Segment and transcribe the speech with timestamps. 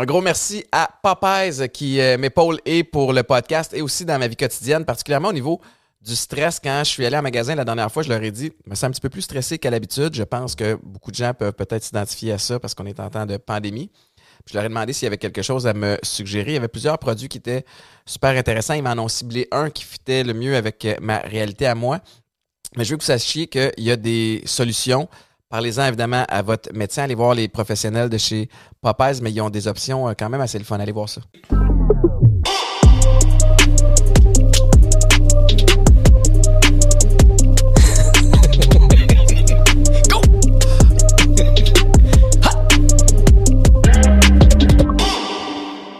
[0.00, 4.18] Un gros merci à Popeyes qui euh, m'épaule et pour le podcast et aussi dans
[4.18, 5.60] ma vie quotidienne, particulièrement au niveau
[6.00, 6.58] du stress.
[6.58, 8.74] Quand je suis allé en magasin la dernière fois, je leur ai dit, je me
[8.74, 10.14] sens un petit peu plus stressé qu'à l'habitude.
[10.14, 13.10] Je pense que beaucoup de gens peuvent peut-être s'identifier à ça parce qu'on est en
[13.10, 13.90] temps de pandémie.
[14.46, 16.52] Je leur ai demandé s'il y avait quelque chose à me suggérer.
[16.52, 17.66] Il y avait plusieurs produits qui étaient
[18.06, 18.72] super intéressants.
[18.72, 22.00] Ils m'en ont ciblé un qui fitait le mieux avec ma réalité à moi.
[22.74, 25.10] Mais je veux que vous sachiez qu'il y a des solutions.
[25.50, 27.02] Parlez-en évidemment à votre médecin.
[27.02, 28.48] Allez voir les professionnels de chez
[28.80, 30.78] Popeyes, mais ils ont des options euh, quand même assez le fun.
[30.78, 31.22] Allez voir ça.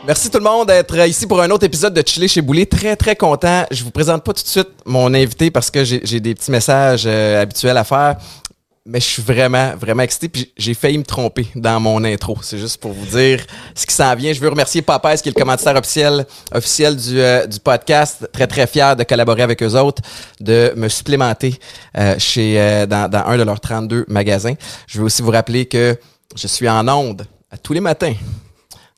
[0.06, 2.66] Merci tout le monde d'être ici pour un autre épisode de Chiller chez Boulet.
[2.66, 3.64] Très, très content.
[3.72, 6.52] Je vous présente pas tout de suite mon invité parce que j'ai j'ai des petits
[6.52, 8.16] messages euh, habituels à faire.
[8.86, 10.28] Mais je suis vraiment, vraiment excité.
[10.28, 12.38] Puis j'ai failli me tromper dans mon intro.
[12.42, 13.44] C'est juste pour vous dire
[13.74, 14.32] ce qui s'en vient.
[14.32, 18.28] Je veux remercier Papes, qui est le commanditaire officiel, officiel du, euh, du podcast.
[18.32, 20.02] Très, très fier de collaborer avec eux autres,
[20.40, 21.58] de me supplémenter
[21.98, 24.54] euh, chez euh, dans, dans un de leurs 32 magasins.
[24.86, 25.98] Je veux aussi vous rappeler que
[26.34, 27.26] je suis en onde
[27.62, 28.14] tous les matins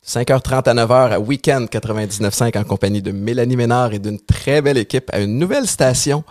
[0.04, 4.76] 5h30 à 9h à Weekend 99.5 en compagnie de Mélanie Ménard et d'une très belle
[4.76, 6.24] équipe à une nouvelle station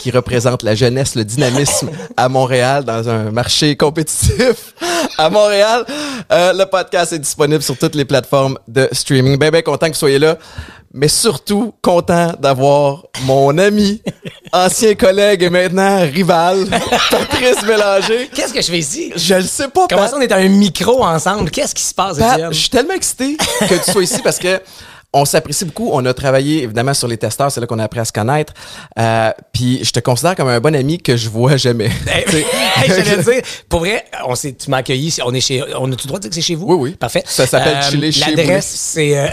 [0.00, 4.74] qui représente la jeunesse, le dynamisme à Montréal dans un marché compétitif
[5.18, 5.84] à Montréal.
[6.32, 9.38] Euh, le podcast est disponible sur toutes les plateformes de streaming.
[9.38, 10.36] Ben, ben content que vous soyez là,
[10.94, 14.02] mais surtout content d'avoir mon ami,
[14.52, 16.66] ancien collègue et maintenant rival,
[17.10, 18.28] Patrice Mélanger.
[18.34, 19.12] Qu'est-ce que je fais ici?
[19.16, 20.10] Je le sais pas, Comment Pat.
[20.10, 21.50] ça, on est à un micro ensemble?
[21.50, 23.36] Qu'est-ce qui se passe, Pat, je suis tellement excité
[23.68, 24.60] que tu sois ici parce que
[25.12, 25.90] on s'apprécie beaucoup.
[25.92, 28.52] On a travaillé évidemment sur les testeurs, c'est là qu'on a appris à se connaître.
[28.98, 31.90] Euh, puis je te considère comme un bon ami que je vois jamais.
[32.84, 36.04] Hey, dire, pour vrai, on s'est, tu m'as accueilli, on est chez, on a tout
[36.04, 36.66] le droit de dire que c'est chez vous?
[36.66, 36.90] Oui, oui.
[36.92, 37.22] Parfait.
[37.26, 39.26] Ça s'appelle Chiller chez L'adresse, c'est, euh,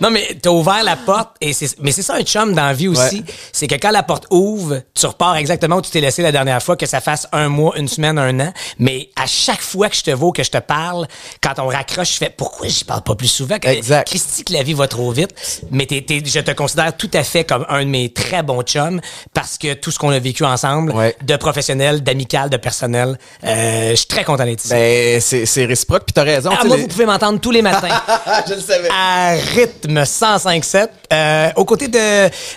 [0.00, 2.72] non, mais t'as ouvert la porte et c'est, mais c'est ça un chum dans la
[2.72, 3.16] vie aussi.
[3.16, 3.24] Ouais.
[3.52, 6.62] C'est que quand la porte ouvre, tu repars exactement où tu t'es laissé la dernière
[6.62, 8.52] fois, que ça fasse un mois, une semaine, un an.
[8.78, 11.06] Mais à chaque fois que je te vois, que je te parle,
[11.42, 13.58] quand on raccroche, je fais, pourquoi j'y parle pas plus souvent?
[13.58, 14.05] Que- Exact.
[14.06, 15.30] Christy, que la vie va trop vite.
[15.70, 18.62] Mais t'es- t'es- je te considère tout à fait comme un de mes très bons
[18.62, 19.00] chums
[19.34, 21.14] parce que tout ce qu'on a vécu ensemble, Ouais.
[21.22, 24.72] de professionnel, d'amical, de personnel, euh, je suis très content d'être ici.
[24.72, 26.50] Ben, c'est c'est réciproque, puis t'as raison.
[26.56, 27.88] Ah, moi, les- vous pouvez m'entendre tous les matins.
[28.48, 28.88] je le savais.
[28.90, 31.98] à rythme 105.7, euh, aux côtés de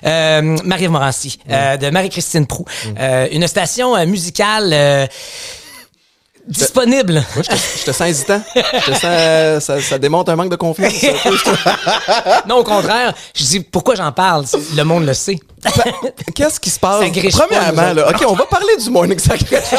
[0.06, 2.66] euh, Marie-Ève Morancy, euh, de Marie-Christine Prou.
[3.00, 5.10] Euh, une station musicale
[6.50, 7.14] disponible.
[7.36, 8.42] Moi, je te, je te sens hésitant.
[8.56, 10.94] Je te sens, euh, ça, ça démontre un manque de confiance.
[12.48, 14.46] non, au contraire, je dis pourquoi j'en parle?
[14.76, 15.40] Le monde le sait.
[16.36, 17.04] Qu'est-ce qui se passe?
[17.32, 18.10] Premièrement, là.
[18.10, 19.74] OK, on va parler du morning sacrifice.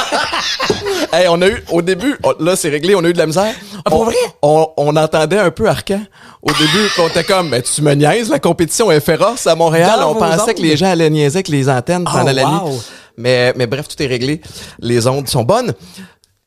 [1.13, 3.27] hey, on a eu, au début, on- là, c'est réglé, on a eu de la
[3.27, 3.55] misère.
[3.85, 4.17] Ah, pour on, vrai?
[4.43, 6.03] On, on entendait un peu Arcan.
[6.43, 10.01] Au début, on était comme, ben, tu me niaises, la compétition est féroce à Montréal.
[10.01, 10.55] Dans on pensait ondes.
[10.55, 12.69] que les gens allaient niaiser avec les antennes pendant Oh, la wow.
[12.71, 12.79] nuit.
[13.17, 14.41] Mais, mais bref, tout est réglé.
[14.81, 15.75] Les ondes sont bonnes.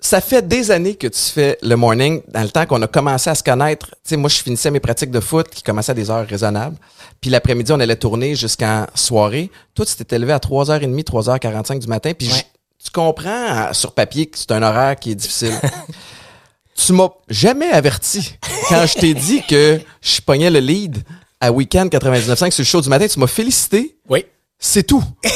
[0.05, 3.29] Ça fait des années que tu fais le morning, dans le temps qu'on a commencé
[3.29, 3.87] à se connaître.
[3.87, 6.75] Tu sais, moi, je finissais mes pratiques de foot qui commençaient à des heures raisonnables.
[7.21, 9.49] Puis l'après-midi, on allait tourner jusqu'en soirée.
[9.73, 12.11] Toi, tu t'étais levé à 3h30, 3h45 du matin.
[12.13, 12.33] Puis Ouais.
[12.37, 15.53] je- tu comprends sur papier que c'est un horaire qui est difficile.
[16.75, 18.35] tu m'as jamais averti
[18.67, 20.97] quand je t'ai dit que je pognais le lead
[21.39, 23.07] à Weekend 99.5 sur le show du matin.
[23.07, 23.95] Tu m'as félicité.
[24.09, 24.25] Oui.
[24.65, 25.03] C'est tout.
[25.21, 25.31] Puis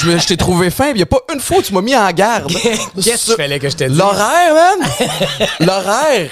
[0.00, 0.88] je, me- je t'ai trouvé fin.
[0.88, 2.50] Il n'y a pas une fois où tu m'as mis en garde.
[2.62, 3.98] Qu'est-ce qu'il Sur- fallait que je te dise?
[3.98, 4.88] L'horaire, man!
[5.60, 6.30] L'horaire!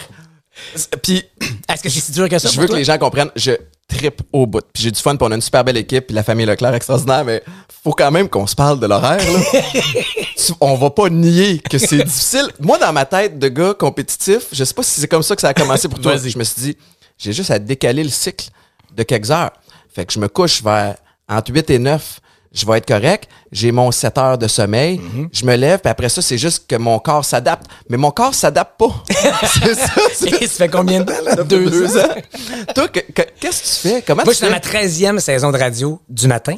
[1.03, 1.23] Puis
[1.69, 2.49] Est-ce que c'est si dur que ça?
[2.49, 3.53] je veux que les gens comprennent, je
[3.89, 4.63] tripe au bout.
[4.73, 6.73] Puis j'ai du fun, puis on a une super belle équipe, puis la famille Leclerc
[6.75, 7.43] extraordinaire, mais
[7.83, 9.19] faut quand même qu'on se parle de l'horaire.
[9.19, 9.61] là.
[10.37, 12.49] Tu- on va pas nier que c'est difficile.
[12.59, 15.43] Moi, dans ma tête de gars compétitif, je sais pas si c'est comme ça que
[15.43, 16.17] ça a commencé pour toi.
[16.17, 16.77] Je me suis dit,
[17.19, 18.49] j'ai juste à décaler le cycle
[18.97, 19.53] de quelques heures.
[19.95, 20.95] Fait que je me couche vers
[21.29, 22.21] entre 8 et 9.
[22.53, 23.29] Je vais être correct.
[23.51, 24.99] J'ai mon 7 heures de sommeil.
[25.01, 25.29] Mm-hmm.
[25.33, 27.67] Je me lève, puis après ça, c'est juste que mon corps s'adapte.
[27.89, 28.95] Mais mon corps s'adapte pas.
[29.43, 30.37] c'est ça.
[30.41, 31.43] Et ça fait combien de temps, là?
[31.43, 32.15] Deux, ans?
[32.73, 34.03] Toi, que- que- qu'est-ce que tu fais?
[34.03, 36.55] Comment Moi, je suis dans ma 13e saison de radio du matin.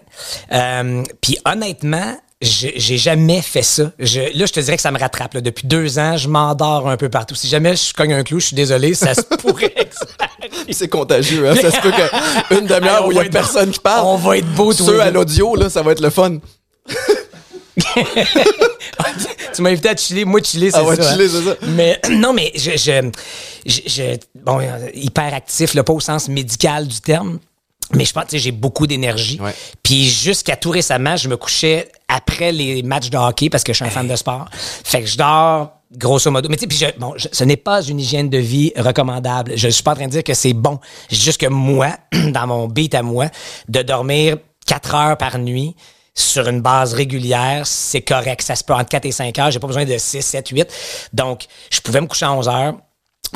[0.53, 3.93] Euh, Puis honnêtement, j'ai jamais fait ça.
[3.99, 5.35] Je, là, je te dirais que ça me rattrape.
[5.35, 5.41] là.
[5.41, 7.35] Depuis deux ans, je m'endors un peu partout.
[7.35, 9.75] Si jamais je cogne un clou, je suis désolé, ça se pourrait.
[10.71, 11.55] C'est contagieux, hein?
[11.55, 11.93] Ça se peut
[12.51, 14.07] qu'une demi-heure où il y va a personne qui parle.
[14.07, 16.39] on va être beaux tous Ceux à l'audio, là, ça va être le fun.
[19.55, 20.25] tu m'as invité à chiller.
[20.25, 21.13] Moi, chiller, c'est Ah ouais, ça.
[21.13, 21.31] chiller, hein.
[21.33, 21.57] c'est ça.
[21.73, 23.11] Mais non, mais je, je,
[23.65, 24.61] je, bon,
[24.95, 27.39] hyper actif, là, pas au sens médical du terme.
[27.93, 29.41] Mais je pense que tu sais, j'ai beaucoup d'énergie.
[29.41, 29.55] Ouais.
[29.83, 33.77] Puis jusqu'à tout récemment, je me couchais après les matchs de hockey parce que je
[33.77, 34.47] suis un fan de sport.
[34.53, 36.49] Fait que je dors grosso modo.
[36.49, 39.53] Mais tu sais, bon, je- ce n'est pas une hygiène de vie recommandable.
[39.57, 40.81] Je suis pas en train de dire que c'est bon.
[41.09, 43.27] C'est juste que moi, dans mon beat à moi,
[43.69, 44.37] de dormir
[44.67, 45.77] 4 heures par nuit
[46.13, 48.43] sur une base régulière, c'est correct.
[48.43, 49.51] Ça se peut entre 4 et 5 heures.
[49.53, 50.67] J'ai pas besoin de 6, 7, 8.
[51.13, 52.75] Donc, je pouvais me coucher à 11 heures,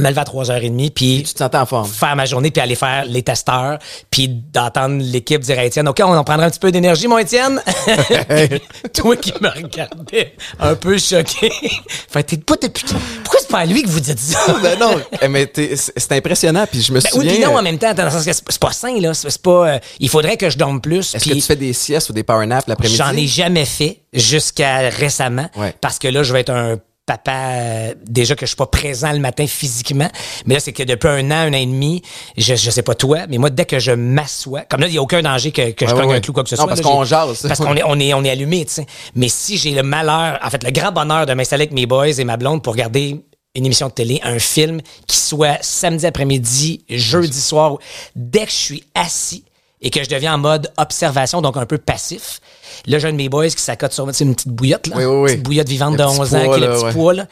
[0.00, 1.88] me lever à 3h30, puis Tu te sentais en forme.
[1.88, 3.78] faire ma journée puis aller faire les testeurs
[4.10, 7.18] puis d'entendre l'équipe dire à Étienne OK on en prendra un petit peu d'énergie mon
[7.18, 7.60] Étienne?
[8.94, 11.50] Toi qui me regardais un peu choqué
[12.10, 12.84] fait t'es pas depuis
[13.24, 14.38] pourquoi c'est pas à lui que vous dites ça?
[14.62, 16.66] Ben non, eh, mais t'es- c'est impressionnant.
[16.70, 17.32] Puis je me Ben oui, souviens.
[17.34, 19.14] puis non, euh, en même temps, dans le sens que c'est pas sain, là.
[19.14, 19.68] C'est pas.
[19.74, 21.14] euh, il faudrait que je dorme plus.
[21.14, 22.96] Est-ce que tu fais des siestes ou des power naps l'après-midi?
[22.96, 25.48] J'en ai jamais fait jusqu'à récemment.
[25.56, 25.74] Ouais.
[25.80, 26.78] Parce que là, je vais être un
[27.10, 30.08] papa, euh, déjà que je suis pas présent le matin physiquement.
[30.46, 32.02] Mais là, c'est que depuis un an, un an et demi,
[32.36, 34.98] je, je sais pas toi, mais moi, dès que je m'assois, comme là, il y
[34.98, 36.62] a aucun danger que, que je Ouais, prenne ouais, un clou quoi que ce non,
[36.62, 36.68] soit.
[36.68, 37.42] parce qu'on jase.
[37.48, 38.86] Parce qu'on est, on est, on est allumé, tu sais.
[39.16, 42.08] Mais si j'ai le malheur, en fait, le grand bonheur de m'installer avec mes boys
[42.08, 43.20] et ma blonde pour regarder
[43.56, 47.78] une émission de télé, un film qui soit samedi après-midi, jeudi soir,
[48.14, 49.44] dès que je suis assis
[49.82, 52.40] et que je deviens en mode observation, donc un peu passif,
[52.86, 54.96] là, j'ai un de mes boys qui s'accote sur tu sais, une petite bouillotte, là.
[54.98, 55.20] Oui, oui, oui.
[55.20, 56.92] Une petite bouillotte vivante Le de petit 11 ans poids, qui est le petit ouais.
[56.92, 57.26] poids, là.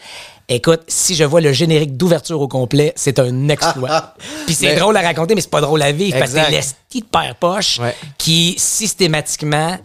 [0.50, 4.14] Écoute, si je vois le générique d'ouverture au complet, c'est un exploit.
[4.46, 6.50] Puis c'est Mais- drôle à raconter, mais c'est pas drôle à vivre parce que c'est
[6.50, 7.94] l'esti de père poche Ouais.
[8.16, 9.76] qui systématiquement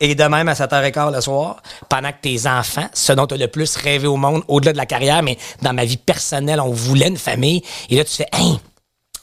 [0.00, 1.56] et de même à 7h15 le soir,
[1.88, 4.76] pendant que tes enfants, ce dont tu as le plus rêvé au monde, au-delà de
[4.76, 7.62] la carrière, mais dans ma vie personnelle, on voulait une famille.
[7.90, 8.58] Et là, tu fais, hein,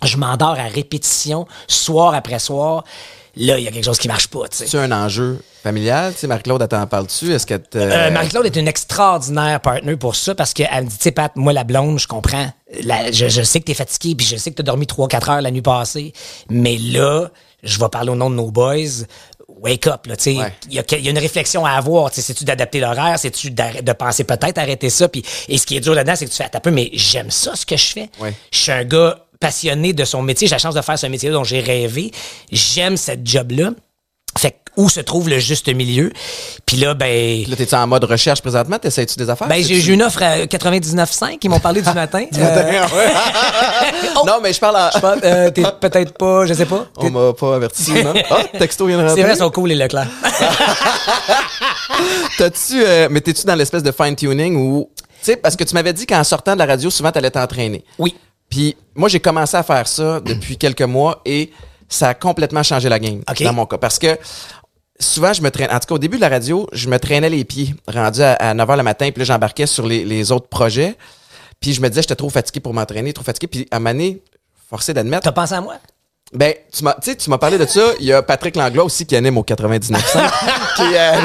[0.04, 2.84] je m'endors à répétition, soir après soir.
[3.38, 4.66] Là, il y a quelque chose qui marche pas, tu sais.
[4.68, 6.14] C'est un enjeu familial.
[6.14, 7.34] Tu sais, Marie-Claude, elle t'en parle-tu?
[7.34, 7.78] Est-ce te.
[7.78, 11.34] Euh, Marie-Claude est une extraordinaire partner pour ça parce qu'elle me dit, tu sais, Pat,
[11.36, 12.50] moi, la blonde, je comprends.
[12.84, 15.42] La- je, je sais que t'es fatigué puis je sais que t'as dormi 3-4 heures
[15.42, 16.14] la nuit passée.
[16.50, 17.30] Mais là,
[17.62, 19.04] je vais parler au nom de nos boys.
[19.62, 20.38] Wake up, là, tu sais.
[20.38, 20.54] Ouais.
[20.70, 22.12] Il y, a, il y a une réflexion à avoir.
[22.12, 23.18] Tu sais, c'est-tu d'adapter l'horaire?
[23.20, 25.10] C'est-tu de penser peut-être arrêter ça?
[25.10, 27.32] Puis, et ce qui est dur là-dedans, c'est que tu fais, un peu, mais j'aime
[27.32, 28.10] ça, ce que je fais.
[28.20, 28.34] Ouais.
[28.52, 30.48] Je suis un gars passionné de son métier.
[30.48, 32.12] J'ai la chance de faire ce métier dont j'ai rêvé.
[32.52, 33.72] J'aime cette job-là.
[34.38, 36.12] Fait que où se trouve le juste milieu?
[36.66, 37.46] Puis là, ben...
[37.48, 38.78] Là, t'es-tu en mode recherche présentement?
[38.78, 39.48] T'essayes-tu des affaires?
[39.48, 41.38] Ben, j'ai j'ai une offre à 99,5.
[41.42, 42.26] Ils m'ont parlé du matin.
[42.38, 42.86] Euh,
[44.18, 44.24] Oh!
[44.26, 44.90] Non, mais je parle en.
[44.94, 46.86] je pense, euh, t'es peut-être pas, je sais pas.
[46.98, 48.14] On m'a pas averti, non?
[48.30, 49.24] Ah, texto vient de C'est rentrer.
[49.24, 50.08] vrai, ils sont cool, les Leclerc.
[52.38, 55.94] T'as-tu, euh, mais t'es-tu dans l'espèce de fine-tuning où, tu sais, parce que tu m'avais
[55.94, 57.84] dit qu'en sortant de la radio, souvent, t'allais t'entraîner.
[57.98, 58.16] Oui.
[58.50, 61.52] Puis moi, j'ai commencé à faire ça depuis quelques mois et
[61.90, 63.78] ça a complètement changé la game dans mon cas.
[63.78, 64.18] Parce que
[65.00, 65.70] souvent, je me traîne.
[65.72, 68.34] En tout cas, au début de la radio, je me traînais les pieds, rendu à,
[68.34, 70.96] à 9 h le matin, puis là, j'embarquais sur les, les autres projets.
[71.60, 73.48] Puis je me disais, j'étais trop fatigué pour m'entraîner, trop fatigué.
[73.48, 74.22] Puis à donné,
[74.70, 75.76] forcé d'admettre, T'as pensé à moi?
[76.34, 77.82] ben, tu m'as, tu sais, tu m'as parlé de ça.
[78.00, 79.96] Il y a Patrick Langlois aussi qui anime au 99.5.
[80.76, 81.22] qui, euh,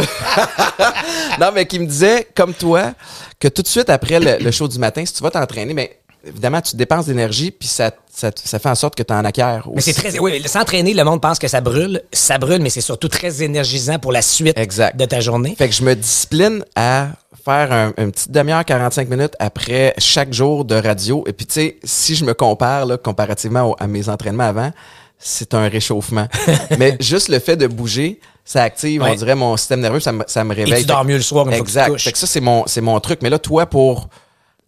[1.40, 2.93] non, mais qui me disait, comme toi,
[3.38, 5.99] que tout de suite après le, le show du matin, si tu vas t'entraîner, mais
[6.25, 9.58] évidemment, tu dépenses d'énergie, puis ça, ça, ça fait en sorte que tu en acquiers.
[9.75, 12.02] Mais c'est très, oui, s'entraîner, le monde pense que ça brûle.
[12.12, 14.96] Ça brûle, mais c'est surtout très énergisant pour la suite Exact.
[14.96, 15.55] de ta journée.
[15.56, 17.08] Fait que je me discipline à
[17.44, 21.25] faire un, une petite demi-heure, 45 minutes après chaque jour de radio.
[21.26, 24.70] Et puis, tu sais, si je me compare, là, comparativement au- à mes entraînements avant,
[25.19, 26.28] c'est un réchauffement.
[26.78, 29.11] Mais juste le fait de bouger, ça active, Ouais.
[29.12, 30.82] on dirait, mon système nerveux, ça me, ça me Et réveille.
[30.82, 31.88] tu dors mieux le soir que tu Exact.
[31.90, 32.05] couches.
[32.05, 33.20] Fait que ça, c'est mon, c'est mon truc.
[33.23, 34.08] Mais là, toi, pour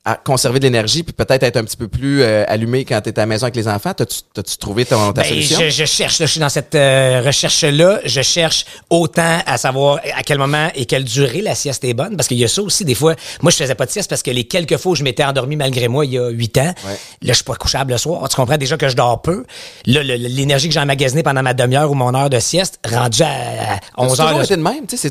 [0.04, 3.10] à conserver de l'énergie puis peut-être être un petit peu plus euh, allumé quand tu
[3.10, 5.60] es à la maison avec les enfants, t'as-tu, trouvé ton, ta Ben, solution?
[5.60, 8.00] je, je cherche, là, je suis dans cette euh, recherche-là.
[8.04, 12.16] Je cherche autant à savoir à quel moment et quelle durée la sieste est bonne.
[12.16, 13.14] Parce qu'il y a ça aussi, des fois.
[13.42, 15.54] Moi, je faisais pas de sieste parce que les quelques fois où je m'étais endormi
[15.54, 16.92] malgré moi il y a huit ans, Ouais.
[16.94, 16.98] là,
[17.28, 18.28] je suis pas couchable le soir.
[18.28, 19.44] Tu comprends déjà que je dors peu.
[19.86, 23.26] Là, l'énergie que j'ai emmagasinée pendant ma demi-heure ou mon heure de sieste, rendue à,
[23.26, 24.26] à T'as 11 heures.
[24.30, 25.10] toujours été de même, tu sais,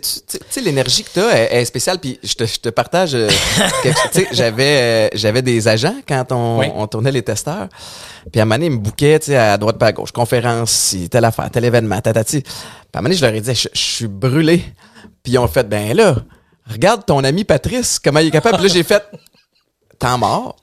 [0.62, 3.30] l'énergie que tu as est, est spéciale, puis je te, je te partage, euh,
[4.32, 6.68] j'avais, euh, j'avais des agents quand on, Oui.
[6.76, 7.68] on tournait les testeurs,
[8.32, 10.12] puis à un moment donné, ils me bouquaient, tu sais, à droite pas à gauche,
[10.12, 12.42] conférence, telle affaire, tel événement, tatati.
[12.42, 12.52] Puis
[12.94, 14.64] à un moment donné, je leur ai dit, je, je suis brûlé,
[15.24, 16.16] puis ils ont fait, ben là,
[16.70, 19.04] regarde ton ami Patrice, comment il est capable, Puis là, j'ai fait,
[20.00, 20.56] temps mort,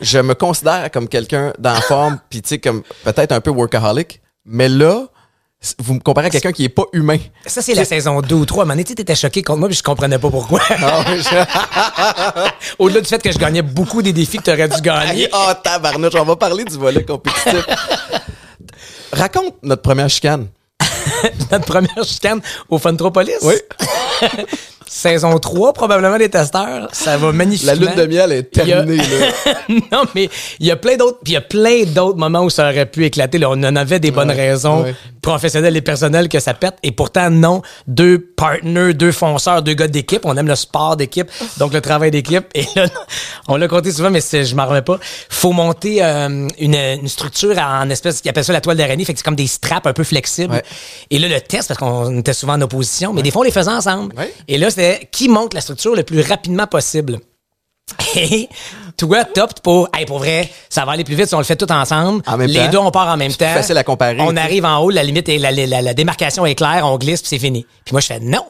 [0.00, 4.20] je me considère comme quelqu'un d'en forme, puis tu sais, comme peut-être un peu workaholic,
[4.46, 5.06] mais là,
[5.78, 7.18] vous me comparez à quelqu'un qui est pas humain.
[7.46, 8.62] Ça, c'est la saison 2 ou 3.
[8.62, 10.60] À un moment donné, tu étais choqué contre moi, puis je comprenais pas pourquoi.
[10.70, 14.80] Ah je- Au-delà du fait que je gagnais beaucoup des défis que tu aurais dû
[14.80, 15.28] gagner.
[15.32, 17.64] oh, tabarnouche, on va parler du volet compétitif.
[19.12, 20.48] Raconte notre première chicane.
[21.50, 23.34] Notre première chicane au Funtropolis.
[23.42, 23.54] Oui.
[24.92, 26.88] Saison 3, probablement, des testeurs.
[26.92, 27.72] Ça va magnifiquement.
[27.72, 29.54] La lune de miel est a- terminée, là.
[29.92, 30.28] non, mais
[30.60, 33.04] il y a plein d'autres, il y a plein d'autres moments où ça aurait pu
[33.06, 33.38] éclater.
[33.38, 34.94] Là, on en avait des bonnes raisons, ouais.
[35.22, 36.74] professionnelles et personnelles, que ça pète.
[36.82, 37.62] Et pourtant, non.
[37.86, 40.20] Deux partners, deux fonceurs, deux gars d'équipe.
[40.24, 42.44] On aime le sport d'équipe, donc le travail d'équipe.
[42.54, 42.86] Et là,
[43.48, 44.98] on l'a compté souvent, mais je m'en remets pas.
[45.30, 49.04] Faut monter euh, une, une structure en espèce, ils appellent ça la toile d'araignée.
[49.04, 50.52] Fait que c'est comme des straps un peu flexibles.
[50.52, 50.62] Ouais.
[51.10, 53.50] Et là, le test, parce qu'on était souvent en opposition, mais des fois, on les
[53.50, 54.14] faisait ensemble.
[54.48, 57.18] Et là, c'était qui monte la structure le plus rapidement possible.
[58.16, 58.48] Et
[58.96, 61.56] toi, top pour, hey, pour vrai, ça va aller plus vite si on le fait
[61.56, 62.22] tout ensemble.
[62.26, 62.68] En Les temps.
[62.70, 63.52] deux, on part en même temps.
[63.52, 66.54] facile à comparer, On arrive en haut, la limite est, la, la- la démarcation est
[66.54, 67.66] claire, on glisse puis c'est fini.
[67.84, 68.44] Puis moi, je fais non.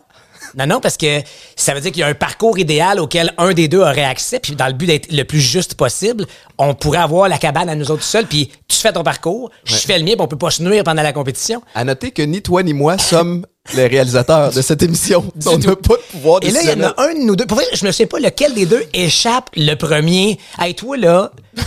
[0.55, 1.23] Non, non, parce que
[1.57, 4.39] ça veut dire qu'il y a un parcours idéal auquel un des deux aurait accès,
[4.39, 6.27] puis dans le but d'être le plus juste possible,
[6.59, 9.77] on pourrait avoir la cabane à nous autres seuls, puis tu fais ton parcours, je
[9.77, 11.63] fais le mien, puis on peut pas se nuire pendant la compétition.
[11.75, 15.25] À noter que ni toi ni moi sommes les réalisateurs de cette émission.
[15.47, 17.47] on n'a pas de pouvoir Et là, il y en a un de nous deux.
[17.47, 20.39] Pour vrai, je ne sais pas lequel des deux échappe le premier.
[20.59, 21.33] Hey, toi, là.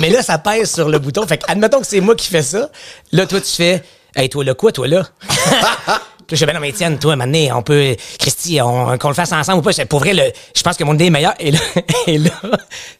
[0.00, 1.26] mais là, ça pèse sur le bouton.
[1.26, 2.70] Fait que, admettons que c'est moi qui fais ça.
[3.12, 3.82] Là, toi, tu fais.
[4.16, 5.08] Hey, toi, là, quoi, toi, là?
[6.28, 9.14] Puis je fais, ben non, mais Étienne, toi, maintenant, on peut, Christy, on, qu'on le
[9.14, 9.72] fasse ensemble ou pas.
[9.86, 11.34] Pour vrai, le, je pense que mon idée est meilleure.
[11.40, 11.58] Et là,
[12.06, 12.30] et là,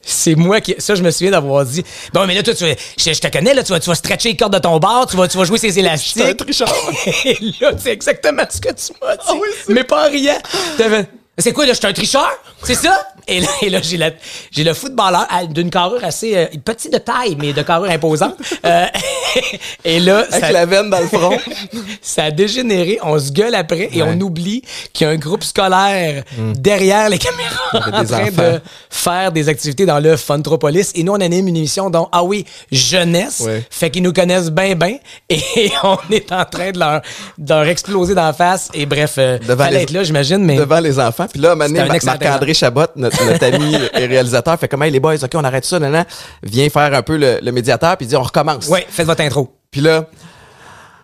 [0.00, 3.12] c'est moi qui, ça, je me souviens d'avoir dit, bon, mais là, toi, tu, je,
[3.12, 5.16] je te connais, là, tu vas, tu vas stretcher les cordes de ton bar, tu
[5.16, 6.22] vas, tu vas jouer ces élastiques.
[6.24, 6.68] un tricheur.
[7.26, 9.22] Et là, c'est exactement ce que tu m'as dit.
[9.28, 10.38] Ah oui, c'est- mais pas en riant.
[10.78, 11.06] T'avais-
[11.38, 12.28] C'est quoi, là, je suis un tricheur?
[12.64, 13.06] C'est ça?
[13.30, 13.80] Et là, et là
[14.50, 18.34] j'ai, le footballeur à- d'une carrure assez euh, petit de taille, mais de carrure imposante.
[18.64, 18.86] Euh,
[19.84, 21.36] et là, Avec ça, la veine dans le front.
[22.02, 22.98] ça a dégénéré.
[23.02, 24.08] On se gueule après et Ouais.
[24.16, 24.62] on oublie
[24.94, 27.52] qu'il y a un groupe scolaire derrière les caméras
[28.00, 28.42] en train enfants.
[28.42, 30.92] de faire des activités dans le Funtropolis.
[30.94, 33.40] Et nous, on anime une émission dont, ah oui, jeunesse.
[33.40, 33.62] Ouais.
[33.70, 34.96] Fait qu'ils nous connaissent bien, bien.
[35.28, 37.02] Et on est en train de leur,
[37.36, 38.70] de leur exploser d'en face.
[38.72, 40.56] Et bref, euh, fallait les- être là, j'imagine, mais...
[40.56, 41.26] devant les enfants.
[41.32, 43.74] Puis là, à un moment donné, C'était un Ma- excellent Marc-André Chabot, notre, notre ami
[43.94, 46.04] et réalisateur, fait comme, hey, les boys, OK, on arrête ça, nan, nan.
[46.42, 48.66] Viens faire un peu le, le médiateur, puis dit, on recommence.
[48.68, 49.54] Ouais, faites votre intro.
[49.70, 50.06] Puis là,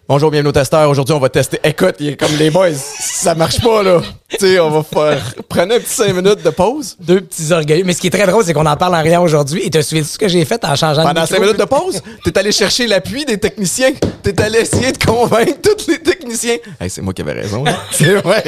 [0.09, 0.88] bonjour, bienvenue au testeur.
[0.88, 1.61] Aujourd'hui, on va tester.
[1.64, 4.00] Écoute, il est comme les boys, ça marche pas, là.
[4.31, 5.23] tu sais, on va faire.
[5.49, 6.97] Prenez un petit cinq minutes de pause.
[7.00, 7.85] Deux petits orgueilleux.
[7.85, 9.62] Mais ce qui est très drôle, c'est qu'on en parle en rien aujourd'hui.
[9.64, 11.35] Et te souviens ce que j'ai fait en changeant de Pendant micro?
[11.37, 13.93] cinq minutes de pause, t'es allé chercher l'appui des techniciens.
[14.23, 16.57] T'es allé essayer de convaincre tous les techniciens.
[16.81, 17.64] Hey, c'est moi qui avais raison.
[17.93, 18.43] c'est vrai.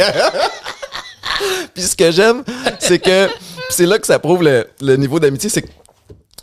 [1.74, 2.42] Puis ce que j'aime,
[2.78, 3.28] c'est que
[3.70, 5.64] c'est là que ça prouve le, le niveau d'amitié, c'est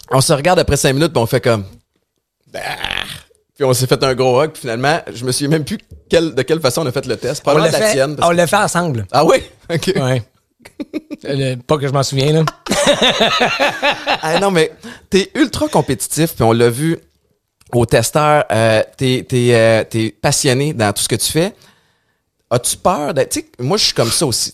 [0.10, 1.66] qu'on se regarde après cinq minutes, puis on fait comme.
[2.56, 2.60] Ah.
[3.56, 5.78] Puis on s'est fait un gros hug, puis finalement, je me souviens même plus
[6.10, 7.42] quelle- de quelle façon on a fait le test.
[7.46, 8.16] On Probablement l'a fait, tienne.
[8.16, 9.06] parce on l'a fait ensemble.
[9.12, 9.38] Ah oui?
[9.70, 9.92] OK.
[9.96, 10.24] Ouais.
[11.26, 12.44] Euh, pas que je m'en souviens, là.
[14.22, 14.72] Ah non, mais
[15.10, 16.98] t'es ultra compétitif, puis on l'a vu
[17.72, 21.54] au testeur, euh, t'es, t'es, euh, t'es passionné dans tout ce que tu fais.
[22.54, 23.32] As-tu peur d'être...
[23.32, 24.54] Tu sais, moi, je suis comme ça aussi,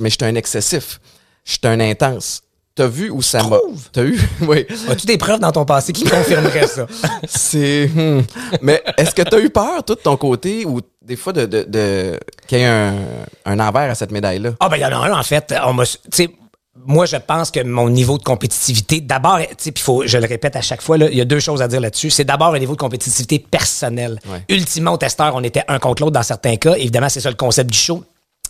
[0.00, 1.00] mais je suis un excessif.
[1.46, 2.42] Je suis un intense.
[2.74, 3.56] T'as vu où ça m'a...
[3.90, 4.20] T'as eu?
[4.42, 4.66] Oui.
[4.88, 6.86] As-tu des preuves dans ton passé qui confirmeraient ça?
[7.26, 7.88] C'est...
[7.88, 8.20] hmm.
[8.60, 11.62] Mais est-ce que t'as eu peur, toi, de ton côté, ou des fois, de, de,
[11.62, 12.20] de...
[12.46, 12.94] qu'il y ait un,
[13.46, 14.50] un envers à cette médaille-là?
[14.60, 15.54] Ah, ben, il y en a un, en fait.
[15.64, 16.28] On m'a, tu sais,
[16.86, 20.26] moi, je pense que mon niveau de compétitivité, d'abord, tu sais, puis faut, je le
[20.26, 22.10] répète à chaque fois, là, il y a deux choses à dire là-dessus.
[22.10, 24.18] C'est d'abord un niveau de compétitivité personnel.
[24.26, 24.42] Ouais.
[24.48, 26.74] Ultimement, au testeur, on était un contre l'autre dans certains cas.
[26.76, 28.04] Évidemment, c'est ça le concept du show.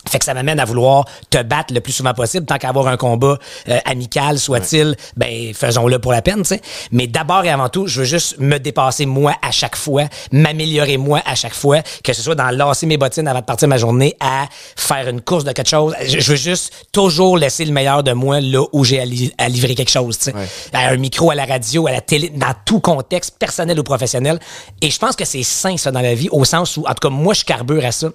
[0.08, 2.88] Fait que ça m'amène à vouloir te battre le plus souvent possible, tant qu'à avoir
[2.88, 3.38] un combat
[3.68, 6.60] euh, amical, soit-il, ben faisons-le pour la peine, tu sais.
[6.92, 10.96] Mais d'abord et avant tout, je veux juste me dépasser moi à chaque fois, m'améliorer
[10.96, 13.76] moi à chaque fois, que ce soit dans lasser mes bottines avant de partir ma
[13.78, 14.46] journée, à
[14.76, 15.94] faire une course de quelque chose.
[16.06, 19.32] Je, je veux juste toujours laisser le meilleur de moi là où j'ai à, li-
[19.38, 20.34] à livrer quelque chose, tu sais.
[20.34, 20.46] Ouais.
[20.72, 24.38] À un micro, à la radio, à la télé, dans tout contexte, personnel ou professionnel.
[24.80, 27.08] Et je pense que c'est sain ça dans la vie, au sens où, en tout
[27.08, 28.08] cas, moi, je carbure à ça.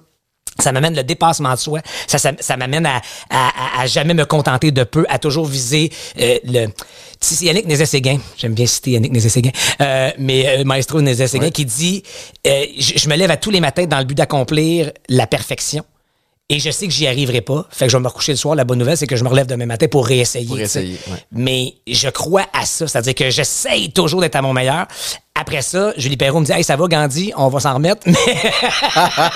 [0.60, 1.80] Ça m'amène le dépassement de soi.
[2.06, 5.46] Ça, ça, ça m'amène à, à, à- à jamais me contenter de peu, à toujours
[5.46, 6.66] viser euh, le.
[7.40, 12.02] Yannick Nézet-Séguin, j'aime bien citer Yannick Nézet-Séguin, euh, mais euh, maestro Nézet-Séguin qui dit
[12.46, 15.84] euh, je, je me lève à tous les matins dans le but d'accomplir la perfection.
[16.50, 17.66] Et je sais que j'y arriverai pas.
[17.70, 18.54] Fait que je vais me recoucher le soir.
[18.54, 20.46] La bonne nouvelle, c'est que je me relève demain matin pour réessayer.
[20.46, 20.56] Pour
[21.12, 21.18] ouais.
[21.32, 22.86] Mais je crois à ça.
[22.86, 24.86] C'est-à-dire que j'essaye toujours d'être à mon meilleur.
[25.34, 28.02] Après ça, Julie Perrault me dit Hey, ça va, Gandhi, on va s'en remettre.
[28.06, 28.14] Mais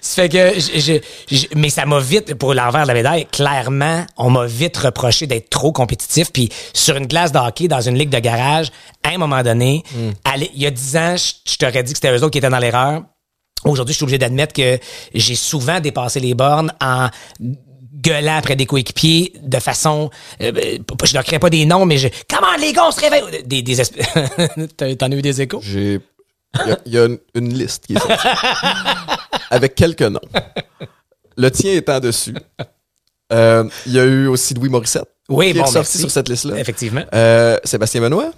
[0.00, 3.26] ça fait que je- je- je- mais ça m'a vite, pour l'envers de la médaille,
[3.26, 6.32] clairement, on m'a vite reproché d'être trop compétitif.
[6.32, 8.70] Puis sur une glace de hockey, dans une ligue de garage,
[9.02, 9.82] à un moment donné,
[10.24, 12.38] allez, il y a dix ans, je, je t'aurais dit que c'était eux autres qui
[12.38, 13.02] étaient dans l'erreur.
[13.64, 14.78] Aujourd'hui, je suis obligé d'admettre que
[15.14, 17.08] j'ai souvent dépassé les bornes en
[18.00, 20.08] gueulant après des coéquipiers de façon
[20.40, 23.00] euh, euh, je leur crée pas des noms mais je comment les gars on se
[23.00, 25.60] réveille des, des esp- t'en as eu des échos?
[25.62, 25.98] J'ai.
[26.64, 28.28] Il y a, il y a une, une liste qui est sortie.
[29.50, 30.20] avec quelques noms.
[31.36, 32.34] Le tien étant dessus.
[33.32, 35.04] Euh, Il y a eu aussi Louis Morissette.
[35.28, 35.98] Oui, qui bon, est sorti merci.
[35.98, 36.58] sur cette liste-là.
[36.58, 37.02] Effectivement.
[37.14, 38.30] Euh, Sébastien Benoît,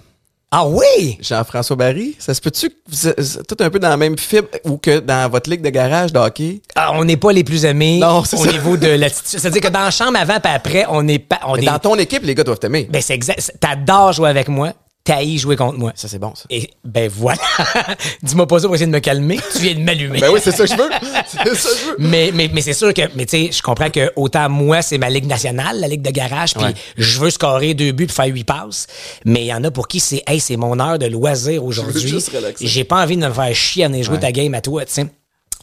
[0.53, 1.17] Ah oui!
[1.21, 2.13] Jean-François Barry.
[2.19, 4.99] Ça se peut-tu que vous êtes tout un peu dans la même fibre ou que
[4.99, 6.61] dans votre ligue de garage de hockey?
[6.75, 8.35] Ah, on n'est pas les plus aimés Non, au ça.
[8.51, 9.39] niveau de l'attitude.
[9.39, 11.39] C'est-à-dire que dans la chambre avant puis après, on n'est pas.
[11.47, 12.85] On Mais est, dans ton équipe, les gars doivent t'aimer.
[12.91, 13.53] Ben, c'est exact.
[13.61, 15.91] T'adores jouer avec moi, t'haïs jouer contre moi.
[15.95, 16.43] Ça, c'est bon, ça.
[16.49, 17.41] Et ben voilà.
[18.23, 19.39] Dis-moi pas ça pour essayer de me calmer.
[19.55, 20.19] Tu viens de m'allumer.
[20.19, 20.89] Ben oui, c'est ça que je veux.
[21.27, 21.95] C'est ça que je veux.
[21.99, 24.97] Mais, mais, mais c'est sûr que, mais tu sais, je comprends que autant moi, c'est
[24.97, 26.73] ma ligue nationale, la ligue de garage, puis Ouais.
[26.97, 28.87] je veux scorer deux buts puis faire huit passes.
[29.25, 32.15] Mais il y en a pour qui c'est, hey, c'est mon heure de loisir aujourd'hui.
[32.61, 34.19] J'ai pas envie de me faire chier à aller jouer Ouais.
[34.21, 35.05] ta game à toi, tu sais.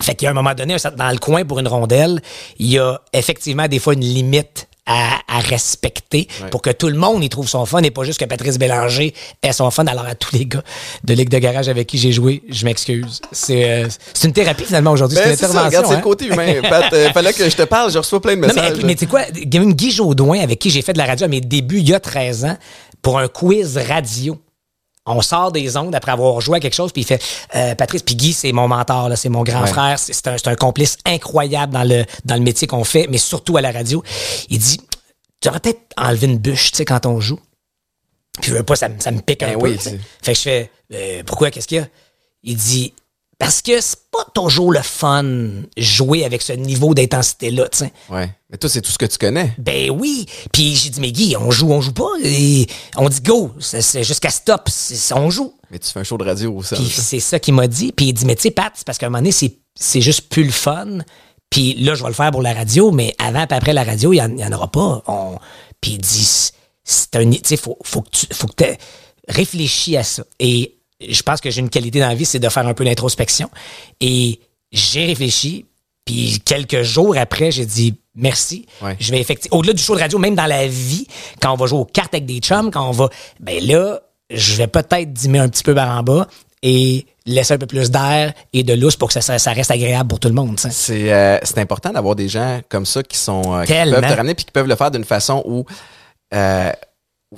[0.00, 2.20] Fait qu'à un moment donné, dans le coin pour une rondelle,
[2.60, 6.50] il y a effectivement des fois une limite à, à respecter Ouais.
[6.50, 9.14] pour que tout le monde y trouve son fun et pas juste que Patrice Bélanger
[9.42, 9.84] ait son fun.
[9.86, 10.62] Alors à tous les gars
[11.04, 13.20] de Ligue de garage avec qui j'ai joué, je m'excuse.
[13.30, 15.16] C'est euh, c'est une thérapie finalement aujourd'hui.
[15.18, 15.88] Ben, c'est une c'est ça, intervention.
[15.88, 15.96] c'est hein.
[15.98, 16.54] le côté humain.
[16.68, 18.78] Pat, euh, fallait que je te parle, je reçois plein de Non, messages.
[18.78, 21.28] mais, mais tu sais quoi, Guy Jodoin, avec qui j'ai fait de la radio à
[21.28, 22.56] mes débuts il y a 13 ans,
[23.02, 24.38] pour un quiz radio.
[25.08, 27.22] On sort des ondes après avoir joué à quelque chose, puis il fait
[27.54, 29.68] euh, Patrice, puis Guy, c'est mon mentor, c'est mon grand Ouais.
[29.68, 33.60] frère, c'est un, complice incroyable dans le, dans le métier qu'on fait, mais surtout à
[33.60, 34.02] la radio.
[34.48, 34.78] Il dit
[35.40, 37.38] Tu aurais peut-être enlevé une bûche, tu sais, quand on joue.
[38.40, 39.64] Puis je veux pas, ça, me- ça me pique un Ben peu.
[39.68, 41.86] oui, Fait que je fais Euh, Pourquoi, qu'est-ce qu'il y a
[42.44, 42.94] Il dit
[43.38, 45.24] Parce que c'est pas toujours le fun
[45.76, 47.92] jouer avec ce niveau d'intensité-là, tu sais.
[48.10, 48.28] Ouais.
[48.50, 49.54] Mais toi, c'est tout ce que tu connais.
[49.58, 50.26] Ben oui.
[50.52, 52.10] Puis j'ai dit, mais Guy, on joue, on joue pas.
[52.24, 52.66] Et
[52.96, 53.52] on dit go.
[53.60, 54.68] C'est jusqu'à stop.
[55.14, 55.54] On joue.
[55.70, 56.74] Mais tu fais un show de radio, ça.
[56.74, 57.92] Puis c'est ça qu'il m'a dit.
[57.92, 60.28] Puis il dit, mais tu sais, Pat, c'est parce qu'à un moment donné, c'est juste
[60.28, 60.98] plus le fun.
[61.48, 64.12] Puis là, je vais le faire pour la radio, mais avant et après la radio,
[64.12, 65.02] il n'y en, aura pas.
[65.06, 65.38] On...
[65.80, 66.50] Puis il dit,
[66.82, 67.30] c'est un.
[67.30, 68.64] Tu sais, faut, faut que tu faut que
[69.28, 70.24] réfléchis à ça.
[70.40, 72.84] Et je pense que j'ai une qualité dans la vie, c'est de faire un peu
[72.84, 73.50] d'introspection.
[74.00, 74.40] Et
[74.72, 75.66] j'ai réfléchi.
[76.04, 78.66] Puis quelques jours après, j'ai dit merci.
[78.80, 78.96] Ouais.
[78.98, 79.58] Je vais effectivement.
[79.58, 81.06] Au-delà du show de radio, même dans la vie,
[81.40, 83.10] quand on va jouer aux cartes avec des chums, quand on va.
[83.40, 84.00] Ben là,
[84.30, 86.26] je vais peut-être diminuer un petit peu par en bas
[86.62, 90.18] et laisser un peu plus d'air et de lousse pour que ça, reste agréable pour
[90.18, 90.58] tout le monde.
[90.58, 94.14] C'est euh, c'est important d'avoir des gens comme ça qui sont euh, qui peuvent te
[94.14, 95.64] ramener puis qui peuvent le faire d'une façon où,
[96.34, 96.74] euh, où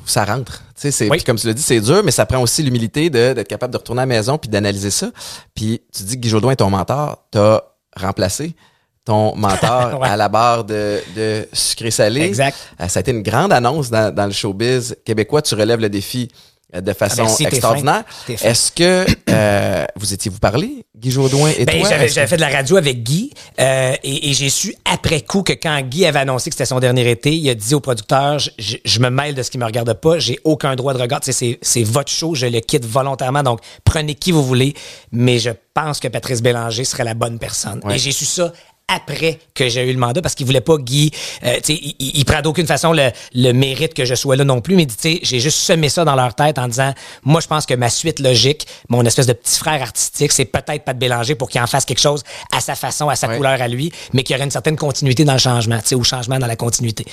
[0.07, 0.63] ça rentre.
[0.81, 1.23] Tu sais, Oui.
[1.25, 4.03] comme tu l'as dit, c'est dur, mais ça prend aussi l'humilité d'être capable de retourner
[4.03, 5.11] à la maison puis d'analyser ça.
[5.55, 7.61] Puis tu dis que Guy Jodoin est ton mentor, t'as
[7.97, 8.55] remplacé
[9.05, 10.09] ton mentor Ouais.
[10.09, 12.21] à la barre de, de sucré salé.
[12.21, 12.57] Exact.
[12.81, 15.43] Euh, ça a été une grande annonce dans, dans le showbiz québécois.
[15.43, 16.31] Tu relèves le défi
[16.75, 18.05] de façon merci, t'es extraordinaire.
[18.29, 21.89] Est-ce que euh, vous étiez-vous parlé, Guy Jodoin et Ben, toi?
[21.89, 25.53] j'avais, fait de la radio avec Guy euh, et, et j'ai su après coup que
[25.53, 29.01] quand Guy avait annoncé que c'était son dernier été, il a dit au producteur je,
[29.01, 31.21] me mêle de ce qui me regarde pas, j'ai aucun droit de regard.
[31.23, 34.75] C'est, c'est votre show, je le quitte volontairement, donc prenez qui vous voulez,
[35.13, 37.81] mais je pense que Patrice Bélanger serait la bonne personne.
[37.85, 37.97] Ouais.
[37.97, 38.53] Et j'ai su ça
[38.91, 41.11] après que j'ai eu le mandat parce qu'il voulait pas Guy
[41.45, 44.45] euh, tu sais il, il, prend d'aucune façon le, le mérite que je sois là
[44.45, 46.93] non plus mais j'ai juste semé ça dans leur tête en disant
[47.25, 50.85] moi je pense que ma suite logique mon espèce de petit frère artistique c'est peut-être
[50.85, 52.23] pas de Bélanger pour qu'il en fasse quelque chose
[52.53, 53.37] à sa façon à sa Ouais.
[53.37, 55.95] couleur à lui mais qu'il y aurait une certaine continuité dans le changement tu sais
[55.95, 57.05] ou changement dans la continuité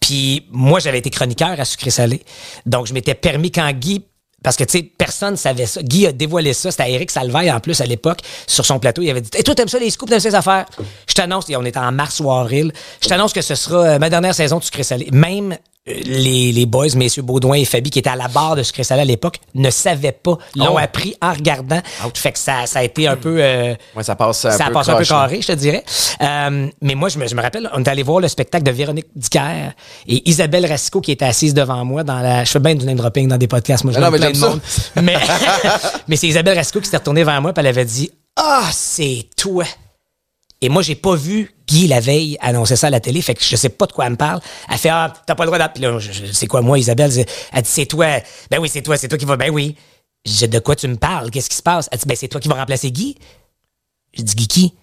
[0.00, 2.22] puis moi j'avais été chroniqueur à sucré salé
[2.66, 4.02] donc je m'étais permis quand Guy
[4.46, 5.82] parce que, tu sais, personne savait ça.
[5.82, 6.70] Guy a dévoilé ça.
[6.70, 9.02] C'était Eric Salvaille, en plus, à l'époque, sur son plateau.
[9.02, 10.66] Il avait dit Et toi, t'aimes ça, les scoops, t'aimes ces affaires?
[11.08, 13.98] Je t'annonce, et on était en mars ou avril, je t'annonce que ce sera euh,
[13.98, 15.08] ma dernière saison de Sucré Salé.
[15.10, 18.82] Même les, les boys, messieurs Baudouin et Fabi, qui étaient à la barre de Sucré
[18.84, 20.36] Salé à l'époque, ne savaient pas.
[20.56, 20.78] L'ont Oh.
[20.78, 21.80] appris en regardant.
[22.14, 23.36] Fait que ça, ça a été un peu.
[23.40, 25.04] euh, Ouais, ça passe un ça peu un là.
[25.04, 25.84] carré, je te dirais.
[26.20, 28.70] Euh, mais moi, je me, je me rappelle, on est allé voir le spectacle de
[28.72, 29.70] Véronique Dicker
[30.08, 32.44] et Isabelle Rasco qui était assise devant moi dans la.
[32.44, 34.34] Je fais bien du name dropping dans des podcasts, moi je non, mais plein de
[34.34, 34.60] j'aime monde.
[35.02, 35.14] Mais,
[36.08, 39.26] mais c'est Isabelle Rasco qui s'est retournée vers moi et elle avait dit Ah, c'est
[39.36, 39.64] toi.
[40.62, 43.44] Et moi, j'ai pas vu Guy la veille annoncer ça à la télé, fait que
[43.44, 44.40] je sais pas de quoi elle me parle.
[44.70, 45.86] Elle fait Ah, t'as pas le droit d'appeler.
[45.86, 47.10] Là, je- je- c'est quoi, moi, Isabelle?
[47.52, 48.06] Elle dit C'est toi.
[48.50, 49.36] Ben oui, c'est toi, c'est toi qui va.
[49.36, 49.76] Ben oui.
[50.24, 51.30] J'ai de quoi tu me parles?
[51.30, 51.88] Qu'est-ce qui se passe?
[51.92, 53.16] Elle dit Ben c'est toi qui vas remplacer Guy.
[54.14, 54.74] J'ai dit Guy qui?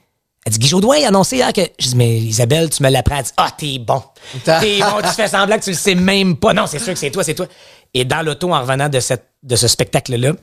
[0.45, 1.61] Elle dit Guy Jodoin a annoncé hier que.
[1.79, 3.17] Je dis Mais Isabelle, tu me l'apprends.
[3.17, 4.03] Elle dit Ah, t'es bon.
[4.45, 6.53] T'es bon, tu fais semblant que tu le sais même pas.
[6.53, 7.47] Non, c'est sûr que c'est toi, c'est toi.
[7.95, 10.33] Et dans l'auto, en revenant de, cette, de ce spectacle-là,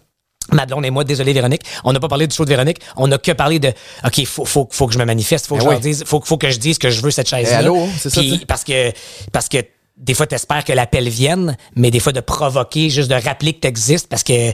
[0.53, 3.19] Madelon et moi, désolé Véronique, on n'a pas parlé du show de Véronique, on n'a
[3.19, 3.73] que parlé de
[4.05, 5.81] OK, faut, faut, faut que je me manifeste, faut que Ben je oui.
[5.81, 7.61] dise, faut, faut que je dise que je veux cette chaise-là.
[7.61, 8.93] Eh, allô, c'est ça, parce que
[9.33, 9.59] parce que
[10.01, 13.61] des fois, t'espères que l'appel vienne, mais des fois de provoquer, juste de rappeler que
[13.61, 14.53] t'existes, parce que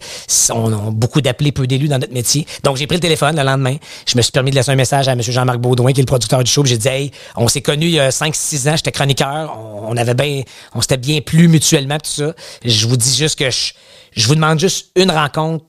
[0.52, 2.46] on a beaucoup d'appelés, peu d'élus dans notre métier.
[2.64, 3.76] Donc, j'ai pris le téléphone le lendemain.
[4.06, 5.22] Je me suis permis de laisser un message à M.
[5.22, 6.64] Jean-Marc Baudouin, qui est le producteur du show.
[6.64, 9.56] J'ai dit, hey, on s'est connus il y a 5-6 ans, j'étais chroniqueur.
[9.88, 10.42] On, avait bien,
[10.74, 12.34] on s'était bien plu mutuellement, tout ça.
[12.64, 13.72] Je vous dis juste que je,
[14.16, 15.64] je vous demande juste une rencontre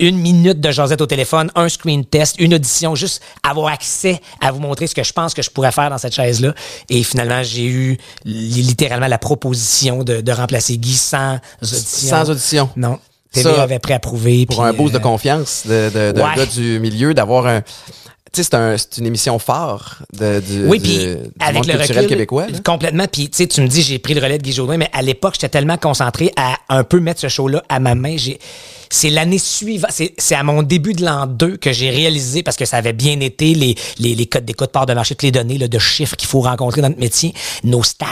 [0.00, 4.52] une minute de jasette au téléphone, un screen test, une audition, juste avoir accès à
[4.52, 6.54] vous montrer ce que je pense que je pourrais faire dans cette chaise-là.
[6.88, 12.08] Et finalement, j'ai eu littéralement la proposition de, de remplacer Guy sans audition.
[12.08, 12.68] Sans audition.
[12.76, 12.98] Non.
[13.32, 14.46] TVA Ça, avait préapprouvé.
[14.46, 16.36] Pour un boost euh, de confiance de, de, d'un ouais.
[16.36, 17.62] gars du milieu, d'avoir un.
[18.32, 21.54] Tu sais, c'est, un, c'est une émission phare de, du, Oui, du, puis du avec
[21.56, 22.46] monde le culturel recul, québécois.
[22.48, 22.58] là.
[22.64, 23.06] complètement.
[23.10, 25.02] Puis tu sais, tu me dis j'ai pris le relais de Guy Jourdain, mais à
[25.02, 28.16] l'époque j'étais tellement concentré à un peu mettre ce show-là à ma main.
[28.16, 28.38] J'ai,
[28.94, 32.64] c'est l'année suivante, c'est, à mon début de l'an 2 que j'ai réalisé parce que
[32.64, 35.58] ça avait bien été les les, les codes d'écoute part de marché, toutes les données
[35.58, 38.06] là, de chiffres qu'il faut rencontrer dans notre métier, nos stats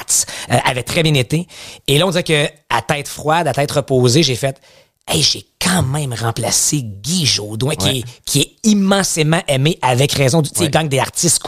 [0.50, 1.46] euh, avaient très bien été.
[1.86, 4.60] Et là on dirait que à tête froide, à tête reposée, j'ai fait
[5.08, 10.42] Hey, j'ai quand même remplacé Guy Jodoin, qui, est, qui est immensément aimé avec raison.
[10.42, 10.66] Tu sais, Ouais.
[10.66, 11.40] il gagne des artistes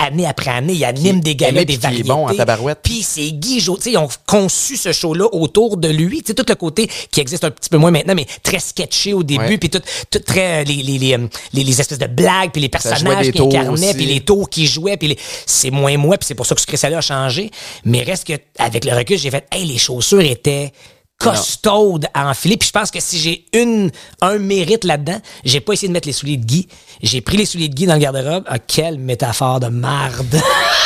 [0.00, 2.08] année après année, il anime des galas, des puis qui est variétés.
[2.08, 2.80] bon en tabarouette.
[2.82, 3.76] Puis c'est Guy Jodoin.
[3.78, 6.20] Tu sais, ils ont conçu ce show-là autour de lui.
[6.22, 9.12] Tu sais, tout le côté qui existe un petit peu moins maintenant, mais très sketché
[9.12, 12.50] au début, puis tout, tout très, les, les, les, euh, les, les espèces de blagues,
[12.52, 16.18] puis les personnages qui incarnaient, puis les tours qui jouaient, puis les- c'est moins moi,
[16.18, 17.50] puis c'est pour ça que ce Chris a changé.
[17.84, 20.72] Mais reste que, avec le recul, j'ai fait, hey, les chaussures étaient
[21.18, 22.56] costaudes à enfiler.
[22.56, 26.08] Puis je pense que si j'ai une un mérite là-dedans, j'ai pas essayé de mettre
[26.08, 26.68] les souliers de Guy.
[27.02, 28.44] J'ai pris les souliers de Guy dans le garde-robe.
[28.46, 30.40] Ah, quelle métaphore de marde.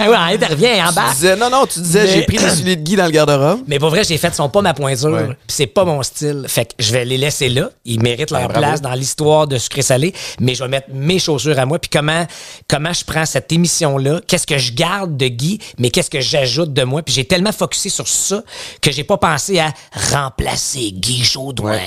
[0.00, 1.06] ah ouais, interviens en bas.
[1.10, 3.10] Tu disais, non, non, tu disais, Mais- j'ai pris les souliers de Guy dans le
[3.10, 3.60] garde-robe.
[3.66, 5.26] Mais pour vrai, j'ai fait, ils sont pas ma pointure, Ouais.
[5.26, 6.44] puis c'est pas mon style.
[6.48, 7.70] Fait que je vais les laisser là.
[7.84, 8.60] Ils méritent leur bravo.
[8.60, 11.78] place dans l'histoire de sucré salé, mais je vais mettre mes chaussures à moi.
[11.78, 12.26] Puis comment,
[12.68, 16.72] comment je prends cette émission-là, qu'est-ce que je garde de Guy, mais qu'est-ce que j'ajoute
[16.72, 17.02] de moi?
[17.02, 18.42] Puis j'ai tellement focusé sur ça
[18.80, 19.72] que j'ai pas pensé à
[20.12, 21.78] remplacer Guy Jodoin.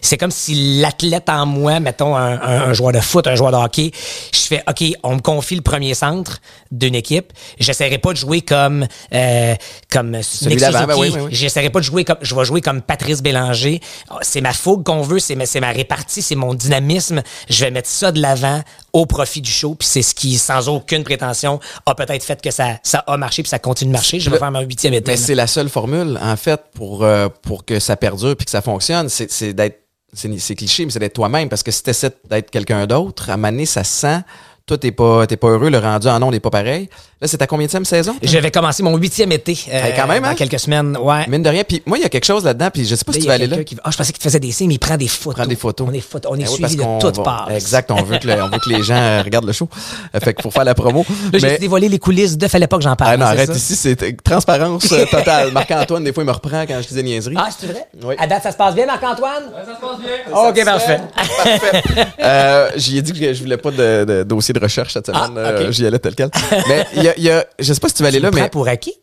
[0.00, 3.52] C'est comme si l'athlète en moi, mettons un, un- un joueur de foot, un joueur
[3.52, 3.90] de hockey,
[4.32, 6.35] je fais, OK, on me confie le premier centre
[6.70, 7.32] d'une équipe.
[7.58, 9.54] J'essaierai pas de jouer comme, euh,
[9.90, 10.64] comme Nick ben Suzuki.
[10.98, 11.28] oui, oui, oui.
[11.32, 13.80] J'essaierai pas de jouer comme je vais jouer comme Patrice Bélanger.
[14.10, 17.22] Ah, C'est ma fougue qu'on veut, c'est ma, c'est ma répartie, c'est mon dynamisme.
[17.48, 20.68] Je vais mettre ça de l'avant au profit du show, puis c'est ce qui, sans
[20.68, 24.20] aucune prétention, a peut-être fait que ça, ça a marché, puis ça continue de marcher.
[24.20, 25.10] Je vais Le- faire ma huitième été.
[25.10, 28.50] Mais c'est la seule formule, en fait, pour, euh, pour que ça perdure puis que
[28.50, 29.08] ça fonctionne.
[29.08, 29.80] C'est, c'est d'être.
[30.12, 31.48] C'est, c'est cliché, mais c'est d'être toi-même.
[31.50, 34.20] Parce que si t'essaies d'être quelqu'un d'autre, à un moment donné, ça se sent.
[34.66, 36.88] Toi, t'es pas, t'es pas heureux, le rendu en ondes n'est pas pareil.
[37.20, 38.16] Là, c'est ta combien de saison?
[38.20, 40.34] Je vais commencer mon huitième été euh, Hey, quand même, dans hein?
[40.34, 40.98] quelques semaines.
[41.00, 41.24] Ouais.
[41.28, 41.62] Mine de rien.
[41.62, 43.34] Puis moi, il y a quelque chose là-dedans, puis je sais pas si tu vas
[43.34, 43.62] aller là.
[43.62, 45.34] qui- Ah, je pensais qu'il te faisait des signes, mais il prend des photos.
[45.36, 45.86] Prends des photos.
[45.88, 47.50] On est, photo- on est Eh oui, suivi de toutes va- parts.
[47.52, 49.68] Exact, on veut que, le- on veut que les gens euh, regardent le show.
[50.16, 51.06] Euh, Fait qu'il faut faire la promo.
[51.32, 53.12] Là, j'ai Mais- dévoilé les coulisses de fallait pas que j'en parle.
[53.14, 53.56] Ah non, arrête ça?
[53.56, 55.52] ici, c'est euh, transparence euh, totale.
[55.52, 57.36] Marc-Antoine, des fois, il me reprend quand je disais niaiserie.
[57.38, 57.86] Ah, c'est vrai?
[58.02, 58.16] Oui.
[58.18, 59.44] À date, ça se passe bien, Marc-Antoine?
[59.64, 60.48] Ça se passe bien.
[60.50, 61.00] OK, parfait.
[61.14, 62.06] Parfait.
[62.20, 65.20] Euh, J'y ai dit que je voulais pas de dossier de recherche cette semaine.
[65.36, 65.60] Ah, ok.
[65.60, 66.30] Euh, J'y allais tel quel.
[66.68, 68.40] Mais il y a, y a- je sais pas si tu vas aller là, Prends
[68.42, 68.94] mais pour acquis?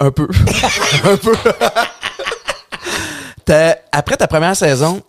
[0.00, 0.28] un peu.
[1.04, 1.34] un peu.
[3.92, 5.02] Après ta première saison,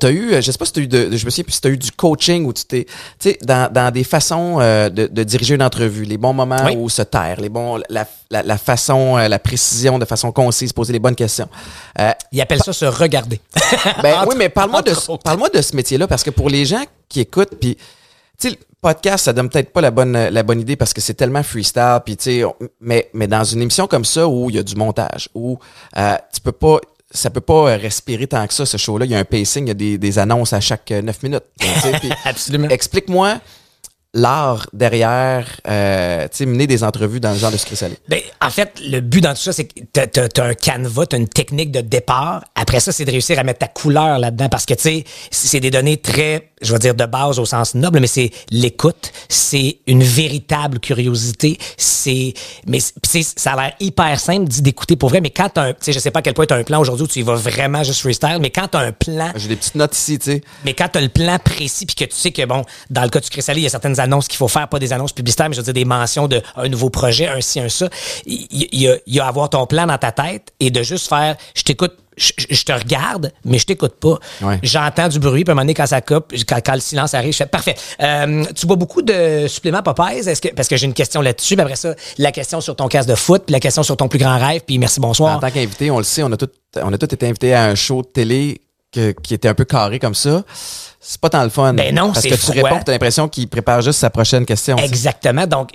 [0.00, 1.60] T'as eu, euh, je sais pas si t'as eu de, je me souviens plus si
[1.60, 5.06] t'as eu du coaching ou tu t'es, tu sais, dans, dans des façons euh, de,
[5.06, 6.74] de diriger une entrevue, les bons moments Oui.
[6.76, 10.72] où se taire, les bons, la, la, la façon, euh, la précision de façon concise,
[10.72, 11.48] poser les bonnes questions.
[12.00, 13.40] Euh, Ils appellent ça se regarder.
[14.02, 16.82] ben Entre- oui, mais parle-moi de, parle-moi de ce métier-là parce que pour les gens
[17.08, 17.78] qui écoutent, puis
[18.38, 21.00] tu sais, le podcast, ça donne peut-être pas la bonne, la bonne idée parce que
[21.00, 22.42] c'est tellement freestyle, puis tu sais,
[22.80, 25.58] mais, mais dans une émission comme ça où il y a du montage, où
[25.96, 26.78] euh, tu peux pas,
[27.10, 29.04] ça peut pas euh, respirer tant que ça, ce show-là.
[29.06, 31.22] Il y a un pacing, il y a des, des annonces à chaque euh, neuf
[31.22, 31.44] minutes.
[31.58, 32.68] tu sais, puis Absolument.
[32.68, 33.40] Explique-moi
[34.16, 37.96] l'art derrière, euh, tu sais, mener des entrevues dans le genre de sucré salé?
[38.08, 41.06] Ben, en fait, le but dans tout ça, c'est que t'as, t'as- t'as un canevas,
[41.06, 42.44] t'as une technique de départ.
[42.54, 45.60] Après ça, c'est de réussir à mettre ta couleur là-dedans parce que, tu sais, c'est
[45.60, 49.78] des données très, je vais dire de base au sens noble, mais c'est l'écoute, c'est
[49.86, 52.32] une véritable curiosité, c'est,
[52.66, 55.92] mais ça a l'air hyper simple d'écouter pour vrai, mais quand t'as un, tu sais,
[55.92, 57.82] je sais pas à quel point t'as un plan aujourd'hui où tu y vas vraiment
[57.84, 60.40] juste freestyle, mais quand t'as un plan J'ai des petites notes ici, tu sais.
[60.64, 63.08] mais quand tu as le plan précis puis que tu sais que, bon, dans le
[63.10, 65.12] cas du sucré salé, il y a certaines annonces qu'il faut faire, pas des annonces
[65.12, 67.88] publicitaires, mais je veux dire des mentions de un nouveau projet, un ci, un ça.
[68.24, 71.08] Il y, a, il y a avoir ton plan dans ta tête et de juste
[71.08, 72.32] faire, je t'écoute, je,
[72.64, 74.18] te regarde, mais je t'écoute pas.
[74.40, 74.58] Ouais.
[74.62, 77.12] J'entends du bruit, puis à un moment donné, quand ça coupe, quand, quand le silence
[77.12, 77.74] arrive, je fais parfait.
[78.02, 80.26] Euh, tu bois beaucoup de suppléments Popeyes?
[80.26, 82.88] Est-ce que, parce que j'ai une question là-dessus, puis après ça, la question sur ton
[82.88, 85.36] casse de foot, puis la question sur ton plus grand rêve, puis merci, bonsoir.
[85.36, 86.48] En tant qu'invité, on le sait, on a tout,
[86.82, 89.64] on a tout été invités à un show de télé que- qui était un peu
[89.66, 90.42] carré comme ça.
[91.08, 91.72] C'est pas tant le fun.
[91.72, 92.54] Ben non, Parce que tu froid.
[92.54, 94.76] réponds, tu as l'impression qu'il prépare juste sa prochaine question.
[94.76, 95.46] Exactement.
[95.46, 95.70] Donc,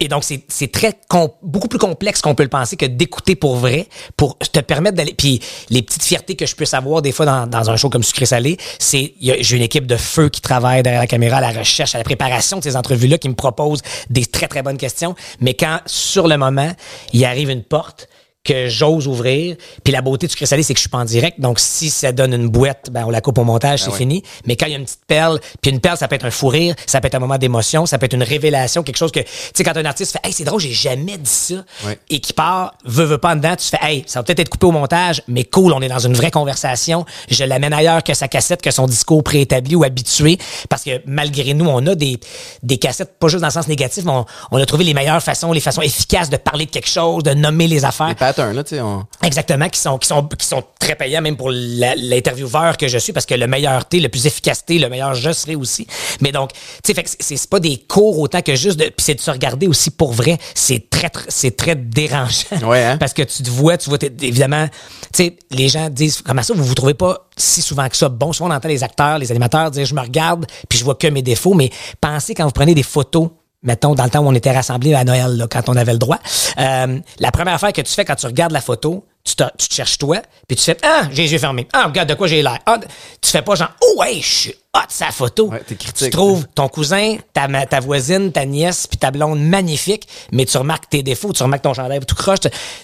[0.00, 0.98] et- donc c'est très
[1.42, 5.14] beaucoup plus complexe qu'on peut le penser que d'écouter pour vrai, pour te permettre d'aller.
[5.16, 8.02] Puis les petites fiertés que je peux savoir des fois dans, dans un show comme
[8.02, 11.56] Sucré Salé, c'est j'ai une équipe de feu qui travaille derrière la caméra, à la
[11.56, 15.14] recherche, à la préparation de ces entrevues-là, qui me propose des très très bonnes questions.
[15.40, 16.72] Mais quand sur le moment
[17.12, 18.08] il arrive une porte
[18.44, 19.56] que j'ose ouvrir.
[19.82, 21.40] Puis la beauté du sucré salé, c'est que je suis pas en direct.
[21.40, 23.96] Donc, si ça donne une boîte, ben, on la coupe au montage, c'est oui.
[23.96, 24.22] fini.
[24.46, 26.30] Mais quand il y a une petite perle, puis une perle, ça peut être un
[26.30, 29.12] fou rire, ça peut être un moment d'émotion, ça peut être une révélation, quelque chose
[29.12, 31.54] que, tu sais, quand un artiste fait, hey, c'est drôle, j'ai jamais dit ça,
[31.86, 31.98] Ouais.
[32.10, 34.48] et qui part, veut, veut pas en dedans, tu fais, hey, ça va peut-être être
[34.50, 37.04] coupé au montage, mais cool, on est dans une vraie conversation.
[37.30, 41.54] Je l'amène ailleurs que sa cassette, que son discours préétabli ou habitué, parce que malgré
[41.54, 42.18] nous, on a des,
[42.62, 45.22] des cassettes, pas juste dans le sens négatif, mais on, on a trouvé les meilleures
[45.22, 48.08] façons, les façons efficaces de parler de quelque chose, de nommer les affaires.
[48.08, 48.80] Les patterns, là, tu sais.
[48.80, 52.98] on- Exactement, qui sont, qui sont, qui sont très payants même pour l'intervieweur que je
[52.98, 55.86] suis parce que le meilleur thé, le plus efficacité, le meilleur je serai aussi.
[56.20, 56.50] Mais donc,
[56.82, 59.66] tu sais, c'est pas des cours autant que juste de, puis c'est de se regarder
[59.66, 60.38] aussi pour vrai.
[60.54, 62.68] C'est très, c'est très dérangeant.
[62.68, 62.96] Ouais, hein?
[63.00, 64.66] Parce que tu te vois, tu vois, évidemment,
[65.12, 68.08] tu sais, les gens disent, comment ça, vous vous trouvez pas si souvent que ça
[68.08, 68.32] bon?
[68.32, 71.06] Souvent, on entend les acteurs, les animateurs dire, je me regarde, puis je vois que
[71.06, 71.70] mes défauts, mais
[72.00, 73.30] pensez quand vous prenez des photos
[73.64, 76.18] mettons, dans le temps où on était rassemblés à Noël, quand on avait le droit,
[76.58, 79.68] euh, la première affaire que tu fais quand tu regardes la photo, tu te, tu
[79.68, 81.66] te cherches toi, puis tu fais Ah, j'ai les yeux fermés.
[81.72, 82.58] Ah, regarde de quoi j'ai l'air.
[82.66, 82.78] Ah,
[83.20, 85.48] tu fais pas genre Oh, ouais, je suis hot sa photo.
[85.48, 86.06] Ouais, t'es critique.
[86.06, 90.56] tu trouves ton cousin, ta, ta voisine, ta nièce, puis ta blonde magnifique, mais tu
[90.58, 92.38] remarques tes défauts, tu remarques ton chandail tout croche.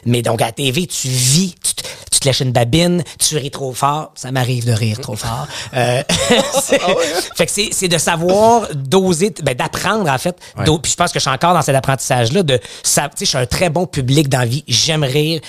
[0.06, 3.36] Mais donc, à la TV, tu vis, tu te, tu te lèches une babine, tu
[3.36, 4.12] ris trop fort.
[4.14, 5.46] Ça m'arrive de rire trop fort.
[5.74, 6.02] Euh,
[6.62, 6.80] c'est-
[7.36, 10.36] Fait que c'est c'est de savoir doser, ben, d'apprendre, en fait.
[10.56, 10.64] Ouais.
[10.82, 13.38] Puis je pense que je suis encore dans cet apprentissage-là de, tu sais, je suis
[13.38, 14.64] un très bon public dans la vie.
[14.68, 15.40] J'aime rire.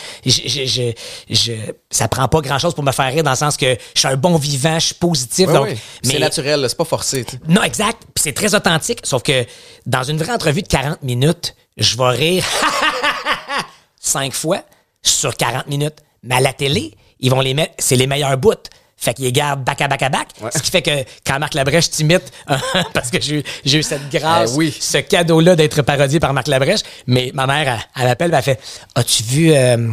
[1.29, 3.99] Je, je- ça prend pas grand-chose pour me faire rire dans le sens que je
[3.99, 5.47] suis un bon vivant, je suis positif.
[5.47, 5.77] Donc, ouais.
[6.03, 7.25] C'est naturel, c'est pas forcé.
[7.47, 7.97] non, exact.
[8.13, 8.99] Puis c'est très authentique.
[9.03, 9.45] Sauf que
[9.85, 12.45] dans une vraie entrevue de 40 minutes, je vais rire
[13.99, 14.63] cinq fois
[15.01, 15.95] sur 40 minutes.
[16.23, 18.53] Mais à la télé, ils vont les mettre, c'est les meilleurs bouts.
[18.97, 20.09] Fait qu'ils les gardent back à back à.
[20.43, 20.51] Ouais.
[20.55, 20.91] Ce qui fait que
[21.25, 22.31] quand Marc Labrèche t'imite,
[22.93, 24.77] parce que j'ai eu- j'ai eu cette grâce, Eh oui.
[24.79, 26.81] ce cadeau-là d'être parodié par Marc Labrèche.
[27.07, 28.59] Mais ma mère, elle, elle m'appelle, elle fait
[28.93, 29.89] As-tu vu euh,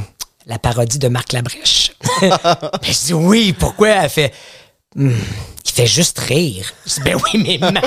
[0.49, 2.37] la parodie de Marc Labrèche Ben,
[2.83, 4.33] Je dis Oui, pourquoi Elle fait
[4.97, 5.11] Hmm,
[5.67, 6.73] Il fait juste rire.
[6.87, 7.83] Je dis Ben oui, mais ma-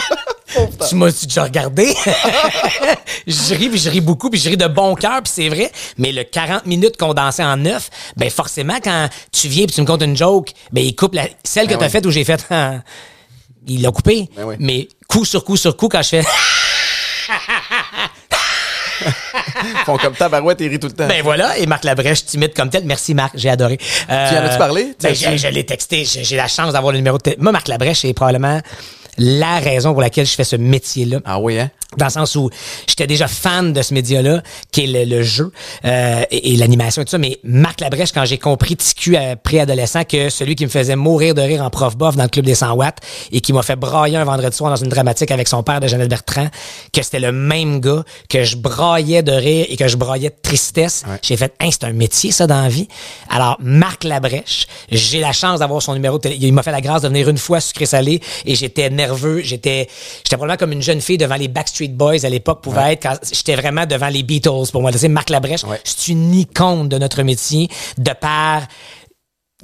[0.87, 1.93] tu m'as déjà regardé?
[3.27, 5.71] Je ris, puis je ris beaucoup, puis je ris de bon cœur, puis c'est vrai.
[5.97, 9.85] Mais le 40 minutes condensé en 9, ben forcément, quand tu viens puis tu me
[9.85, 11.91] comptes une joke, ben il coupe la, celle que Ben t'as oui.
[11.91, 12.45] faite où j'ai fait.
[13.67, 14.29] il l'a coupé.
[14.35, 14.55] Ben oui.
[14.59, 16.23] Mais coup sur coup sur coup, quand je fais.
[19.85, 21.07] Font comme tabarouette et rient tout le temps.
[21.07, 22.83] Ben voilà, et Marc Labrèche timide comme tel.
[22.85, 23.77] Merci Marc, j'ai adoré.
[24.09, 24.93] Euh, Tu en as-tu parlé?
[25.01, 27.43] Ben, je l'ai texté, j'ai la chance d'avoir le numéro de téléphone.
[27.43, 28.61] Moi, Marc Labrèche, c'est probablement
[29.17, 31.19] la raison pour laquelle je fais ce métier-là.
[31.25, 31.69] ah oui, hein?
[31.97, 32.49] Dans le sens où
[32.87, 35.51] j'étais déjà fan de ce média-là, qui est le, le jeu
[35.83, 37.17] euh, et, et l'animation et tout ça.
[37.17, 41.33] Mais Marc Labrèche, quand j'ai compris TQ à préadolescent que celui qui me faisait mourir
[41.35, 42.99] de rire en prof bof dans le club des 100 watts
[43.33, 45.87] et qui m'a fait brailler un vendredi soir dans une dramatique avec son père de
[45.87, 46.47] Jeannette Bertrand,
[46.93, 50.35] que c'était le même gars, que je braillais de rire et que je braillais de
[50.41, 51.03] tristesse.
[51.05, 51.17] Ouais.
[51.21, 52.87] J'ai fait, hein, c'est un métier, ça, dans la vie.
[53.29, 56.37] Alors, Marc Labrèche, j'ai la chance d'avoir son numéro de télé.
[56.39, 59.41] Il m'a fait la grâce de venir une fois sucré salé et j'étais nerveux.
[59.41, 59.87] J'étais,
[60.23, 63.17] j'étais probablement comme une jeune fille devant les Backstreet Boys à l'époque pouvait être quand
[63.31, 64.91] j'étais vraiment devant les Beatles pour moi.
[64.91, 65.79] Tu sais, Marc Labrèche, Ouais.
[65.83, 68.63] c'est une icône de notre métier de par,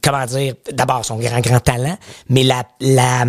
[0.02, 1.98] comment dire, d'abord son grand, grand talent,
[2.30, 3.26] mais la, la,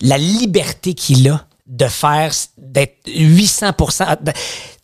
[0.00, 3.72] la liberté qu'il a de faire, d'être 800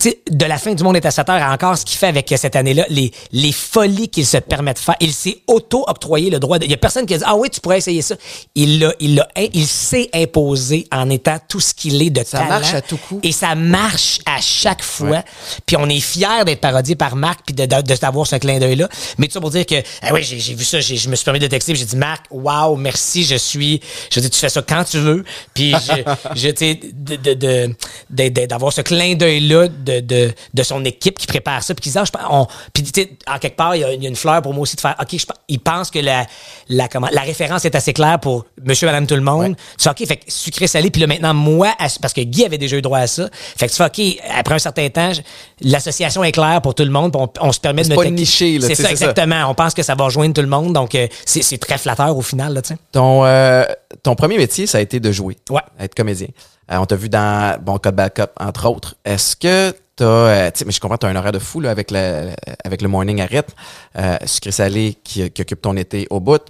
[0.01, 1.85] de, tu sais, de la fin du monde est à 7 heures à encore ce
[1.85, 4.97] qu'il fait avec cette année-là, les, les folies qu'il se permet de faire.
[5.01, 7.51] Il s'est auto-octroyé le droit de, il y a personne qui a dit, ah oui,
[7.51, 8.15] tu pourrais essayer ça.
[8.55, 12.39] Il l'a, il l'a, il s'est imposé en étant tout ce qu'il est de Ça
[12.39, 12.49] talent.
[12.51, 13.21] marche à tout coup.
[13.23, 15.09] Et ça marche à chaque fois.
[15.11, 15.25] Ouais.
[15.67, 18.59] Puis on est fiers d'être parodié par Marc puis de, de, de d'avoir ce clin
[18.59, 18.89] d'œil-là.
[19.19, 21.39] Mais tout ça pour dire que, ah oui, j'ai, vu ça, je me suis permis
[21.41, 24.85] de texter, j'ai dit, Marc, wow, merci, je suis, je dis, tu fais ça quand
[24.85, 25.25] tu veux.
[25.55, 26.03] Puis je,
[26.37, 27.75] je tu sais, de, de, de,
[28.11, 31.83] de- de- d'avoir ce clin d'œil-là de, de, de son équipe qui prépare ça, puis
[31.83, 32.85] qui dit, ah, je on, puis
[33.27, 34.81] en quelque part, il y, a, il y a une fleur pour moi aussi de
[34.81, 36.25] faire, ok, je, pense- il pense que la,
[36.69, 39.41] la, comment, la référence est assez claire pour Monsieur, Madame, tout le monde.
[39.51, 39.55] Ouais.
[39.79, 42.77] Tu fais, OK, fait sucré salé, puis là, maintenant, moi, parce que Guy avait déjà
[42.77, 43.85] eu droit à ça, fait que tu fais,
[44.19, 45.11] OK, après un certain temps,
[45.63, 48.59] l'association est claire pour tout le monde, puis on, on se permet de pas niché,
[48.59, 49.47] là, C'est ça, exactement.
[49.49, 52.17] On pense que ça va rejoindre tout le monde, donc euh, c'est c'est très flatteur
[52.17, 52.77] au final, là, tu sais.
[52.93, 53.65] Ton, euh,
[54.03, 55.37] ton premier métier, ça a été de jouer.
[55.49, 55.63] Ouais.
[55.79, 56.29] Être comédien.
[56.73, 58.97] Euh, on t'a vu dans Bon Code Backup, entre autres.
[59.05, 61.91] Est-ce que euh, tu sais, mais je comprends, t'as un horaire de fou, là, avec
[61.91, 62.31] le,
[62.65, 63.53] avec le morning à rythme,
[63.99, 66.41] euh, sucré salé qui, qui occupe ton été au bout.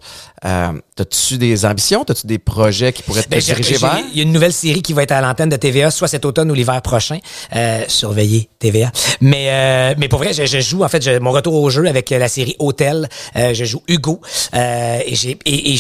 [0.45, 2.05] Euh, t'as-tu des ambitions?
[2.05, 3.99] T'as-tu des projets qui pourraient te Ben, diriger vers?
[4.13, 6.25] Il y a une nouvelle série qui va être à l'antenne de TVA, soit cet
[6.25, 7.19] automne ou l'hiver prochain.
[7.57, 8.93] Euh, surveillez TVA.
[9.21, 11.87] Mais euh, mais pour vrai, je, je joue en fait je- mon retour au jeu
[11.87, 13.09] avec la série Hôtel.
[13.37, 14.21] Euh, je joue Hugo
[14.55, 15.79] euh, et j'ai et, et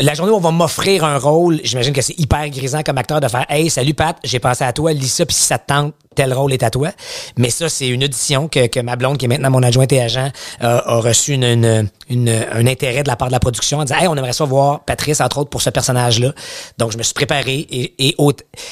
[0.00, 3.20] la journée où on va m'offrir un rôle, j'imagine que c'est hyper grisant comme acteur
[3.20, 5.66] de faire Hey, salut Pat, j'ai pensé à toi, lis ça, puis si ça te
[5.66, 6.90] tente, tel rôle est à toi.
[7.36, 10.00] Mais ça, c'est une audition que, que ma blonde, qui est maintenant mon adjointe et
[10.00, 10.30] agent,
[10.62, 13.84] euh, a reçu une, une, une- un intérêt de la part de la production en
[13.84, 16.32] disant, hey, on aimerait ça voir Patrice, entre autres, pour ce personnage-là.
[16.78, 18.16] Donc, je me suis préparé et, et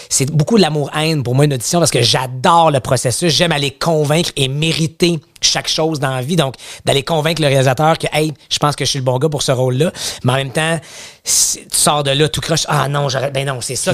[0.09, 3.33] c'est beaucoup de l'amour-haine pour moi, une audition, parce que j'adore le processus.
[3.33, 6.37] J'aime aller convaincre et mériter chaque chose dans la vie.
[6.37, 9.29] Donc, d'aller convaincre le réalisateur que, hey, je pense que je suis le bon gars
[9.29, 9.93] pour ce rôle-là.
[10.25, 10.81] Mais en même temps,
[11.23, 12.65] si tu sors de là tout croche.
[12.69, 13.93] Ah non, j'aurais, ben non, c'est ça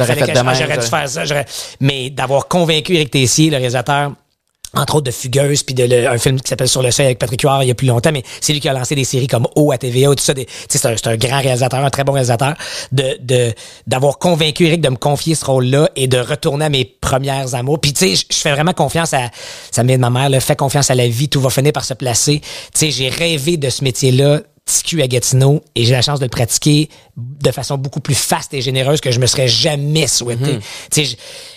[0.60, 1.24] J'aurais dû faire ça.
[1.80, 4.12] Mais d'avoir convaincu Eric Tessier, le réalisateur,
[4.74, 7.18] entre autres de Fugueuse, puis de le- un film qui s'appelle Sur le seuil avec
[7.18, 9.26] Patrick Huard il y a plus longtemps, mais c'est lui qui a lancé des séries
[9.26, 10.32] comme O à TVA, tout ça.
[10.68, 12.54] C'est un, un grand réalisateur, un très bon réalisateur.
[12.90, 13.52] De de-
[13.86, 17.80] d'avoir convaincu Eric de me confier ce rôle-là et de retourner à mes premières amours.
[17.80, 19.30] Puis tu sais, je- fais vraiment confiance à,
[19.70, 21.72] ça me vient de ma mère, là, fais confiance à la vie, tout va finir
[21.72, 22.40] par se placer.
[22.40, 24.40] Tu sais, j'ai rêvé de ce métier-là
[24.80, 28.54] TQ à Gatineau et j'ai la chance de le pratiquer de façon beaucoup plus faste
[28.54, 30.58] et généreuse que je me serais jamais souhaité.
[30.94, 31.16] J-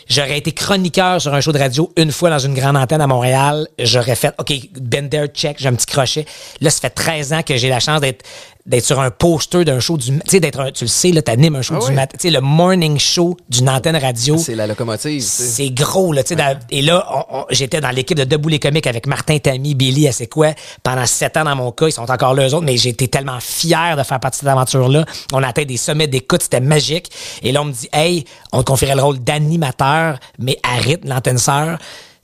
[0.10, 3.08] j'aurais été chroniqueur sur un show de radio une fois dans une grande antenne à
[3.08, 3.68] Montréal.
[3.80, 6.26] J'aurais fait, OK, been there, check, j'ai un petit crochet.
[6.62, 8.24] Là, ça fait 13 ans que j'ai la chance d'être
[8.66, 10.10] d'être sur un poster d'un show du...
[10.12, 12.18] Tu sais, d'être tu le sais, là, t'animes un show Ah du matin.
[12.20, 14.38] Tu sais, le morning show d'une antenne radio.
[14.38, 15.22] C'est la locomotive.
[15.22, 16.58] C'est gros, là, tu sais.
[16.72, 20.08] Et là, on- on- j'étais dans l'équipe de Debout les comiques avec Martin Tamy, Billy,
[20.08, 21.88] à c'est quoi, pendant sept ans dans mon cas.
[21.88, 24.50] Ils sont encore là, eux autres, mais j'étais tellement fier de faire partie de cette
[24.50, 25.06] aventure-là.
[25.34, 27.12] On a atteint des sommets d'écoute, c'était magique.
[27.44, 31.08] Et là, on me dit, hey, on te confierait le rôle d'animateur, mais à rythme,
[31.10, 31.78] l'antenne sœur.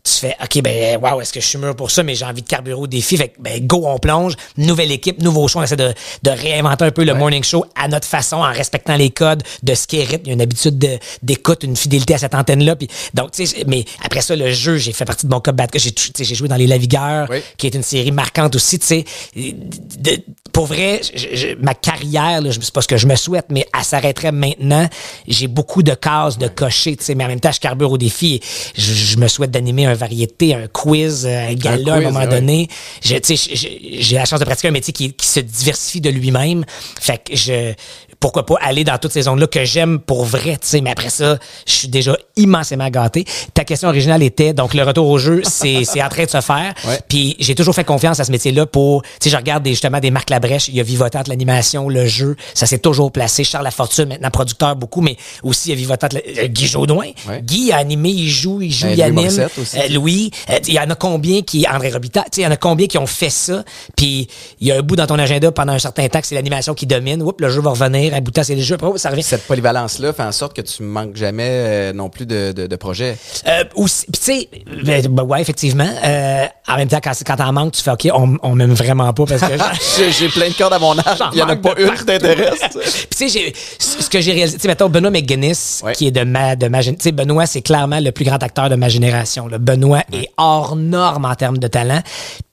[0.03, 2.41] Tu fais, OK, ben, wow, est-ce que je suis mûr pour ça, mais j'ai envie
[2.41, 3.17] de carburer au défi.
[3.17, 4.33] Fait que, ben, go, on plonge.
[4.57, 5.59] Nouvelle équipe, nouveau show.
[5.59, 8.95] On essaie de, de réinventer un peu le morning show à notre façon, en respectant
[8.95, 10.23] les codes de ce qui est rythme.
[10.25, 12.75] Il y a une habitude de- d'écoute, une fidélité à cette antenne-là.
[12.75, 15.55] Puis, donc, tu sais, mais après ça, le jeu, j'ai fait partie de mon club
[15.55, 15.69] bad.
[15.75, 17.41] J'ai, sais, joué dans Les Lavigueurs, Oui.
[17.57, 19.05] qui est une série marquante aussi, tu sais.
[19.35, 20.19] De-
[20.51, 23.45] Pour vrai, je- je- ma carrière, là, je- c'est pas ce que je me souhaite,
[23.49, 24.89] mais elle s'arrêterait maintenant.
[25.25, 27.97] J'ai beaucoup de cases de cocher, tu sais, mais en même temps, je carbure au
[27.97, 28.41] défi.
[28.75, 32.27] Je, je me souhaite d'animer un variété, un quiz, un gala à un moment ouais.
[32.27, 32.67] donné.
[33.03, 36.01] Je- tu sais, j'ai j'ai la chance de pratiquer un métier qui, qui se diversifie
[36.01, 36.63] de lui-même.
[36.99, 37.73] Fait que je,
[38.21, 40.79] pourquoi pas aller dans toutes ces zones-là que j'aime pour vrai, tu sais.
[40.81, 43.25] Mais après ça, je suis déjà immensément gâté.
[43.53, 46.39] Ta question originale était, donc, le retour au jeu, c'est c'est en train de se
[46.39, 46.73] faire.
[46.87, 46.99] Ouais.
[47.09, 49.99] Puis j'ai toujours fait confiance à ce métier-là pour, tu sais, je regarde des, justement
[49.99, 53.43] des Marc Labrèche, il y a Vivotant, l'animation, le jeu, ça s'est toujours placé.
[53.43, 57.07] Charles Lafortune, maintenant producteur beaucoup, mais aussi il y a Vivotant, le- euh, Guy Jodoin.
[57.27, 57.41] Ouais.
[57.41, 59.47] Guy a animé, il joue, il joue, Ben, il Louis anime.
[59.59, 59.79] Aussi.
[59.79, 62.47] Euh, Louis, euh, il y en a combien qui, André Robitaille, tu sais, il y
[62.47, 63.63] en a combien qui ont fait ça,
[63.95, 64.27] puis
[64.59, 66.75] il y a un bout dans ton agenda pendant un certain temps que c'est l'animation
[66.75, 69.23] qui domine, oups, le jeu va revenir, à bout de temps, c'est après, ça revient.
[69.23, 72.75] Cette polyvalence-là fait en sorte que tu manques jamais euh, non plus de, de, de
[72.75, 73.17] projets.
[73.47, 74.49] Euh, aussi, tu sais,
[74.83, 75.87] ben, ben ouais, effectivement.
[76.03, 79.11] Euh, en même temps, quand, quand t'en manques, tu fais OK, on, on m'aime vraiment
[79.13, 79.47] pas parce que.
[79.97, 82.05] J'ai j'ai plein de cordes à mon J'en il y en a pas une qui
[82.05, 82.59] t'intéresse.
[82.71, 83.07] tu sais.
[83.09, 85.93] Puis tu sais, ce que j'ai réalisé, tu sais, mettons, Benoît McGuinness, Ouais.
[85.93, 88.69] qui est de ma, de ma, tu sais, Benoît, c'est clairement le plus grand acteur
[88.69, 89.47] de ma génération.
[89.47, 89.57] là.
[89.57, 92.01] Benoît est hors norme en termes de talent.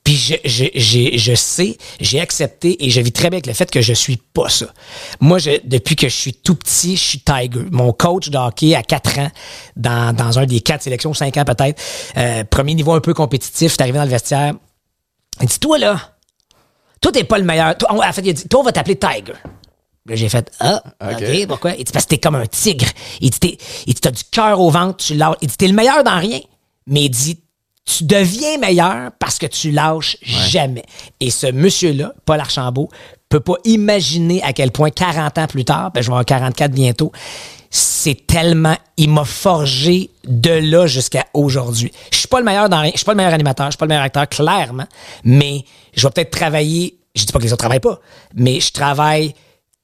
[0.09, 3.53] Puis je, je, j'ai- je sais, j'ai accepté et je vis très bien avec le
[3.53, 4.65] fait que je suis pas ça.
[5.19, 7.65] Moi, je, depuis que je suis tout petit, je suis Tiger.
[7.69, 9.29] Mon coach de hockey à 4 ans,
[9.75, 11.79] dans, dans un des quatre sélections, 5 ans peut-être,
[12.17, 14.55] euh, premier niveau un peu compétitif, t'es arrivé dans le vestiaire.
[15.41, 16.15] Il dit, toi là,
[17.01, 17.77] toi t'es pas le meilleur.
[17.77, 19.33] Toi, en fait, il a dit, toi on va t'appeler Tiger.
[20.07, 21.47] Là, j'ai fait Ah, Ok.
[21.47, 21.75] Pourquoi?
[21.75, 22.87] Il dit Parce que t'es comme un tigre.
[23.21, 25.35] Il dit T'es- Il dit T'as du cœur au ventre, tu lâches.
[25.41, 26.39] Il dit T'es le meilleur dans rien.
[26.87, 27.37] Mais il dit
[27.89, 30.83] Tu deviens meilleur parce que tu lâches jamais.
[31.19, 32.89] Et ce monsieur-là, Paul Archambault,
[33.29, 36.71] peut pas imaginer à quel point 40 ans plus tard, ben, je vais avoir 44
[36.71, 37.11] bientôt,
[37.71, 41.91] c'est tellement, il m'a forgé de là jusqu'à aujourd'hui.
[42.11, 43.77] Je suis pas le meilleur dans rien, je suis pas le meilleur animateur, je suis
[43.77, 44.87] pas le meilleur acteur, clairement,
[45.23, 45.63] mais
[45.95, 47.99] je vais peut-être travailler, je dis pas que les autres travaillent pas,
[48.35, 49.33] mais je travaille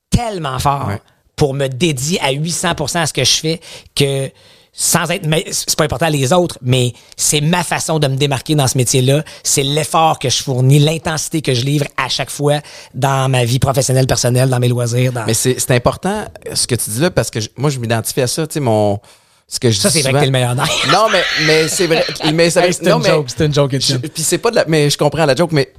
[0.09, 1.01] tellement fort Ouais.
[1.35, 3.59] pour me dédier à 800% à ce que je fais
[3.95, 4.29] que
[4.77, 8.67] sans être c'est pas important les autres mais c'est ma façon de me démarquer dans
[8.67, 12.59] ce métier-là c'est l'effort que je fournis l'intensité que je livre à chaque fois
[12.93, 16.89] dans ma vie professionnelle personnelle dans mes loisirs dans Mais c'est important ce que tu
[16.89, 18.99] dis là parce que je- moi je m'identifie à ça, tu sais mon
[19.47, 22.03] ce que je ça c'est vrai que t'es le meilleur Non mais mais c'est vrai
[22.33, 23.95] mais ça Hey, c'est non, une joke, c'est une joke, je-.
[23.97, 25.71] Puis c'est pas de la mais je comprends la joke mais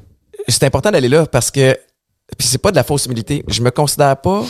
[0.48, 1.76] c'est important d'aller là parce que
[2.38, 3.44] puis c'est pas de la fausse humilité.
[3.46, 4.42] Je me considère pas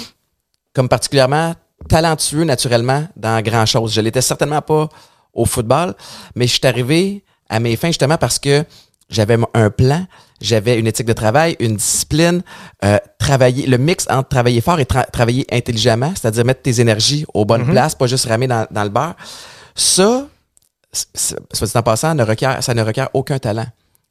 [0.72, 1.54] comme particulièrement
[1.88, 3.92] talentueux naturellement dans grand chose.
[3.92, 4.88] Je l'étais certainement pas
[5.32, 5.94] au football,
[6.34, 8.64] mais je suis arrivé à mes fins justement parce que
[9.08, 10.04] j'avais un plan,
[10.40, 12.42] j'avais une éthique de travail, une discipline,
[12.84, 17.24] euh, travailler le mix entre travailler fort et tra- travailler intelligemment, c'est-à-dire mettre tes énergies
[17.32, 19.14] aux bonnes places, pas juste ramer dans, dans le beurre.
[19.76, 20.26] Ça,
[20.92, 23.66] soit dit en passant, ne requiert, ça ne requiert aucun talent.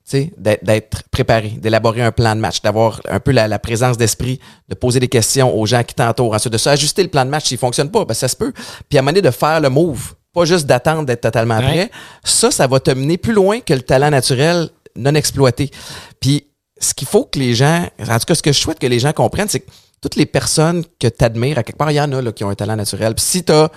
[0.07, 3.97] Tu sais, d'être- préparé, d'élaborer un plan de match, d'avoir un peu la, la présence
[3.97, 4.39] d'esprit,
[4.69, 7.31] de poser des questions aux gens qui t'entourent, ensuite de ça, ajuster le plan de
[7.31, 8.53] match s'il fonctionne pas, ben ça se peut.
[8.87, 10.13] Puis à un moment donné, de faire le move.
[10.33, 11.63] pas juste d'attendre d'être totalement Ouais.
[11.63, 11.91] prêt.
[12.25, 15.71] Ça, ça va te mener plus loin que le talent naturel non exploité.
[16.19, 16.47] Puis,
[16.77, 18.99] ce qu'il faut que les gens, en tout cas, ce que je souhaite que les
[18.99, 22.01] gens comprennent, c'est que toutes les personnes que tu admires, à quelque part, il y
[22.01, 23.15] en a là, qui ont un talent naturel.
[23.15, 23.71] Puis si tu as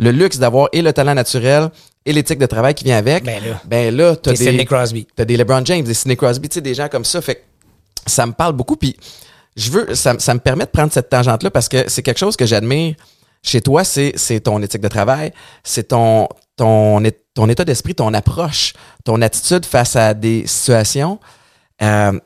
[0.00, 1.68] le luxe d'avoir et le talent naturel
[2.08, 3.60] et l'éthique de travail qui vient avec, Ben là.
[3.66, 5.06] ben là, tu as Et Sidney des, Crosby.
[5.14, 7.20] t'as des LeBron James, des Sidney Crosby, tu sais, des gens comme ça.
[7.20, 7.40] Fait que
[8.06, 8.76] ça me parle beaucoup.
[8.76, 8.96] Puis
[9.56, 12.34] je veux, ça, ça me permet de prendre cette tangente-là parce que c'est quelque chose
[12.34, 12.94] que j'admire
[13.42, 15.32] chez toi, c'est, c'est ton éthique de travail,
[15.62, 18.72] c'est ton, ton, état d'esprit, ton approche,
[19.04, 21.20] ton attitude face à des situations.
[21.82, 22.18] Euh,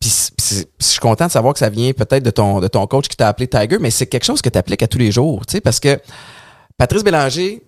[0.00, 3.08] puis je suis content de savoir que ça vient peut-être de ton, de ton coach
[3.08, 5.44] qui t'a appelé Tiger, mais c'est quelque chose que tu appliques à tous les jours,
[5.44, 6.00] tu sais, parce que
[6.78, 7.62] Patrice Bélanger,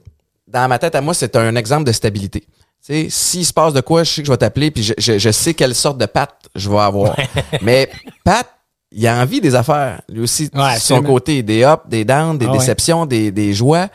[0.52, 2.40] dans ma tête à moi, c'est un exemple de stabilité.
[2.40, 2.46] Tu
[2.80, 5.18] sais, s'il se passe de quoi, je sais que je vais t'appeler, puis je, je,
[5.18, 7.14] je sais quelle sorte de patte je vais avoir.
[7.62, 7.90] Mais
[8.24, 8.46] Pat,
[8.90, 12.46] il a envie des affaires, lui aussi, de son côté, des ups, des downs, des
[12.46, 12.58] Ah ouais.
[12.58, 13.88] déceptions, des, des joies.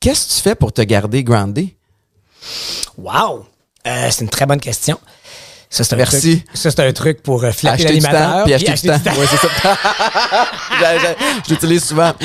[0.00, 1.76] Qu'est-ce que tu fais pour te garder groundé?
[2.96, 3.44] Wow!
[3.86, 4.98] Euh, c'est une très bonne question.
[5.68, 6.40] Ça, c'est un Merci.
[6.42, 6.56] truc.
[6.56, 8.38] Ça, c'est un truc pour euh, l'animateur.
[8.38, 8.94] temps, puis acheter du temps.
[8.94, 9.76] acheter Ouais, c'est ça.
[11.46, 12.12] Je l'utilise souvent.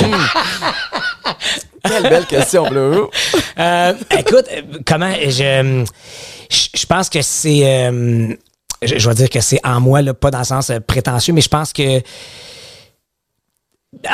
[1.87, 3.07] Quelle belle question, Bleu.
[3.57, 4.45] Euh, écoute,
[4.85, 5.85] comment je,
[6.49, 8.33] je, je pense que c'est, euh,
[8.81, 11.33] je, je vais dire que c'est en moi, là, pas dans le sens euh, prétentieux,
[11.33, 12.01] mais je pense que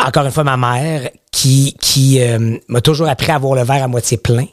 [0.06, 3.84] encore une fois ma mère qui qui euh, m'a toujours appris à avoir le verre
[3.84, 4.46] à moitié plein.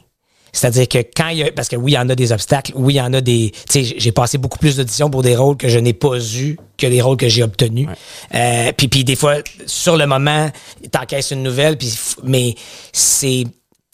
[0.51, 2.71] C'est-à-dire que quand il y a, parce que oui, il y en a des obstacles,
[2.75, 5.35] oui, il y en a des, tu sais, j'ai passé beaucoup plus d'auditions pour des
[5.35, 7.87] rôles que je n'ai pas eu que les rôles que j'ai obtenus.
[8.33, 9.35] Euh, puis, puis des fois,
[9.65, 10.49] sur le moment,
[10.91, 11.93] t'encaisses une nouvelle, puis,
[12.23, 12.55] mais
[12.93, 13.43] c'est,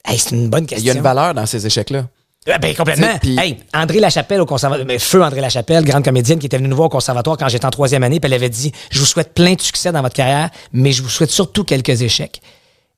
[0.06, 0.88] hey, c'est une bonne Il question.
[0.88, 2.08] y a une valeur dans ces échecs-là.
[2.48, 3.18] Ah, ben, complètement.
[3.24, 6.76] Hey, André Lachapelle au conservatoire, mais feu André Lachapelle, grande comédienne qui était venue nous
[6.76, 9.34] voir au conservatoire quand j'étais en troisième année, puis elle avait dit, je vous souhaite
[9.34, 12.42] plein de succès dans votre carrière, mais je vous souhaite surtout quelques échecs.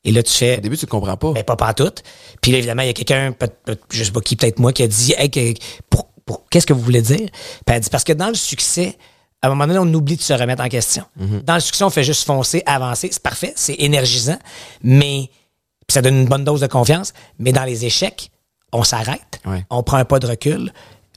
[0.08, 1.34] Et là, tu fais, Au début, tu ne comprends pas.
[1.34, 2.02] mais pas pantoute.
[2.42, 3.36] Puis là, évidemment, il y a quelqu'un,
[3.92, 5.54] je sais pas qui, peut-être moi, qui a dit, hey,
[5.90, 7.28] pour, pour- qu'est-ce que vous voulez dire?
[7.30, 8.98] Puis elle dit, parce que dans le succès,
[9.42, 11.04] à un moment donné, on oublie de se remettre en question.
[11.46, 13.10] Dans le succès, on fait juste foncer, avancer.
[13.12, 14.40] C'est parfait, c'est énergisant,
[14.82, 15.30] mais
[15.88, 17.14] puis ça donne une bonne dose de confiance.
[17.38, 18.32] Mais dans les échecs,
[18.74, 19.66] on s'arrête, Ouais.
[19.70, 20.74] on prend un pas de recul,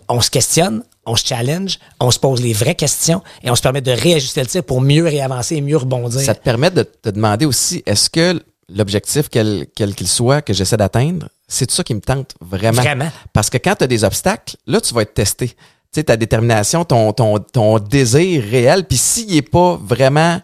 [0.08, 3.62] on se questionne, on se challenge, on se pose les vraies questions et on se
[3.62, 6.20] permet de réajuster le tir pour mieux réavancer et mieux rebondir.
[6.20, 8.40] Ça te permet de te demander aussi, est-ce que
[8.74, 12.82] l'objectif, quel quel qu'il soit, que j'essaie d'atteindre, c'est ça qui me tente vraiment?
[12.82, 13.10] Vraiment?
[13.32, 15.48] Parce que quand tu as des obstacles, là, tu vas être testé.
[15.48, 15.56] Tu
[15.92, 20.40] sais, ta détermination, ton, ton, ton désir réel, puis s'il n'est pas vraiment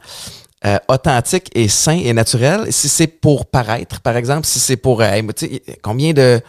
[0.65, 5.03] euh, authentique et sain et naturel, si c'est pour paraître, par exemple, si c'est pour...
[5.03, 5.23] euh,
[5.83, 6.41] combien de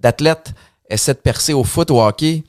[0.00, 0.52] d'athlètes
[0.88, 2.42] essaient de percer au foot ou au hockey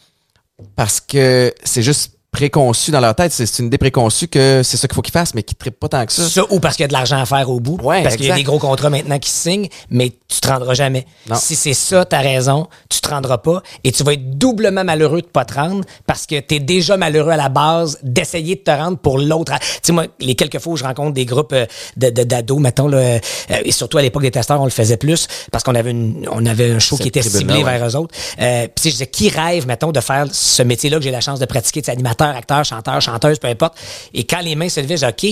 [0.75, 4.88] parce que c'est juste préconçu dans leur tête, c'est une idée préconçue que c'est ça
[4.88, 6.28] qu'il faut qu'ils fassent, mais qu'ils ne trippent pas tant que ça.
[6.28, 7.78] Ça, ou parce qu'il y a de l'argent à faire au bout.
[7.84, 10.48] Ouais, parce qu'il y a des gros contrats maintenant qui se signent, mais tu te
[10.48, 11.06] rendras jamais.
[11.30, 11.36] Non.
[11.36, 15.22] Si c'est ça, ta raison, tu te rendras pas et tu vas être doublement malheureux
[15.22, 18.62] de pas te rendre parce que tu es déjà malheureux à la base d'essayer de
[18.62, 19.54] te rendre pour l'autre.
[19.60, 21.68] Tu sais, moi, les quelques fois où je rencontre des groupes euh,
[21.98, 23.20] de, de- d'ados, mettons, là, euh,
[23.64, 26.44] et surtout à l'époque des testeurs, on le faisait plus parce qu'on avait, une, on
[26.48, 27.78] avait un show qui était ciblé ouais.
[27.78, 28.16] vers eux autres.
[28.42, 31.22] Euh, Puis tu je disais, qui rêve, mettons, de faire ce métier-là que j'ai la
[31.22, 33.77] chance de pratiquer, tu sais, animateur, acteur, chanteur, chanteuse, peu importe.
[34.13, 35.25] Et quand les mains se levaient, je OK,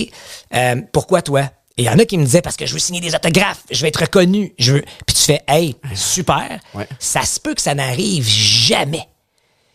[0.54, 1.42] euh, pourquoi toi?
[1.76, 3.62] Et il y en a qui me disaient, parce que je veux signer des autographes,
[3.70, 4.82] je veux être reconnu, je veux...
[5.06, 6.86] Puis tu fais, hey, super, Ouais.
[6.98, 9.06] ça se peut que ça n'arrive jamais.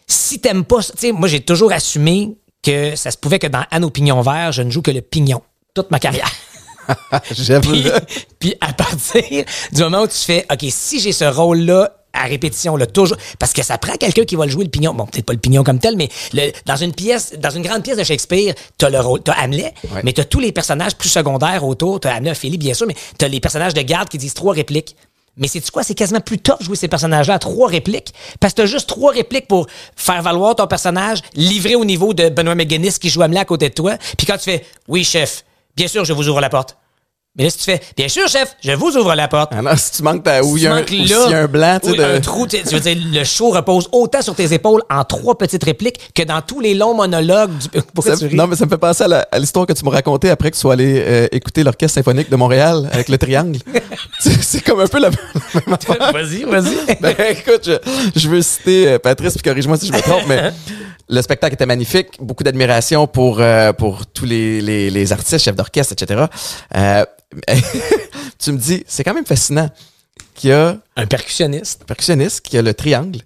[0.07, 3.47] Si t'aimes pas ça, tu sais, moi, j'ai toujours assumé que ça se pouvait que
[3.47, 5.41] dans Anne au pignon vert, je ne joue que le pignon
[5.73, 6.32] toute ma carrière.
[7.32, 7.86] J'aime Puis,
[8.39, 12.76] puis à partir du moment où tu fais, OK, si j'ai ce rôle-là à répétition,
[12.78, 14.93] là, toujours, parce que ça prend quelqu'un qui va le jouer le pignon.
[14.93, 17.84] Bon, peut-être pas le pignon comme tel, mais le- dans une pièce, dans une grande
[17.84, 20.01] pièce de Shakespeare, t'as le rôle, t'as Hamlet, Ouais.
[20.03, 21.99] mais t'as tous les personnages plus secondaires autour.
[21.99, 24.95] T'as Hamlet, Ophélie, bien sûr, mais t'as les personnages de garde qui disent trois répliques.
[25.38, 25.84] Mais c'est quoi?
[25.84, 28.13] C'est quasiment plus tough jouer ces personnages-là à trois répliques.
[28.39, 32.30] Parce que t'as juste trois répliques pour faire valoir ton personnage, livré au niveau de
[32.30, 33.97] Benoît McGuinness qui joue Hamlet à côté de toi.
[34.18, 35.43] Puis quand tu fais, oui, chef,
[35.76, 36.78] bien sûr, je vous ouvre la porte.
[37.38, 39.52] Mais là, si tu fais, bien sûr, chef, je vous ouvre la porte.
[39.54, 41.34] Ah non, si tu manques ta, où il y a un, Tu ou s'il y
[41.34, 44.22] a un blanc, tu sais, de- un trou, tu veux dire, le show repose autant
[44.22, 47.68] sur tes épaules en trois petites répliques que dans tous les longs monologues du...
[47.94, 48.36] Pourquoi Ça- tu ris?
[48.36, 50.62] non, mais ça me fait penser à l'histoire que tu m'as racontée après que tu
[50.62, 53.60] sois allé euh, écouter l'Orchestre symphonique de Montréal avec le triangle.
[54.20, 55.20] c'est comme un peu la, même.
[56.14, 56.96] Vas-y, vas-y.
[57.02, 60.52] Ben, écoute, je, je veux citer euh, Patrice, puis corrige-moi si je me trompe, mais
[61.08, 62.08] le spectacle était magnifique.
[62.20, 66.26] Beaucoup d'admiration pour, euh, pour tous les, les, les artistes, chefs d'orchestre, etc.
[66.76, 67.06] Euh,
[68.39, 69.70] tu me dis, c'est quand même fascinant
[70.34, 71.82] qu'il y a Un percussionniste.
[71.84, 73.20] un percussionniste qui a le triangle,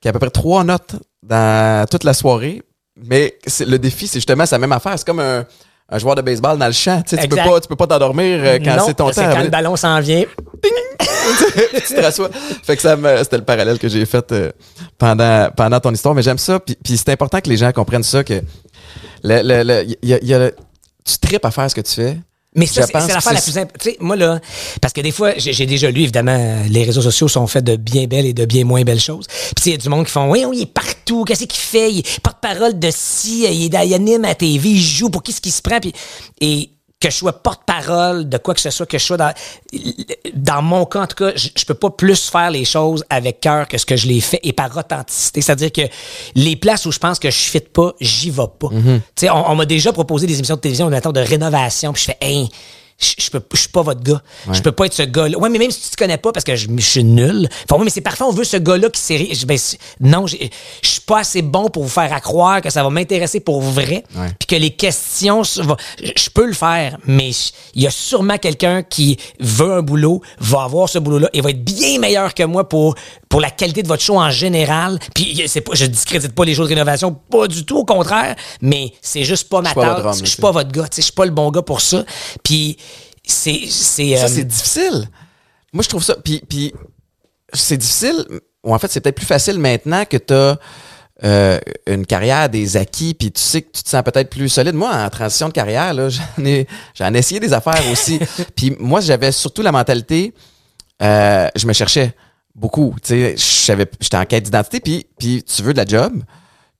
[0.00, 2.62] qui a à peu près trois notes dans toute la soirée.
[2.96, 4.98] Mais c'est- le défi, c'est justement sa même affaire.
[4.98, 5.44] C'est comme un,
[5.88, 7.02] un joueur de baseball dans le champ.
[7.02, 9.34] Tu sais, tu peux pas, tu peux pas t'endormir euh, quand c'est ton c'est temps.
[9.34, 10.24] quand le ballon s'en vient.
[11.72, 12.30] Puis tu te rassois.
[12.62, 14.50] Fait que ça me- c'était le parallèle que j'ai fait euh,
[14.98, 16.14] pendant, pendant ton histoire.
[16.14, 16.60] Mais j'aime ça.
[16.60, 18.34] Puis, puis c'est important que les gens comprennent ça, que
[19.22, 20.54] le, le, le- y a- y a le-
[21.04, 22.18] tu tripes à faire ce que tu fais.
[22.56, 23.82] Mais ça, c'est l'affaire la plus importante.
[23.82, 24.38] Tu sais, moi, là,
[24.80, 27.74] parce que des fois, j'ai j'ai déjà lu, évidemment, les réseaux sociaux sont faits de
[27.74, 29.26] bien belles et de bien moins belles choses.
[29.56, 31.58] Puis, il y a du monde qui font, oui, oui, il est partout, qu'est-ce qu'il
[31.60, 31.90] fait?
[31.92, 35.50] Il porte-parole de ci, il, il anime à TV, il joue, pour qui ce qu'il
[35.50, 35.80] se prend?
[35.80, 35.92] Puis,
[36.40, 36.70] et
[37.04, 39.32] que je sois porte-parole de quoi que ce soit, que je sois dans,
[40.34, 43.68] dans mon cas, en tout cas, je, peux pas plus faire les choses avec cœur
[43.68, 45.42] que ce que je l'ai fait et par authenticité.
[45.42, 45.82] C'est-à-dire que
[46.34, 48.68] les places où je pense que je fit pas, j'y vais pas.
[48.70, 52.04] Tu sais, on, on m'a déjà proposé des émissions de télévision, mettons, de rénovation, puis
[52.04, 52.48] je fais, hey,
[53.00, 54.22] je peux je suis pas votre gars.
[54.52, 55.36] Je peux pas être ce gars-là.
[55.38, 57.48] Ouais, mais même si tu te connais pas parce que je, je suis nul.
[57.64, 59.58] Enfin, ouais, mais c'est parfait, on veut ce gars-là qui s'est je- ben,
[60.00, 60.36] non, je
[60.82, 64.04] suis pas assez bon pour vous faire à croire que ça va m'intéresser pour vrai.
[64.38, 67.30] Puis que les questions je peux le faire, mais
[67.74, 71.50] il y a sûrement quelqu'un qui veut un boulot, va avoir ce boulot-là et va
[71.50, 72.94] être bien meilleur que moi pour
[73.28, 74.98] pour la qualité de votre show en général.
[75.14, 78.36] Puis c'est pas je discrédite pas les shows de rénovation, pas du tout au contraire,
[78.60, 81.12] mais c'est juste pas ma homme, je suis pas votre gars, tu sais, je suis
[81.12, 82.04] pas le bon gars pour ça.
[82.44, 82.76] Puis
[83.24, 85.08] c'est Ça, euh, c'est difficile.
[85.72, 86.16] Moi, je trouve ça.
[86.22, 86.72] Puis, puis
[87.52, 88.24] c'est difficile.
[88.62, 90.58] Ou en fait, c'est peut-être plus facile maintenant que tu as
[91.86, 94.74] une carrière, des acquis, puis tu sais que tu te sens peut-être plus solide.
[94.74, 98.18] Moi, en transition de carrière, là, j'en ai, j'en ai essayé des affaires aussi.
[98.56, 100.34] puis moi, j'avais surtout la mentalité,
[101.02, 102.14] euh, je me cherchais
[102.54, 102.94] beaucoup.
[103.02, 106.22] Tu sais, j'étais en quête d'identité, puis, puis tu veux de la job.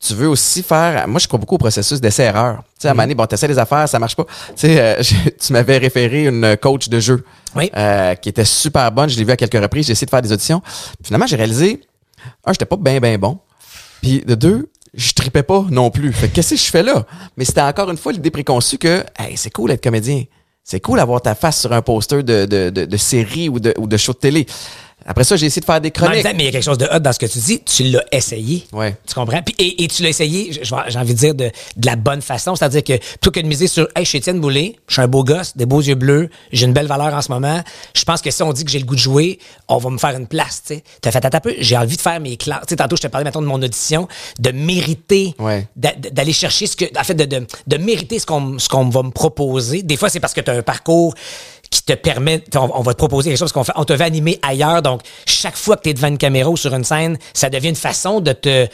[0.06, 1.06] Tu veux aussi faire.
[1.08, 2.58] Moi, je crois beaucoup au processus d'essai-erreur.
[2.58, 4.24] Tu sais, à un moment donné, bon, t'essaies des affaires, ça marche pas.
[4.24, 7.24] Tu sais, euh, je- tu m'avais référé une coach de jeu
[7.56, 7.70] Oui.
[7.76, 9.08] euh, qui était super bonne.
[9.08, 9.86] Je l'ai vue à quelques reprises.
[9.86, 10.60] J'ai essayé de faire des auditions.
[10.60, 11.80] Puis finalement, j'ai réalisé,
[12.44, 13.38] un, j'étais pas bien, bien bon.
[14.02, 16.12] Puis de deux, je tripais pas non plus.
[16.12, 17.06] Fait que qu'est-ce que je fais là?
[17.36, 20.24] Mais c'était encore une fois l'idée préconçue que, hey, c'est cool d'être comédien.
[20.62, 23.74] C'est cool d'avoir ta face sur un poster de, de, de, de série ou de,
[23.78, 24.46] ou de show de télé.
[25.06, 26.22] Après ça, j'ai essayé de faire des chroniques.
[26.22, 27.60] temps, mais il y a quelque chose de hot dans ce que tu dis.
[27.60, 28.66] Tu l'as essayé.
[28.72, 28.96] Ouais.
[29.06, 29.42] Tu comprends?
[29.42, 32.56] Puis, et, et tu l'as essayé, j'ai envie de dire, de, de la bonne façon.
[32.56, 35.08] C'est-à-dire que plutôt que de miser sur Hey, je suis Étienne Boulay, je suis un
[35.08, 37.62] beau gosse, des beaux yeux bleus, j'ai une belle valeur en ce moment.
[37.94, 39.38] Je pense que si on dit que j'ai le goût de jouer,
[39.68, 40.62] on va me faire une place.
[40.66, 40.80] Tu.
[41.00, 42.60] T'as fait à peu, j'ai envie de faire mes classes.
[42.62, 45.68] Tu sais, tantôt, je te parlais maintenant de mon audition, de mériter, Ouais.
[45.76, 46.84] d'a- d'aller chercher ce que.
[46.98, 49.82] En fait, de, de, de mériter ce qu'on ce qu'on va me proposer.
[49.82, 51.14] Des fois, c'est parce que tu as un parcours
[51.70, 54.04] qui te permet, on, on va te proposer quelque chose qu'on fait, on te va
[54.04, 54.82] animer ailleurs.
[54.82, 57.68] Donc, chaque fois que tu es devant une caméra ou sur une scène, ça devient
[57.70, 58.66] une façon de te,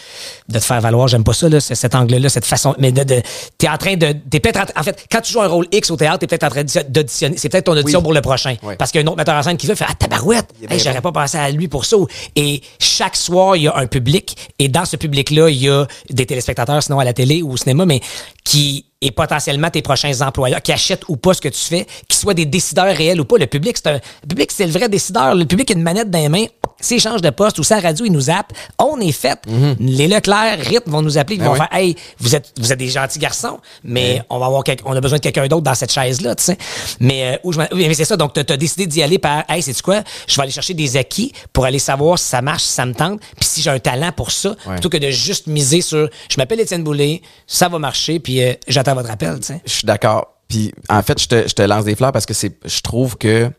[0.49, 1.09] de te faire valoir.
[1.09, 2.74] J'aime pas ça, là, ce- cet angle-là, cette façon.
[2.78, 3.22] Mais de, de,
[3.59, 5.91] t'es en train de, t'es peut-être en, en fait, quand tu joues un rôle X
[5.91, 7.36] au théâtre, t'es peut-être en train d'auditionner.
[7.36, 8.03] C'est peut-être ton audition Oui.
[8.05, 8.57] pour le prochain.
[8.62, 8.74] Oui.
[8.78, 10.49] Parce qu'il y a un autre metteur en scène qui veut faire, ah, tabarouette!
[10.68, 11.97] Hey, j'aurais pas pensé à lui pour ça.
[12.36, 14.36] Et chaque soir, il y a un public.
[14.59, 17.57] Et dans ce public-là, il y a des téléspectateurs, sinon à la télé ou au
[17.57, 18.01] cinéma, mais
[18.45, 22.16] qui est potentiellement tes prochains employeurs, qui achètent ou pas ce que tu fais, qui
[22.18, 23.38] soient des décideurs réels ou pas.
[23.38, 25.34] Le public, c'est un, le public, c'est le vrai décideur.
[25.34, 26.45] Le public a une manette dans les mains.
[26.82, 28.53] S'il change de poste ou sa radio, il nous zappe.
[28.78, 29.38] On est fait.
[29.78, 31.36] Les Leclerc, Rythme vont nous appeler.
[31.36, 31.45] Ils Mhm.
[31.49, 31.66] Ben vont oui.
[31.70, 35.01] faire, hey, vous êtes, vous êtes des gentils garçons, mais on va avoir on a
[35.01, 36.59] besoin de quelqu'un d'autre dans cette chaise-là, tu sais.
[37.01, 38.16] Mais, euh, où je mais c'est ça.
[38.16, 40.03] Donc, t'as as décidé d'y aller par, hey, c'est quoi?
[40.26, 42.95] Je vais aller chercher des acquis pour aller savoir si ça marche, si ça me
[42.95, 46.36] tente, puis si j'ai un talent pour ça, plutôt que de juste miser sur, je
[46.36, 49.61] m'appelle Étienne Boulay, ça va marcher, puis euh, j'attends votre appel, tu sais.
[49.64, 50.35] Je suis d'accord.
[50.49, 53.16] Puis en fait, je te, je te lance des fleurs parce que c'est, je trouve
[53.16, 53.51] que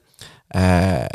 [0.56, 1.06] euh,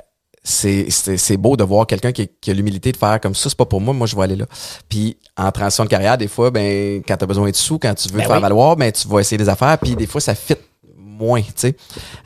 [0.42, 3.48] c'est, c'est, c'est beau de voir quelqu'un qui, qui a l'humilité de faire comme ça,
[3.48, 4.46] c'est pas pour moi, moi je vais aller là.
[4.88, 8.08] Puis en transition de carrière, des fois, ben quand t'as besoin de sous, quand tu
[8.08, 8.42] veux Ben te faire oui.
[8.42, 10.54] valoir, ben tu vas essayer des affaires, puis des fois ça fit
[10.94, 11.76] moins, tu sais.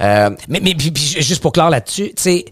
[0.00, 2.44] Euh, Mais, mais puis, puis juste pour clore là-dessus, tu sais,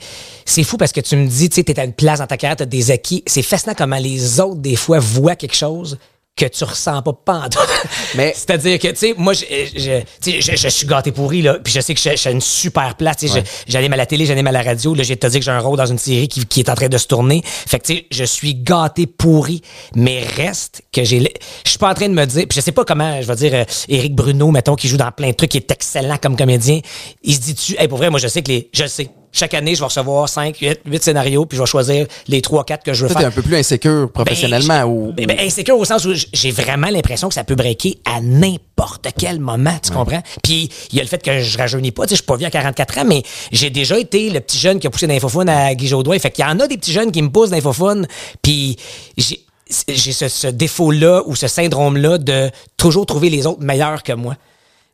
[0.45, 2.37] c'est fou parce que tu me dis, tu sais, t'es à une place dans ta
[2.37, 3.23] carrière, t'as des acquis.
[3.27, 5.99] C'est fascinant comment les autres, des fois, voient quelque chose
[6.39, 7.69] que tu ressens pas pantoute.
[8.15, 9.45] Mais- C'est-à-dire que, tu sais, moi, je,
[9.77, 12.29] je, tu je, je suis gâté pourri, là, puis je sais que je, je suis
[12.29, 13.17] à une super place.
[13.19, 13.45] Tu sais, Ouais.
[13.67, 14.95] j'anime à la télé, j'anime à la radio.
[14.95, 16.75] Là, j'ai te dit que j'ai un rôle dans une série qui, qui est en
[16.75, 17.43] train de se tourner.
[17.45, 19.61] Fait que, tu sais, je suis gâté pourri.
[19.95, 21.19] Mais reste que j'ai...
[21.65, 22.47] Je suis pas en train de me dire...
[22.49, 25.11] Puis je sais pas comment, je vais dire, euh, Éric Bruno, mettons, qui joue dans
[25.11, 26.81] plein de trucs, qui est excellent comme comédien.
[27.23, 27.77] Il se dit-tu...
[27.79, 28.71] Hey, pour vrai, moi, je sais que les...
[28.73, 29.11] Je sais.
[29.33, 32.65] Chaque année, je vais recevoir 5, 8, 8 scénarios, puis je vais choisir les 3,
[32.65, 33.29] 4 que je veux toi, t'es faire.
[33.29, 35.13] un peu plus insécure professionnellement Ben, ou.
[35.19, 39.07] je- ben, insécure au sens où j'ai vraiment l'impression que ça peut breaker à n'importe
[39.19, 40.23] quel moment, tu comprends?
[40.43, 42.37] Puis il y a le fait que je rajeunis pas, tu sais, je suis pas
[42.37, 43.23] vieux à 44 ans, mais
[43.53, 46.19] j'ai déjà été le petit jeune qui a poussé d'infophone à Guy Jodoin.
[46.19, 48.07] Fait qu'il y en a des petits jeunes qui me poussent d'infophone,
[48.43, 48.77] puis
[49.17, 49.41] j'ai
[49.89, 54.35] j'ai ce, ce défaut-là ou ce syndrome-là de toujours trouver les autres meilleurs que moi.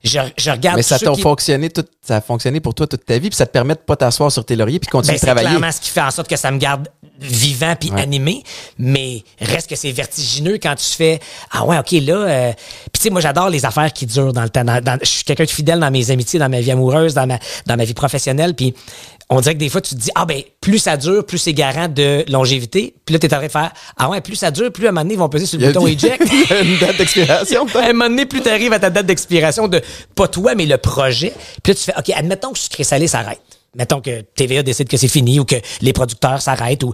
[0.05, 3.05] Je, je regarde mais ça t'a qui- fonctionné tout, ça a fonctionné pour toi toute
[3.07, 5.12] ta vie, puis ça te permet de pas t'asseoir sur tes lauriers puis de continuer
[5.12, 5.48] Ben, de c'est travailler.
[5.48, 6.88] clairement ce qui fait en sorte que ça me garde
[7.20, 8.42] vivant puis animé,
[8.78, 11.20] mais reste que c'est vertigineux quand tu fais
[11.52, 12.14] ah ouais ok là.
[12.14, 14.64] euh, Puis tu sais moi j'adore les affaires qui durent dans le temps.
[14.64, 17.26] Dans- dans- je suis quelqu'un de fidèle dans mes amitiés, dans ma vie amoureuse, dans
[17.26, 18.55] ma dans ma vie professionnelle.
[18.55, 18.74] Puis
[19.35, 21.53] on dirait que des fois tu te dis ah ben plus ça dure, plus c'est
[21.53, 22.95] garant de longévité.
[23.05, 24.93] Puis là t'es en train de faire ah ouais plus ça dure, plus à un
[24.93, 26.22] moment donné ils vont peser sur le bouton eject.
[26.32, 27.66] Il y a une date d'expiration.
[27.74, 29.82] À un moment donné, plus tu arrives à ta date d'expiration de
[30.14, 31.32] pas toi, mais le projet.
[31.62, 33.41] Puis là, tu fais, OK, admettons que sucré salé s'arrête.
[33.76, 36.85] Mettons que TVA décide que c'est fini ou que les producteurs s'arrêtent.
[36.85, 36.93] ou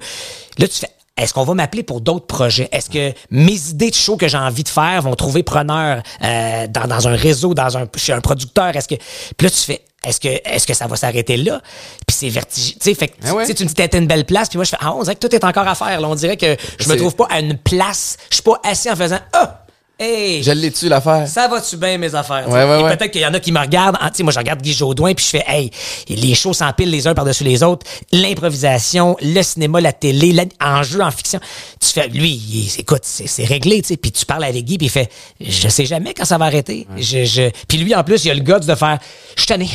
[0.59, 0.89] Là, tu fais.
[1.17, 2.69] Est-ce qu'on va m'appeler pour d'autres projets?
[2.73, 6.67] Est-ce que mes idées de show que j'ai envie de faire vont trouver preneur euh,
[6.67, 8.75] dans, dans un réseau, dans un, chez un producteur?
[8.75, 8.95] Est-ce que.
[9.37, 9.83] Puis là, tu fais.
[10.05, 11.61] Est-ce que, est-ce que ça va s'arrêter là?
[12.07, 12.79] Puis c'est vertigineux.
[12.81, 13.55] Tu sais, fait que Ah ouais.
[13.55, 14.49] tu me dis, à une belle place.
[14.49, 16.01] Puis moi, je fais, ah, on dirait que tout est encore à faire.
[16.01, 18.17] Là, on dirait que je me C'est- trouve pas à une place.
[18.31, 19.60] Je suis pas assis en faisant, ah,
[20.01, 21.29] hey, Je l'ai-tu l'affaire?
[21.29, 22.49] ça va-tu bien, mes affaires?
[22.49, 22.97] Ouais, ouais, ouais.
[22.97, 23.97] Peut-être qu'il y en a qui me regardent.
[24.01, 25.71] Ah, tu sais, moi, je regarde Guy Jodoin, puis je fais, hey,
[26.09, 27.87] les shows s'empilent les uns par-dessus les autres.
[28.11, 31.41] L'improvisation, le cinéma, la télé, en jeu, en fiction.
[31.81, 33.97] Tu fais, lui, il- écoute, c'est réglé, tu sais.
[33.97, 36.87] Puis tu parles avec Guy, puis il fait, je sais jamais quand ça va arrêter.
[36.97, 37.51] Je, je...
[37.69, 38.99] Puis lui, en plus, il a le guts de faire,
[39.37, 39.69] je suis tanné.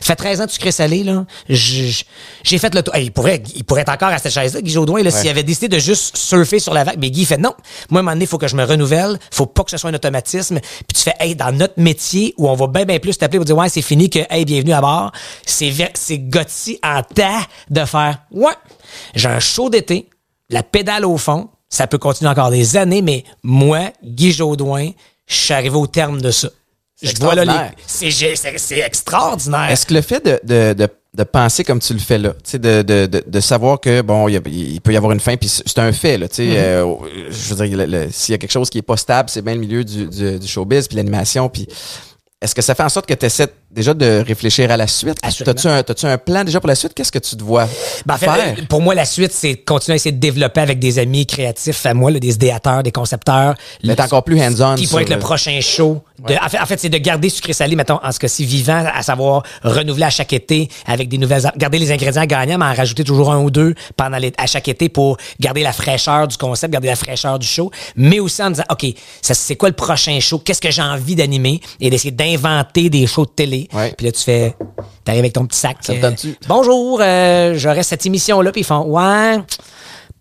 [0.00, 1.24] Fait 13 ans de sucré salé, là.
[1.48, 2.94] J'ai fait le tour.
[2.94, 5.42] Hey, il, pourrait, il pourrait être encore à cette chaise-là, Guy Jodoin, là, s'il avait
[5.42, 6.96] décidé de juste surfer sur la vague.
[6.98, 7.54] Mais Guy fait non.
[7.90, 9.18] Moi, à un moment donné, il faut que je me renouvelle.
[9.30, 10.60] faut pas que ce soit un automatisme.
[10.60, 13.46] Puis tu fais, hey, dans notre métier où on va bien, bien plus t'appeler pour
[13.46, 15.12] dire, ouais, c'est fini, que, hey, bienvenue à bord.
[15.44, 18.52] C'est c'est gotti en tas de faire, ouais,
[19.14, 20.08] j'ai un show d'été,
[20.48, 21.50] la pédale au fond.
[21.68, 24.90] Ça peut continuer encore des années, mais moi, Guy Jodoin,
[25.26, 26.48] je suis arrivé au terme de ça.
[27.02, 27.76] Je vois là les.
[27.86, 29.70] C'est j'ai- c'est- c'est extraordinaire.
[29.70, 32.38] Est-ce que le fait de, de, de, de penser comme tu le fais là, tu
[32.52, 35.12] sais, de, de, de, de savoir que bon, il, y a- il peut y avoir
[35.12, 36.42] une fin, puis c'est un fait là, tu sais.
[36.44, 36.54] Mm-hmm.
[36.56, 36.94] euh,
[37.30, 39.60] je veux dire, s'il y a quelque chose qui est pas stable, c'est bien le
[39.60, 41.66] milieu du, du, du showbiz, puis l'animation, puis
[42.40, 45.18] est-ce que ça fait en sorte que tu essaies déjà de réfléchir à la suite?
[45.44, 46.94] T'as-tu un, t'as-tu un plan déjà pour la suite?
[46.94, 47.68] Qu'est-ce que tu te vois
[48.06, 48.54] Ben, en fait, faire?
[48.58, 51.84] euh, pour moi, la suite, c'est continuer à essayer de développer avec des amis créatifs
[51.86, 53.54] à moi, là, des idéateurs, des concepteurs.
[53.82, 56.02] D'être encore plus hands-on Qui pourrait être le le- prochain show.
[56.26, 58.84] De- en fait, en fait, c'est de garder sucré salé, mettons, en ce cas-ci, vivant,
[58.94, 62.74] à savoir renouveler à chaque été avec des nouvelles, garder les ingrédients gagnants, mais en
[62.74, 66.36] rajouter toujours un ou deux pendant les- à chaque été pour garder la fraîcheur du
[66.36, 68.86] concept, garder la fraîcheur du show, mais aussi en disant, OK,
[69.22, 70.38] c'est quoi le prochain show?
[70.38, 71.60] Qu'est-ce que j'ai envie d'animer?
[71.80, 73.59] Et d'essayer d'inventer des shows de télé.
[73.72, 73.92] Ouais.
[73.96, 74.56] Puis là, tu fais,
[75.04, 75.78] t'arrives avec ton petit sac.
[75.80, 76.32] Ça te euh?
[76.48, 79.38] Bonjour, euh, j'aurai cette émission-là, puis ils font, ouais.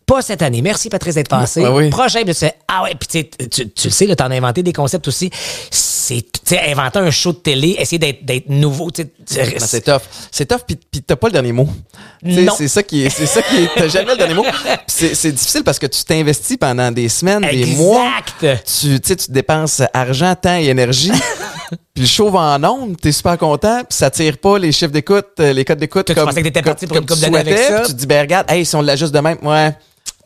[0.05, 0.63] Pas cette année.
[0.63, 1.63] Merci, Patrice, d'être passé.
[1.67, 1.89] Oui.
[1.89, 4.73] Prochain, tu fais, ah ouais, puis tu, tu, tu le sais, t'en as inventé des
[4.73, 5.29] concepts aussi.
[5.69, 8.89] C'est, tu sais, inventer un show de télé, essayer d'être, nouveau.
[8.89, 9.07] Ben,
[9.59, 10.01] c'est tough.
[10.31, 11.69] C'est tough, puis, puis t'as pas le dernier mot.
[12.57, 13.09] C'est ça qui est.
[13.09, 13.69] C'est ça qui est.
[13.75, 14.45] T'as jamais le dernier mot.
[14.87, 18.09] C'est, difficile parce que tu t'investis pendant des semaines, des mois.
[18.39, 21.11] Tu, tu dépenses argent, temps et énergie.
[21.93, 24.91] puis le show va en ondes, t'es super content, puis ça tire pas les chiffres
[24.91, 27.05] d'écoute, euh, les codes d'écoute Toi, tu comme, pensais que t'étais comme- parti pour une
[27.05, 27.79] comme tu d'années avec ça?
[27.81, 29.73] puis Tu te dis, ben regarde, hey, si on l'ajuste de même, ouais.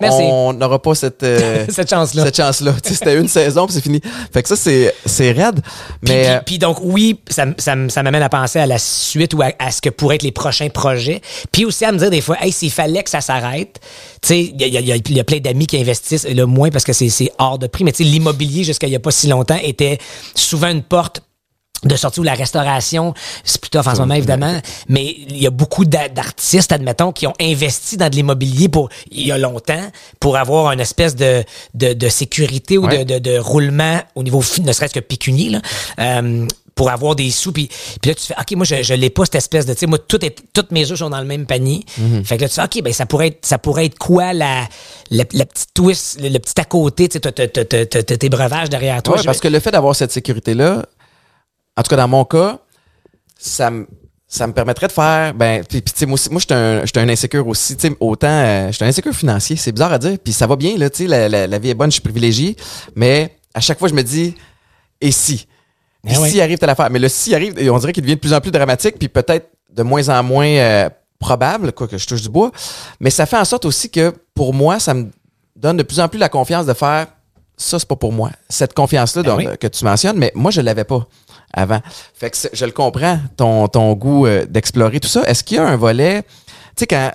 [0.01, 0.21] Merci.
[0.23, 2.25] On n'aura pas cette, euh, Cette chance-là.
[2.25, 2.73] Cette chance-là.
[2.83, 4.01] Tu sais, C'était une saison, puis c'est fini.
[4.33, 5.61] Fait que ça, c'est, c'est raide.
[6.01, 6.23] Mais.
[6.39, 9.51] puis- puis donc, oui, ça, ça, ça m'amène à penser à la suite ou à,
[9.59, 11.21] à ce que pourraient être les prochains projets.
[11.51, 13.79] Puis aussi à me dire des fois, hey, s'il fallait que ça s'arrête,
[14.21, 16.91] tu sais, il y y y a plein d'amis qui investissent, le moins parce que
[16.91, 19.27] c'est c'est hors de prix, mais tu sais, l'immobilier, jusqu'à il n'y a pas si
[19.27, 19.99] longtemps, était
[20.35, 21.21] souvent une porte
[21.83, 23.13] de sortie où la restauration,
[23.43, 24.59] c'est plutôt en ce moment évidemment,
[24.89, 28.89] mais il y a beaucoup d'a- d'artistes, admettons, qui ont investi dans de l'immobilier pour
[29.11, 33.05] il y a longtemps pour avoir une espèce de, de, de sécurité ou Ouais.
[33.05, 35.61] de, de, de roulement au niveau ne serait-ce que pécunier là.
[35.99, 37.69] Euh, pour avoir des sous puis,
[38.01, 39.85] puis là tu fais OK moi je je l'ai pas cette espèce de tu sais
[39.85, 41.81] moi tout est toutes mes œufs sont dans le même panier.
[42.25, 44.67] Fait que là tu fais OK ben ça pourrait être ça pourrait être quoi la
[45.11, 49.17] la, la petite twist le, le petit à côté tu sais tes breuvages derrière toi.
[49.17, 50.83] Ouais, parce que le fait d'avoir cette sécurité-là,
[51.77, 52.59] en tout cas dans mon cas,
[53.37, 53.87] ça me
[54.27, 57.09] ça me permettrait de faire ben puis, tu sais moi moi j'étais un j'étais un
[57.09, 60.33] insécure aussi tu sais autant euh, j'étais un insécure financier c'est bizarre à dire puis
[60.33, 62.55] ça va bien là tu sais la, la, la vie est bonne je suis privilégié
[62.95, 64.33] mais à chaque fois je me dis
[65.01, 65.45] et si?
[66.07, 66.29] Et Eh ouais.
[66.29, 66.89] si arrive telle affaire.
[66.89, 69.49] Mais le si arrive on dirait qu'il devient de plus en plus dramatique puis peut-être
[69.71, 72.51] de moins en moins euh, probable quoi que je touche du bois.
[72.99, 75.11] Mais ça fait en sorte aussi que pour moi ça me
[75.55, 77.05] donne de plus en plus la confiance de faire
[77.55, 78.31] ça c'est pas pour moi.
[78.49, 79.45] Cette confiance là Ben oui.
[79.59, 81.05] que tu mentionnes mais moi je l'avais pas
[81.53, 81.79] avant
[82.13, 85.59] fait que je le comprends ton ton goût euh, d'explorer tout ça est-ce qu'il y
[85.59, 86.29] a un volet tu
[86.79, 87.11] sais quand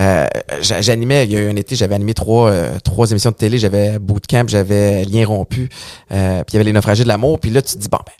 [0.00, 0.26] euh,
[0.60, 3.36] j'a- j'animais il y a eu un été j'avais animé trois euh, trois émissions de
[3.36, 5.68] télé j'avais bootcamp j'avais lien rompu
[6.12, 7.98] euh, puis il y avait les naufragés de l'amour puis là tu te dis bon
[8.04, 8.12] ben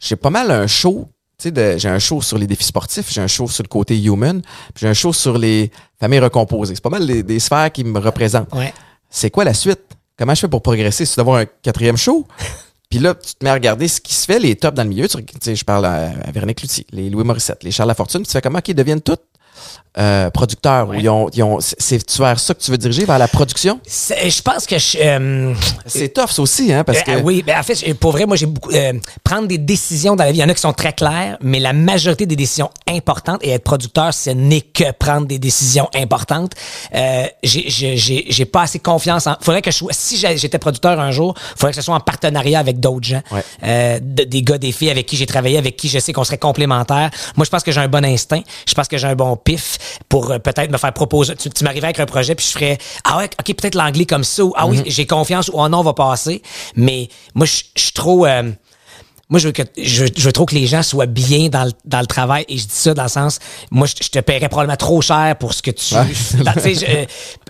[0.00, 3.12] j'ai pas mal un show tu sais de- j'ai un show sur les défis sportifs
[3.12, 5.70] j'ai un show sur le côté human puis j'ai un show sur les
[6.00, 8.72] familles recomposées c'est pas mal les- des sphères qui me représentent Ouais.
[9.10, 9.80] c'est quoi la suite?
[10.18, 11.04] Comment je fais pour progresser?
[11.06, 12.26] C'est d'avoir un quatrième show?
[12.92, 14.90] Puis là, tu te mets à regarder ce qui se fait, les tops dans le
[14.90, 15.08] milieu.
[15.08, 16.62] Tu, je parle à, à Véronique
[16.92, 18.20] les Louis Morissette, les Charles Lafortune.
[18.20, 19.22] puis Tu fais comment qu'ils deviennent toutes
[19.98, 20.88] euh, producteurs.
[20.88, 23.78] Où ils ont, ils ont, c'est vers ça que tu veux diriger, vers la production?
[23.86, 25.54] Je pense que euh,
[25.86, 27.20] C'est tough, ça aussi, hein, parce Euh, que...
[27.22, 28.70] oui, ben en fait, pour vrai, moi, j'ai beaucoup.
[28.72, 28.92] euh,
[29.22, 31.60] prendre des décisions dans la vie, il y en a qui sont très claires, mais
[31.60, 36.52] la majorité des décisions importantes, et être producteur, ce n'est que prendre des décisions importantes.
[36.94, 39.36] Euh, j'ai- pas assez confiance en.
[39.40, 39.92] faudrait que je sois.
[39.92, 43.22] Si j'étais producteur un jour, faudrait que ce soit en partenariat avec d'autres gens.
[43.30, 43.42] Ouais.
[43.62, 46.24] Euh, de- des gars, des filles avec qui j'ai travaillé, avec qui je sais qu'on
[46.24, 47.10] serait complémentaires.
[47.36, 48.40] Moi, je pense que j'ai un bon instinct.
[48.66, 49.78] Je pense que j'ai un bon pif
[50.08, 51.36] pour euh, peut-être me faire proposer.
[51.36, 54.24] Tu, tu m'arriverais avec un projet, puis je ferais Ah ouais, ok, peut-être l'anglais comme
[54.24, 56.42] ça, ou Ah oui, j'ai confiance, ou Ah non, on va passer.
[56.76, 58.26] Mais moi, je je suis trop.
[58.26, 58.50] euh,
[59.32, 61.64] moi, je veux, que, je, veux- je veux trop que les gens soient bien dans
[61.64, 62.44] le, dans le travail.
[62.50, 63.38] Et je dis ça dans le sens,
[63.70, 65.94] moi, je, je te paierais probablement trop cher pour ce que tu...
[65.94, 66.04] Ouais.
[66.44, 66.84] dans, tu sais, je-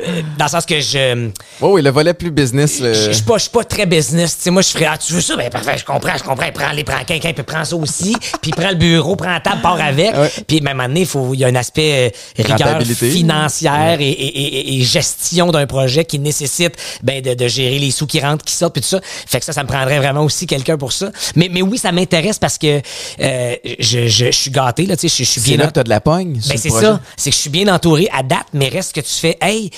[0.07, 1.27] euh, dans le sens que je...
[1.61, 2.79] Oui, oui, le volet plus business.
[2.79, 4.37] le- Je je suis pas, je suis pas très business.
[4.37, 5.35] Tu sais, moi, je ferais, ah, tu veux ça?
[5.37, 6.47] Ben, parfait, je comprends, je comprends.
[6.55, 8.15] Prends les, prends quelqu'un, puis prends ça aussi.
[8.41, 10.15] puis prends le bureau, prends la table, part avec.
[10.17, 10.31] Ouais.
[10.47, 12.79] Puis, même à un moment donné, il faut, il y a un aspect euh, rigueur
[13.17, 17.91] financière et, et- et- et gestion d'un projet qui nécessite, ben, de, de gérer les
[17.91, 19.01] sous qui rentrent, qui sortent, puis tout ça.
[19.03, 21.11] Fait que ça, ça me prendrait vraiment aussi quelqu'un pour ça.
[21.35, 22.81] Mais, mais oui, ça m'intéresse parce que,
[23.21, 25.67] euh, je, je, je suis gâté, là, tu sais, je, je suis C'est bien là
[25.69, 26.35] que tu as de la pogne.
[26.49, 27.01] ben c'est ça.
[27.17, 29.71] C'est que je suis bien entouré à date, mais reste que tu fais, hey,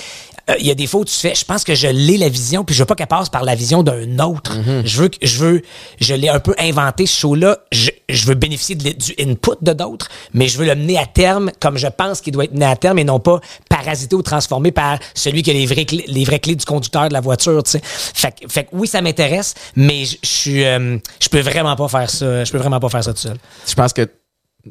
[0.51, 2.29] euh, il y a des fois où tu fais, je pense que je l'ai la
[2.29, 4.57] vision, puis je veux pas qu'elle passe par la vision d'un autre.
[4.57, 4.83] Mhm.
[4.87, 5.63] Je veux que, je veux,
[6.01, 7.59] je l'ai un peu inventé ce show-là.
[7.73, 11.07] Je, je veux bénéficier de, du input de d'autres, mais je veux le mener à
[11.07, 14.23] terme comme je pense qu'il doit être mené à terme et non pas parasité ou
[14.23, 17.21] transformé par celui qui a les vraies clés, les vraies clés du conducteur de la
[17.21, 17.81] voiture, tu sais.
[17.83, 21.77] Fait, que- fait que oui, ça m'intéresse, mais je je suis, euh, je peux vraiment
[21.77, 22.45] pas faire ça.
[22.45, 23.37] Je peux vraiment pas faire ça tout seul.
[23.67, 24.09] Je pense que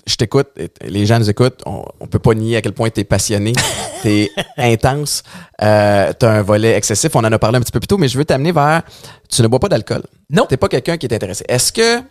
[0.06, 0.48] je t'écoute,
[0.82, 3.54] les gens nous écoutent, on, on peut pas nier à quel point tu es passionné,
[4.02, 5.24] tu es intense,
[5.62, 7.98] euh, tu as un volet excessif, on en a parlé un petit peu plus tôt,
[7.98, 8.84] mais je veux t'amener vers,
[9.30, 10.04] tu ne bois pas d'alcool.
[10.30, 10.46] Non.
[10.50, 11.46] Tu pas quelqu'un qui est intéressé.
[11.48, 12.02] Est-ce que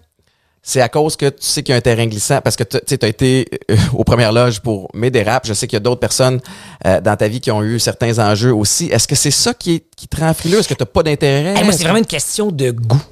[0.62, 2.98] c'est à cause que tu sais qu'il y a un terrain glissant, parce que tu
[3.02, 6.00] as été euh, aux premières loges pour mes dérapes, je sais qu'il y a d'autres
[6.00, 6.40] personnes
[6.86, 8.86] euh, dans ta vie qui ont eu certains enjeux aussi.
[8.86, 10.60] Est-ce que c'est ça qui, est, qui te rend frileux?
[10.60, 11.54] Est-ce que tu pas d'intérêt?
[11.56, 13.02] Hey, moi, c'est vraiment une question de goût.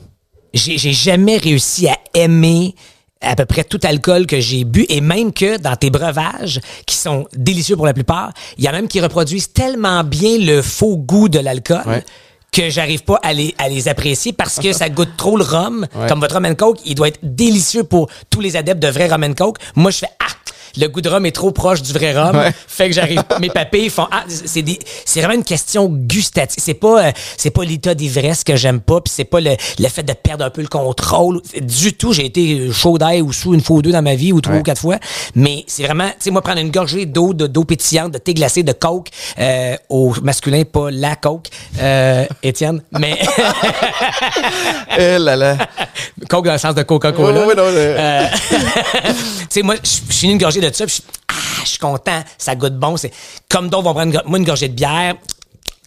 [0.54, 2.74] J'ai jamais réussi à aimer
[3.20, 6.96] à peu près tout alcool que j'ai bu et même que dans tes breuvages qui
[6.96, 10.96] sont délicieux pour la plupart, il y a même qui reproduisent tellement bien le faux
[10.96, 11.82] goût de l'alcool.
[11.86, 12.04] Ouais.
[12.52, 15.86] que j'arrive pas à les, à les apprécier parce que ça goûte trop le rhum.
[15.94, 16.08] Ouais.
[16.08, 19.06] Comme votre rum and coke, il doit être délicieux pour tous les adeptes de vrai
[19.08, 19.58] rum and coke.
[19.76, 20.32] Moi, je fais ah,
[20.76, 22.36] le goût de rhum est trop proche du vrai rhum.
[22.36, 22.52] Ouais.
[22.66, 23.22] Fait que j'arrive.
[23.40, 26.62] Mes papilles font ah, c'est des, c'est vraiment une question gustative.
[26.62, 29.88] C'est pas, euh, c'est pas l'état d'ivresse que j'aime pas, puis c'est pas le, le
[29.88, 32.12] fait de perdre un peu le contrôle du tout.
[32.12, 34.50] J'ai été chaud d'ail ou sous une fois ou deux dans ma vie ou trois
[34.54, 34.60] Ouais.
[34.60, 34.96] ou quatre fois,
[35.36, 38.34] mais c'est vraiment, tu sais, moi prendre une gorgée d'eau, de d'eau pétillante, de thé
[38.34, 39.08] glacé, de coke
[39.38, 41.46] euh, au masculin, pas la coke,
[41.80, 43.16] euh, Étienne, mais
[44.98, 45.56] Eh là là.
[46.28, 47.46] coke dans le sens de Coca-Cola.
[47.46, 51.34] Ouais, non, tu sais, moi, je je finis une gorgée de ça, puis je ah,
[51.64, 52.96] je suis content, ça goûte bon.
[52.96, 53.12] C'est
[53.48, 55.14] comme d'autres vont prendre moi, une gorgée de bière.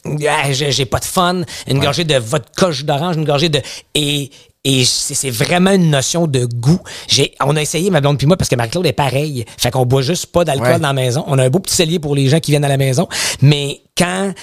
[0.05, 1.41] ah, j'ai j'ai pas de fun.
[1.67, 3.61] Une gorgée de vodka jus d'orange, une gorgée de
[3.95, 4.29] et
[4.65, 6.79] et c'est c'est vraiment une notion de goût.
[7.07, 9.45] J'ai, on a essayé ma blonde puis moi parce que Marie-Claude est pareil.
[9.57, 10.79] Fait qu'on boit juste pas d'alcool Ouais.
[10.79, 11.23] dans la maison.
[11.27, 13.07] On a un beau petit cellier pour les gens qui viennent à la maison.
[13.41, 14.33] Mais quand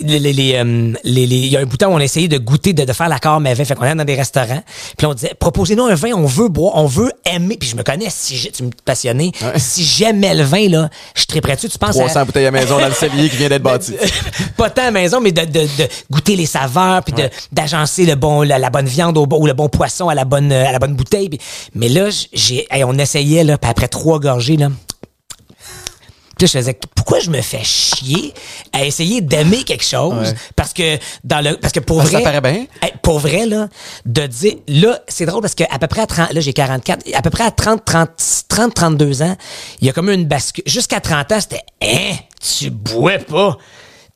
[0.00, 1.98] les, les, les, euh, les- les- il y a un bout de temps où on
[1.98, 3.64] a essayé de goûter, de, de faire l'accord mais vin.
[3.64, 4.62] Fait qu'on est dans des restaurants.
[4.96, 7.56] Puis on disait, proposez-nous un vin, on veut boire, on veut aimer.
[7.58, 9.32] Puis je me connais, si j'ai- tu me passionné.
[9.56, 11.68] Si j'aimais le vin, là, je triperais dessus.
[11.68, 13.94] Tu penses 300 à, bouteilles à maison dans le cellier qui vient d'être bâti.
[14.56, 18.14] pas tant à maison, mais de, de, de goûter les saveurs, puis de d'agencer le
[18.14, 20.72] bon, la, la bonne viande au ou le bon poisson à la bonne, euh, à
[20.72, 21.28] la bonne bouteille.
[21.28, 21.40] Puis-
[21.74, 24.68] mais là, j'ai, hey, on essayait là, puis après trois gorgées là.
[26.38, 28.32] Puis je faisais pourquoi je me fais chier
[28.72, 30.28] à essayer d'aimer quelque chose?
[30.28, 30.34] Ouais.
[30.54, 32.66] parce que dans le parce que pour Parce vrai ça paraît bien.
[33.02, 33.68] Pour vrai là
[34.06, 37.04] de dire là c'est drôle parce que à peu près à 30 là j'ai 44
[37.14, 38.10] à peu près à 30 30
[38.48, 39.36] 30 32 ans
[39.80, 43.56] il y a comme une bascule jusqu'à 30 ans c'était hein tu bois pas?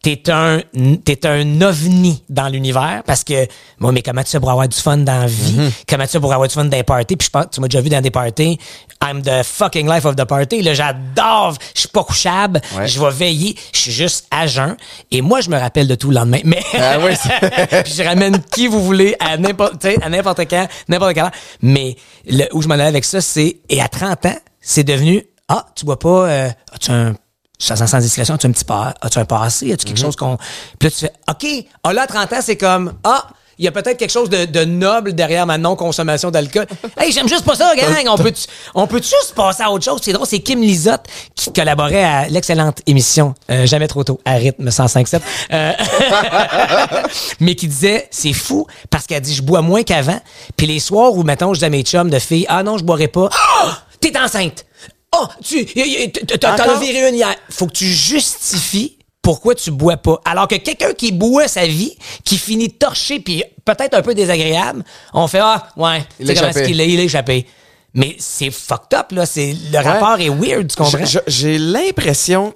[0.02, 0.60] T'es un,
[1.04, 3.46] t'es un ovni dans l'univers parce que,
[3.78, 5.52] moi, mais comment tu fais pour avoir du fun dans la vie?
[5.56, 5.70] Mm-hmm.
[5.88, 7.14] Comment tu fais pour avoir du fun dans les parties?
[7.14, 8.58] Puis je pense, tu m'as déjà vu dans des parties.
[9.00, 10.60] I'm the fucking life of the party.
[10.62, 11.54] Là, j'adore.
[11.74, 12.60] Je suis pas couchable.
[12.76, 12.88] Ouais.
[12.88, 13.56] Je vais veiller.
[13.72, 14.76] Je suis juste à jeun.
[15.12, 16.40] Et moi, je me rappelle de tout le lendemain.
[16.44, 20.40] Mais, Ah oui, c'est- puis je ramène qui vous voulez à n'importe, sais, à n'importe
[20.50, 21.30] quand, n'importe heure.
[21.60, 21.94] Mais
[22.26, 25.66] le, où je m'en allais avec ça, c'est, et à 30 ans, c'est devenu, ah,
[25.76, 27.14] tu bois pas, euh, as-tu un,
[27.64, 30.36] sent sans discrétion, as-tu un petit pas, as-tu un passé, as-tu quelque chose qu'on,
[30.78, 33.68] puis là, tu fais, OK, ah, là, à 30 ans, c'est comme, ah, il y
[33.68, 36.66] a peut-être quelque chose de, de noble derrière ma non-consommation d'alcool.
[36.98, 38.06] Hey, j'aime juste pas ça, gang!
[38.08, 38.32] On peut,
[38.74, 40.00] on peut juste passer à autre chose?
[40.02, 44.34] C'est drôle, c'est Kim Lizotte qui collaborait à l'excellente émission euh, Jamais trop tôt, à
[44.34, 45.20] rythme 105.7.
[45.52, 45.72] Euh,
[47.40, 50.20] mais qui disait, c'est fou, parce qu'elle dit, je bois moins qu'avant.
[50.56, 52.84] Puis les soirs où, mettons, je dis à mes chums de filles, ah non, je
[52.84, 53.28] boirai pas.
[53.32, 53.78] Ah!
[54.00, 54.64] T'es enceinte!
[55.14, 57.34] Oh, tu, t'en as viré une hier.
[57.50, 60.20] Faut que tu justifies pourquoi tu bois pas.
[60.24, 64.84] Alors que quelqu'un qui boit sa vie, qui finit torché puis peut-être un peu désagréable,
[65.14, 66.48] on fait ah ouais, comment échappé.
[66.60, 67.46] est-ce qu'il il a échappé.
[67.94, 70.98] Mais c'est fucked up là, c'est le rapport est weird, tu comprends?
[71.26, 72.54] J'ai l'impression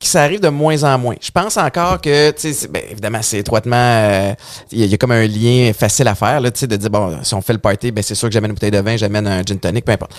[0.00, 1.14] que ça arrive de moins en moins.
[1.20, 4.34] Je pense encore que, tu sais, c'est- ben, évidemment, c'est étroitement, euh,
[4.72, 6.90] il y, y a comme un lien facile à faire, là, tu sais, de dire,
[6.90, 8.96] bon, si on fait le party, ben, c'est sûr que j'amène une bouteille de vin,
[8.96, 10.12] j'amène un gin tonic, peu importe.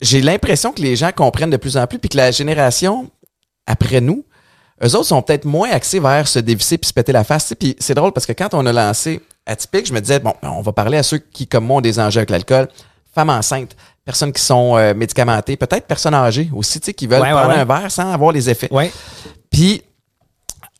[0.00, 3.10] J'ai l'impression que les gens comprennent de plus en plus, puis que la génération
[3.66, 4.24] après nous,
[4.84, 7.54] eux autres sont peut-être moins axés vers se dévisser puis se péter la face.
[7.58, 10.60] Puis c'est drôle parce que quand on a lancé Atypique, je me disais, bon, on
[10.62, 12.68] va parler à ceux qui, comme moi, ont des enjeux avec l'alcool,
[13.14, 17.20] femmes enceintes, personnes qui sont euh, médicamentées, peut-être personnes âgées aussi, tu sais, qui veulent
[17.22, 17.56] Ouais, prendre ouais.
[17.56, 18.68] un verre sans avoir les effets.
[19.50, 19.82] Puis,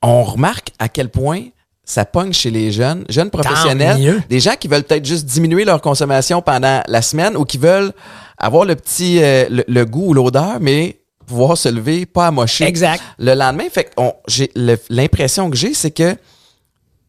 [0.01, 1.43] on remarque à quel point
[1.85, 5.81] ça pogne chez les jeunes, jeunes professionnels, des gens qui veulent peut-être juste diminuer leur
[5.81, 7.93] consommation pendant la semaine ou qui veulent
[8.39, 12.64] avoir le petit, euh, le, le goût ou l'odeur, mais pouvoir se lever, pas amocher.
[12.64, 13.03] Exact.
[13.18, 14.51] Le lendemain, fait que on- j'ai
[14.91, 16.16] l'impression que j'ai, c'est que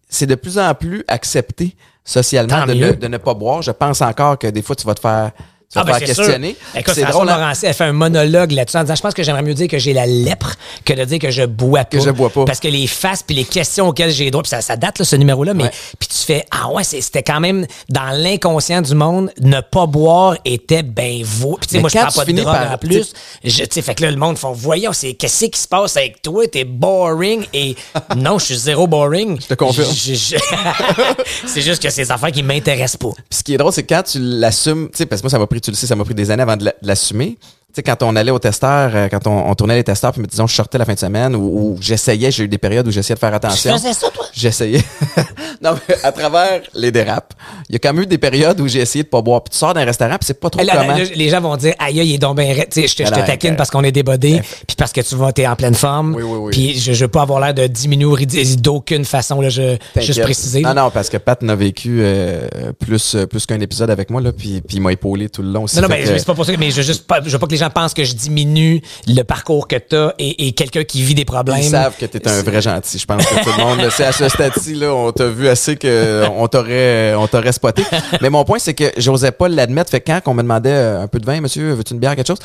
[0.09, 3.61] c'est de plus en plus accepté socialement ne, de ne pas boire.
[3.61, 5.31] Je pense encore que des fois, tu vas te faire,
[5.73, 6.55] tu vas Ah, ben, faire questionner.
[6.93, 7.37] c'est drôle, hein?
[7.37, 9.79] Morancy, elle fait un monologue là-dessus en disant, je pense que j'aimerais mieux dire que
[9.79, 10.55] j'ai la lèpre
[10.85, 11.97] que de dire que je bois pas.
[11.97, 12.45] Que je bois pas.
[12.45, 15.05] Parce que les faces puis les questions auxquelles j'ai droit, puis ça, ça date, là,
[15.05, 19.31] ce numéro-là, mais puis tu fais, ah ouais, c'était quand même dans l'inconscient du monde,
[19.41, 21.57] ne pas boire était ben vaut.
[21.59, 23.13] Puis tu sais, moi, je prends pas de drogue par- en plus.
[23.43, 25.97] Je- Tu sais, fait que là, le monde font, voyons, c'est qu'est-ce qui se passe
[25.97, 26.45] avec toi?
[26.47, 27.75] T'es boring et
[28.15, 29.39] non, je suis zéro boring.
[29.41, 29.89] Je te confirme.
[31.47, 33.11] c'est juste que c'est des affaires qui m'intéressent pas.
[33.29, 35.39] Puis ce qui est drôle, c'est quand tu l'assumes, tu sais, parce que moi, ça
[35.39, 37.37] m'a pris, tu le sais, ça m'a pris des années avant de la- de l'assumer.
[37.75, 40.21] Tu sais, quand on allait au testeur, euh, quand on, on tournait les testeurs, puis
[40.29, 42.91] disons, je sortais la fin de semaine, ou, ou j'essayais, j'ai eu des périodes où
[42.91, 43.73] j'essayais de faire attention.
[43.73, 44.25] faisais ça, toi?
[44.31, 44.83] J'essayais.
[45.61, 47.33] non, mais à travers les dérapes,
[47.69, 49.43] il y a quand même eu des périodes où j'ai essayé de pas boire.
[49.43, 50.97] Puis tu sors d'un restaurant, puis c'est pas trop Là, comment.
[50.97, 52.69] là, les gens vont dire aïe aïe, il est donc ben raide.
[52.69, 54.91] Tu sais, je te, je te Alors, taquine euh, parce qu'on est débodé puis parce
[54.91, 56.51] que tu vas t'es en pleine forme Oui, oui, oui.
[56.51, 60.61] puis je, je veux pas avoir l'air de diminuer d'aucune façon là je juste préciser
[60.61, 62.47] Non, non, parce que Pat n'a vécu euh,
[62.79, 65.49] plus, euh, plus qu'un épisode avec moi, là, puis, puis il m'a épaulé tout le
[65.51, 65.77] long aussi.
[65.77, 67.39] non, non, mais que- c'est pas pour ça, mais je veux juste pas, je veux
[67.39, 70.83] pas que les gens pensent que je diminue le parcours que t'as et, et quelqu'un
[70.83, 71.57] qui vit des problèmes.
[71.59, 72.99] Ils savent que t'es un vrai gentil.
[72.99, 74.05] Je pense que tout le monde le sait.
[74.05, 77.83] À ce stade-ci, là, on t'a vu assez que on t'aurait, on t'aurait spoté.
[78.21, 79.91] Mais mon point, c'est que j'osais pas l'admettre.
[79.91, 82.15] Fait que quand on me demandait euh, un peu de vin, monsieur, veux-tu une bière,
[82.15, 82.39] quelque chose?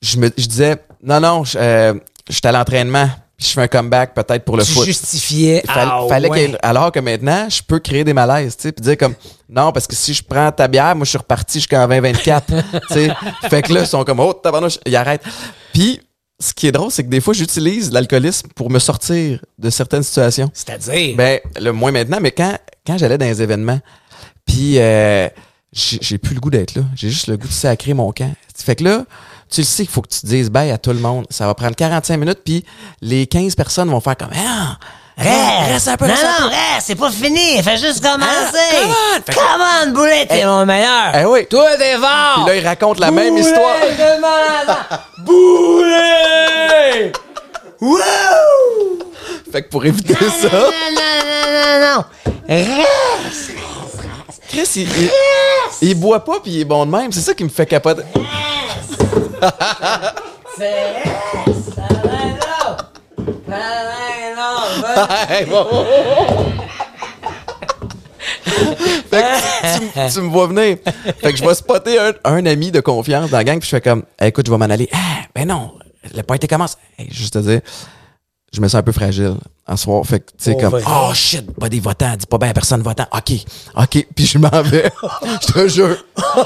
[0.00, 1.94] Je me, je disais, non, non, je, euh,
[2.28, 3.08] j'étais à l'entraînement.
[3.42, 4.84] Je fais un comeback peut-être pour le tu foot.
[4.84, 5.62] justifiais.
[5.68, 6.56] Ah, fallait ouais.
[6.62, 9.14] alors que maintenant, je peux créer des malaises, tu sais, puis dire comme
[9.48, 12.46] non parce que si je prends ta bière, moi je suis reparti jusqu'en 2024,
[12.88, 13.10] tu sais.
[13.50, 15.24] Fait que là ils sont comme oh tabarnouche, ils arrêtent.
[15.72, 16.00] Puis
[16.38, 20.02] ce qui est drôle, c'est que des fois j'utilise l'alcoolisme pour me sortir de certaines
[20.02, 20.50] situations.
[20.52, 21.16] C'est-à-dire?
[21.16, 23.80] Ben le moins maintenant, mais quand quand j'allais dans les événements,
[24.46, 25.28] puis euh,
[25.72, 28.32] j'ai j'ai plus le goût d'être là, j'ai juste le goût de sacrer mon camp.
[28.56, 29.04] Fait que là,
[29.52, 31.26] tu le sais qu'il faut que tu te dises bye à tout le monde.
[31.30, 32.64] Ça va prendre 45 minutes, puis
[33.00, 34.76] les 15 personnes vont faire comme ah,
[35.18, 36.42] Reste, reste un peu, non, reste un peu.
[36.44, 38.26] non, reste, c'est pas fini, fais juste commencer.
[38.26, 39.22] Ah, come on.
[39.26, 41.14] Fait Come on, Boulet, t'es Eh, mon meilleur.
[41.14, 41.46] eh oui.
[41.50, 42.34] Toi, t'es fort.
[42.36, 43.76] Puis là, ils racontent la même histoire.
[45.18, 47.12] Boulet!
[47.80, 47.98] Wouh!
[49.52, 52.04] Fait que pour éviter ça, Non, non, non, non, non.
[52.48, 53.50] Reste.
[54.52, 55.10] Chris, il, il,
[55.88, 57.10] il boit pas puis il est bon de même.
[57.10, 58.02] C'est ça qui me fait capoter.
[60.58, 60.92] C'est
[65.30, 65.66] Hey, bon.
[69.10, 70.76] fait que tu, me vois venir.
[71.20, 73.76] Fait que je vais spotter un, un ami de confiance dans la gang puis je
[73.76, 74.88] fais comme Hey, écoute, je vais m'en aller.
[74.92, 75.72] Ah, ben non,
[76.14, 76.76] le party commence.
[76.98, 77.60] Hey, juste te dire,
[78.52, 79.36] je me sens un peu fragile
[79.66, 80.04] en soir.
[80.04, 82.52] Fait que, tu sais, Oh, comme, oh shit, pas des votants, dis pas bien à
[82.52, 83.06] personne votant.
[83.12, 83.32] OK,
[83.76, 84.90] OK, puis je m'en vais.
[85.42, 85.96] je te jure.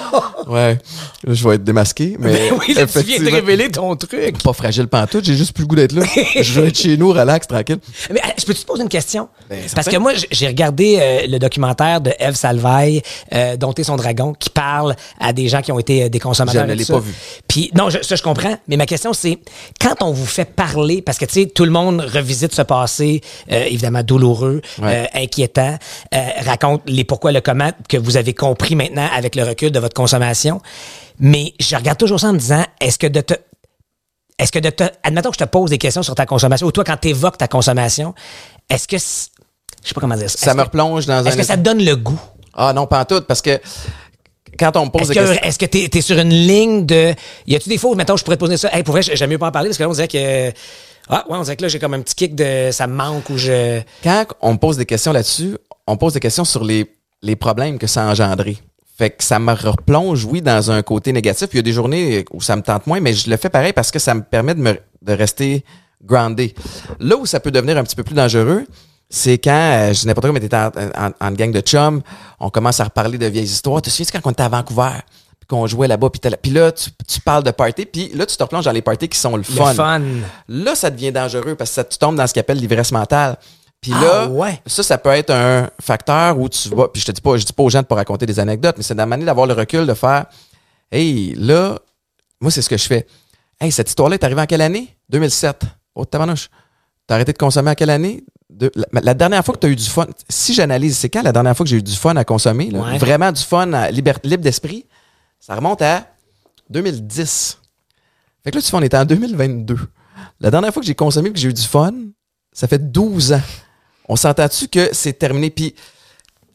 [0.47, 0.79] Ouais,
[1.25, 2.33] là, je vais être démasqué, mais.
[2.33, 4.41] Ben oui, là, tu viens de révéler ton truc.
[4.43, 6.05] Pas fragile pantoute, j'ai juste plus le goût d'être là.
[6.41, 7.79] je vais être chez nous, relax, tranquille.
[8.13, 9.29] Mais euh, je peux te poser une question?
[9.51, 9.59] Ben.
[9.75, 13.03] Parce que moi, j'ai regardé euh, le documentaire de Eve Salvaille,
[13.35, 16.65] euh, Dompter son dragon, qui parle à des gens qui ont été euh, des consommateurs.
[16.65, 17.13] Je ne l'ai pas vu.
[17.49, 18.57] Puis, non, je, ça, je comprends.
[18.69, 19.39] Mais ma question, c'est
[19.81, 23.06] quand on vous fait parler, parce que, tu sais, tout le monde revisite ce passé,
[23.53, 25.07] euh, évidemment douloureux, Ouais.
[25.15, 25.77] euh, inquiétant,
[26.15, 29.79] euh, raconte les pourquoi, le comment que vous avez compris maintenant avec le recul de
[29.81, 30.61] votre consommation.
[31.19, 33.35] Mais je regarde toujours ça en me disant, est-ce que de te
[34.39, 36.71] est-ce que de te, admettons que je te pose des questions sur ta consommation, ou
[36.73, 38.15] toi, quand tu évoques ta consommation,
[38.69, 41.25] est-ce que, je sais pas comment dire ça, Ça me que- replonge dans un.
[41.25, 42.21] Est-ce que ça te donne le goût?
[42.53, 43.59] Ah non, pas en tout, parce que
[44.59, 45.37] quand on me pose Est-ce des questions.
[45.41, 47.15] que, est-ce que t'es, t'es sur une ligne de,
[47.47, 49.39] y a-tu des où, mettons, je pourrais te poser ça, hey, pour vrai, j'aime mieux
[49.39, 50.53] pas en parler, parce que là, on dirait que,
[51.09, 53.31] ah, ouais, on dirait que là, j'ai comme un petit kick de, ça me manque,
[53.31, 56.91] ou je, Quand on me pose des questions là-dessus, on pose des questions sur les,
[57.23, 58.59] les problèmes que ça a engendré.
[58.99, 61.49] Fait que ça me replonge, oui, dans un côté négatif.
[61.53, 63.73] Il y a des journées où ça me tente moins, mais je le fais pareil
[63.73, 65.65] parce que ça me permet de, me, de rester
[66.03, 66.55] groundé.
[66.99, 68.67] Là où ça peut devenir un petit peu plus dangereux,
[69.11, 72.03] c'est quand, euh, je dis n'importe quoi, mais t'es en, en, en gang de chums,
[72.41, 73.83] on commence à reparler de vieilles histoires.
[73.83, 74.91] Tu te souviens quand on était à Vancouver,
[75.49, 78.43] qu'on jouait là-bas, puis, puis là, tu, tu parles de party, puis là, tu te
[78.43, 79.71] replonges dans les parties qui sont le fun.
[79.71, 80.03] Le fun.
[80.49, 83.37] Là, ça devient dangereux parce que ça, tu tombes dans ce qu'on appelle l'ivresse mentale.
[83.81, 84.61] Puis Ah, là, ouais.
[84.67, 86.89] ça, ça peut être un facteur où tu vas.
[86.89, 88.75] Puis je te dis pas, je dis pas aux gens de pas raconter des anecdotes,
[88.79, 90.27] mais c'est de la manière d'avoir le recul de faire
[90.91, 91.79] Hey, là,
[92.41, 93.07] moi, c'est ce que je fais.
[93.61, 94.97] Hey, cette histoire-là est arrivée en quelle année?
[95.11, 95.63] 2007.
[95.95, 96.49] Oh, tabarnouche.
[97.07, 98.25] T'as arrêté de consommer en quelle année?
[98.51, 101.23] De- la, la dernière fois que tu as eu du fun, si j'analyse, c'est quand
[101.23, 102.71] la dernière fois que j'ai eu du fun à consommer?
[102.71, 102.81] là?
[102.81, 102.99] Ouais.
[102.99, 104.87] Vraiment du fun à libre d'esprit?
[105.47, 106.09] Ça remonte à
[106.71, 107.59] 2010.
[108.43, 109.77] Fait que là, tu fais, on est en 2022.
[110.41, 111.93] La dernière fois que j'ai consommé et que j'ai eu du fun,
[112.53, 113.41] ça fait 12 ans.
[114.09, 115.51] On s'entend-tu que c'est terminé?
[115.51, 115.75] Puis,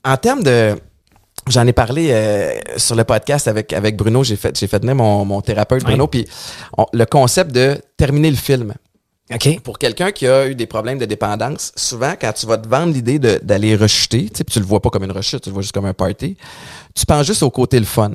[0.03, 0.77] en termes de.
[1.47, 4.23] J'en ai parlé euh, sur le podcast avec, avec Bruno.
[4.23, 6.07] J'ai fait, j'ai fait venir mon, mon thérapeute, Bruno.
[6.07, 6.27] Puis,
[6.93, 8.73] le concept de terminer le film.
[9.33, 9.61] OK.
[9.61, 12.93] Pour quelqu'un qui a eu des problèmes de dépendance, souvent, quand tu vas te vendre
[12.93, 15.49] l'idée de- d'aller rechuter, tu sais, puis tu le vois pas comme une rechute, tu
[15.49, 16.35] le vois juste comme un party,
[16.93, 18.11] tu penses juste au côté le fun.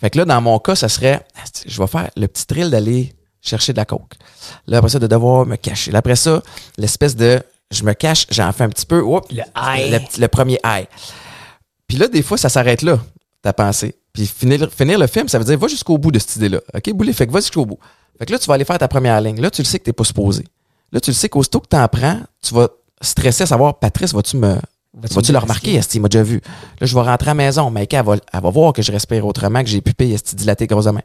[0.00, 1.24] Fait que là, dans mon cas, ça serait,
[1.66, 4.14] je vais faire le petit thrill d'aller chercher de la coke.
[4.66, 5.90] Là, après ça, de devoir me cacher.
[5.92, 6.42] Là, après ça,
[6.78, 7.40] l'espèce de,
[7.70, 10.00] je me cache, j'en fais un petit peu, Oups, Le high.
[10.18, 10.86] le, premier high.
[11.86, 12.98] Puis là, des fois, ça s'arrête là,
[13.42, 13.94] ta pensée.
[14.12, 16.60] Puis finir, finir le film, ça veut dire, va jusqu'au bout de cette idée-là.
[16.74, 17.78] OK, boulet, fait que va jusqu'au bout.
[18.18, 19.40] Fait que là, tu vas aller faire ta première ligne.
[19.40, 20.44] Là, tu le sais que t'es pas supposé.
[20.92, 22.68] Là, tu le sais qu'aussitôt que t'en prends, tu vas
[23.00, 24.56] stresser à savoir, Patrice, vas-tu me,
[24.96, 25.80] Vas-tu le remarquer?
[25.80, 26.40] Qu'il m'a déjà vu?
[26.80, 27.70] Là, je vais rentrer à la maison.
[27.70, 30.66] Mais elle va, elle va voir que je respire autrement, que j'ai pupé, est dilaté
[30.66, 31.00] grosse main.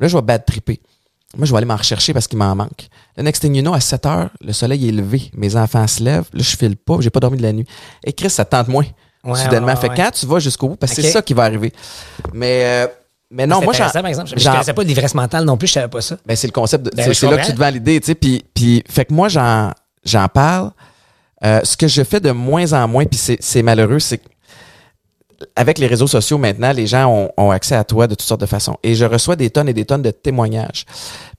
[0.00, 0.80] Là, je vais bad tripper.
[1.36, 2.88] Moi, je vais aller m'en rechercher parce qu'il m'en manque.
[3.16, 5.30] Le next thing you know, à 7 heures, le soleil est levé.
[5.34, 6.28] Mes enfants se lèvent.
[6.32, 6.96] Là, je file pas.
[7.00, 7.66] J'ai pas dormi de la nuit.
[8.04, 8.86] Et Chris, ça te tente moins.
[9.24, 9.66] Ouais, soudainement.
[9.68, 11.72] ouais, fait quand tu vas jusqu'au bout, parce que c'est ça qui va arriver.
[12.32, 12.86] Mais, euh,
[13.30, 14.30] mais non, moi, par exemple.
[14.34, 16.16] Je j'en- connaissais pas l'ivresse mentale non plus, je savais pas ça.
[16.24, 16.84] ben, c'est le concept.
[16.86, 18.14] de- Ben, c'est là que tu te l'idée, tu sais.
[18.14, 19.72] Puis, puis, fait que moi, j'en,
[20.04, 20.70] j'en parle.
[21.44, 24.28] Euh, ce que je fais de moins en moins, puis c'est, malheureux, c'est que
[25.54, 28.40] avec les réseaux sociaux maintenant, les gens ont, ont accès à toi de toutes sortes
[28.40, 28.76] de façons.
[28.82, 30.84] Et je reçois des tonnes et des tonnes de témoignages.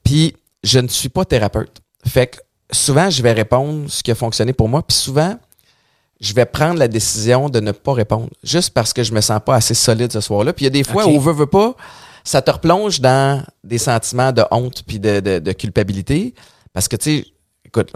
[0.05, 1.81] Puis, je ne suis pas thérapeute.
[2.05, 2.37] Fait que
[2.71, 4.83] souvent, je vais répondre ce qui a fonctionné pour moi.
[4.83, 5.37] Puis souvent,
[6.19, 8.29] je vais prendre la décision de ne pas répondre.
[8.43, 10.53] Juste parce que je me sens pas assez solide ce soir-là.
[10.53, 11.75] Puis il y a des fois où veut, veut pas,
[12.23, 16.33] ça te replonge dans des sentiments de honte puis de, de, de culpabilité.
[16.73, 17.25] Parce que, tu sais,
[17.65, 17.91] écoute,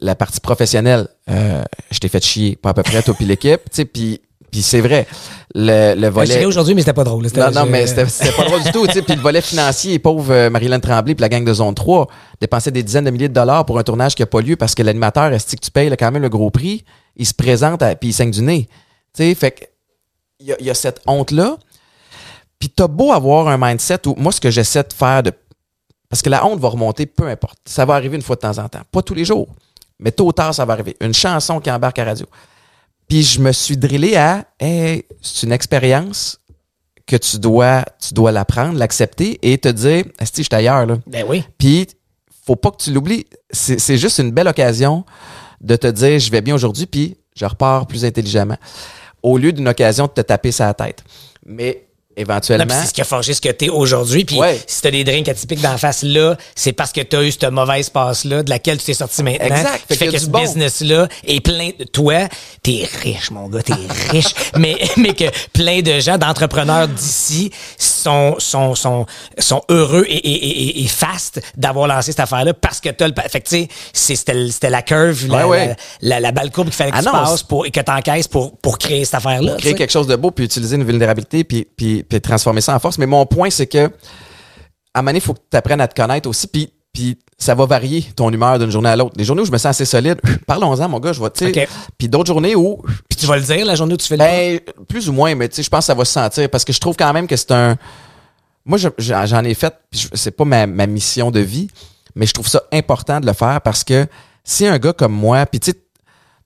[0.00, 3.60] la partie professionnelle, euh, je t'ai fait chier, pas à peu près, toi puis l'équipe,
[3.70, 4.20] tu sais, puis
[4.50, 5.06] puis c'est vrai,
[5.54, 6.44] le, le volet...
[6.46, 7.26] aujourd'hui, mais c'était pas drôle.
[7.36, 8.86] Non, non, mais c'était pas drôle du tout.
[8.86, 9.02] tu sais.
[9.02, 12.06] Puis le volet financier, pauvre euh, Marilyn Tremblay puis la gang de Zone 3
[12.40, 14.74] dépensaient des dizaines de milliers de dollars pour un tournage qui n'a pas lieu parce
[14.74, 16.84] que l'animateur, est que tu payes là, quand même le gros prix,
[17.16, 18.68] il se présente puis il saigne du nez.
[19.12, 19.64] Tu sais, fait que
[20.40, 21.56] il y a, y a cette honte-là.
[22.58, 25.32] Puis t'as beau avoir un mindset où, moi, ce que j'essaie de faire, de,
[26.08, 27.58] parce que la honte va remonter, peu importe.
[27.66, 28.82] Ça va arriver une fois de temps en temps.
[28.90, 29.48] Pas tous les jours,
[29.98, 30.96] mais tôt ou tard, ça va arriver.
[31.00, 32.26] Une chanson qui embarque à radio.
[33.08, 36.40] Puis je me suis drillé à, hey, c'est une expérience
[37.06, 40.98] que tu dois, tu dois l'apprendre, l'accepter et te dire, si je suis ailleurs, là.
[41.06, 41.44] Ben oui.
[41.56, 41.86] Puis,
[42.44, 43.26] faut pas que tu l'oublies.
[43.50, 45.04] C'est juste une belle occasion
[45.60, 48.58] de te dire, je vais bien aujourd'hui, puis je repars plus intelligemment.
[49.22, 51.04] Au lieu d'une occasion de te taper sa tête.
[51.44, 51.85] Mais
[52.16, 52.66] éventuellement.
[52.80, 54.24] c'est ce qui a forgé ce que t'es aujourd'hui.
[54.24, 54.60] Puis Ouais.
[54.66, 57.90] si t'as des drinks atypiques d'en face là, c'est parce que t'as eu cette mauvaise
[57.90, 59.46] passe-là de laquelle tu t'es sorti maintenant.
[59.56, 59.82] Exact.
[59.88, 60.40] Fait, Fait que ce bon.
[60.40, 62.28] business-là est plein de toi.
[62.62, 63.74] T'es riche, mon gars, t'es
[64.10, 64.34] riche.
[64.58, 69.06] mais, mais que plein de gens, d'entrepreneurs d'ici sont, sont, sont,
[69.38, 73.14] sont heureux et, et, et, et fast d'avoir lancé cette affaire-là parce que t'as le.
[73.28, 75.76] Fait que tu sais, c'était c'était la curve, la, Ouais.
[76.00, 77.80] La, la, la balle courbe qu'il fallait que Ah tu non, passes pour, et que
[77.80, 79.52] t'encaisses pour, pour créer cette affaire-là.
[79.56, 82.74] tu créer quelque chose de beau puis utiliser une vulnérabilité puis, puis, puis transformer ça
[82.74, 82.98] en force.
[82.98, 83.86] Mais mon point, c'est que
[84.94, 86.46] à un moment il faut que tu apprennes à te connaître aussi.
[86.46, 89.14] Puis, puis ça va varier ton humeur d'une journée à l'autre.
[89.16, 91.52] Les journées où je me sens assez solide, parlons-en, mon gars, je vais, tu sais.
[91.98, 94.24] Puis d'autres journées où, Puis tu vas le dire la journée où tu fais le
[94.24, 96.64] ben, plus ou moins, mais tu sais, je pense que ça va se sentir parce
[96.64, 97.76] que je trouve quand même que c'est un.
[98.64, 101.68] Moi, je- j'en ai fait, puis c'est pas ma, ma mission de vie,
[102.14, 104.06] mais je trouve ça important de le faire parce que
[104.42, 105.76] si un gars comme moi, puis tu sais,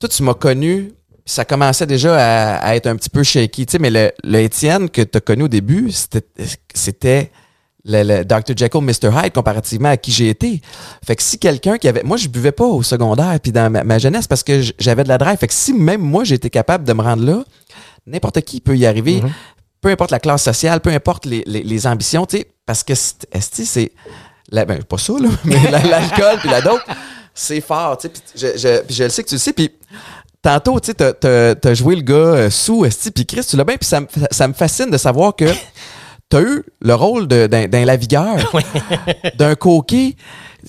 [0.00, 0.92] toi, tu m'as connu,
[1.30, 4.38] ça commençait déjà à, à être un petit peu shaky, tu sais, mais le, le
[4.40, 5.90] Étienne que tu as connu au début,
[6.74, 7.30] c'était
[7.84, 8.56] le, le Dr.
[8.56, 9.10] Jekyll, Mr.
[9.24, 10.60] Hyde comparativement à qui j'ai été.
[11.06, 12.02] Fait que si quelqu'un qui avait...
[12.02, 15.08] Moi, je buvais pas au secondaire puis dans ma, ma jeunesse parce que j'avais de
[15.08, 15.38] la drive.
[15.38, 17.42] Fait que si même moi, j'étais capable de me rendre là,
[18.06, 19.22] n'importe qui peut y arriver.
[19.80, 22.94] Peu importe la classe sociale, peu importe les, les, les ambitions, tu sais, parce que
[22.94, 23.92] c'est-
[24.52, 26.82] la- ben, pas ça, là, mais la- l'alcool puis la dope,
[27.32, 28.12] c'est fort, tu sais.
[28.12, 28.22] puis
[28.58, 29.54] Je, je le sais que tu le sais.
[29.54, 29.70] Puis
[30.42, 31.14] tantôt, tu sais,
[31.54, 34.06] t'as- joué le gars euh, sous Esti, puis Chris, tu l'as bien, puis ça, me-
[34.30, 35.44] ça me fascine de savoir que
[36.28, 38.36] t'as eu le rôle d'un lavigueur,
[39.38, 40.14] d'un coquet,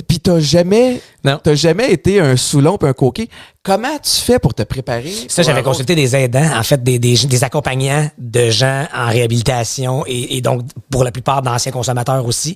[0.08, 1.40] puis t'as jamais, Non.
[1.44, 3.28] t'as jamais été un Soulon puis un coquet.
[3.64, 5.14] Comment tu fais pour te préparer?
[5.28, 10.04] Ça, j'avais consulté des aidants, en fait, des, des, des accompagnants de gens en réhabilitation
[10.08, 12.56] et, et donc, pour la plupart, d'anciens consommateurs aussi,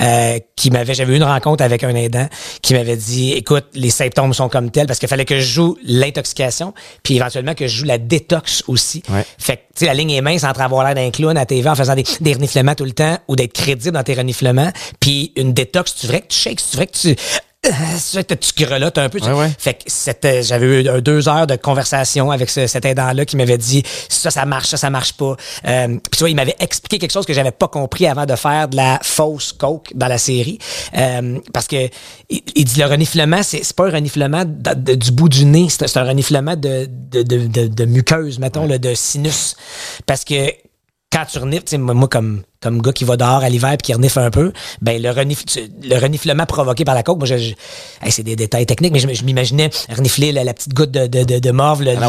[0.00, 2.28] euh, qui m'avaient, j'avais eu une rencontre avec un aidant
[2.62, 5.76] qui m'avait dit, écoute, les symptômes sont comme tels parce qu'il fallait que je joue
[5.84, 9.02] l'intoxication puis éventuellement que je joue la détox aussi.
[9.08, 9.26] Ouais.
[9.38, 11.68] Fait que, tu sais, la ligne est mince entre avoir l'air d'un clown à TV
[11.68, 15.32] en faisant des, des reniflements tout le temps ou d'être crédible dans tes reniflements puis
[15.34, 17.16] une détox, tu vrai que tu shakes, tu vrai que tu...
[18.12, 19.20] Vrai que tu grelottes un peu.
[19.20, 19.50] tu- Ouais, ouais.
[19.58, 23.58] fait que c'était, j'avais eu deux heures de conversation avec ce- cet aidant-là qui m'avait
[23.58, 25.36] dit ça, ça marche, ça, ça marche pas.
[25.66, 28.36] Euh, Puis tu vois, il m'avait expliqué quelque chose que j'avais pas compris avant de
[28.36, 30.58] faire de la fausse coke dans la série.
[30.96, 31.88] Euh, parce que
[32.30, 35.44] il, il dit le reniflement, c'est, c'est pas un reniflement de- de- du bout du
[35.44, 39.56] nez, c'est, c'est un reniflement de, de, de, de, de muqueuse, mettons, là, de sinus.
[40.06, 40.52] Parce que
[41.14, 44.18] quand tu renifles, moi, comme, comme gars qui va dehors à l'hiver puis qui renifle
[44.18, 44.52] un peu,
[44.82, 47.54] ben le, renif- tu- le reniflement provoqué par la coke, moi, je, je-
[48.02, 51.06] hey, c'est des détails techniques, mais je, je m'imaginais renifler la, la petite goutte de,
[51.06, 52.00] de, de, de morve l'hiver.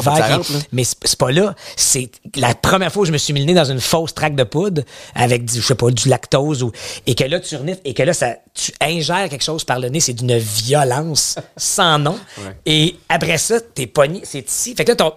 [0.71, 1.53] Mais c'est c'est pas là.
[1.75, 4.35] C'est la première fois où je me suis mis le nez dans une fausse traque
[4.35, 4.81] de poudre
[5.13, 6.71] avec du, je sais pas, du lactose ou,
[7.05, 9.89] et que là, tu renifles et que là, ça, tu ingères quelque chose par le
[9.89, 12.17] nez, c'est d'une violence sans nom.
[12.65, 14.73] Et après ça, t'es pogné, c'est ici.
[14.75, 15.13] Fait que là, ton,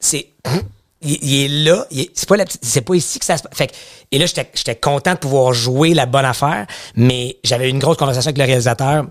[0.00, 0.28] c'est
[1.02, 3.56] il, est là, c'est pas c'est pas ici que ça se passe.
[3.56, 3.70] Fait
[4.10, 8.28] et là j'étais content de pouvoir jouer la bonne affaire, mais j'avais une grosse conversation
[8.28, 9.06] avec le réalisateur.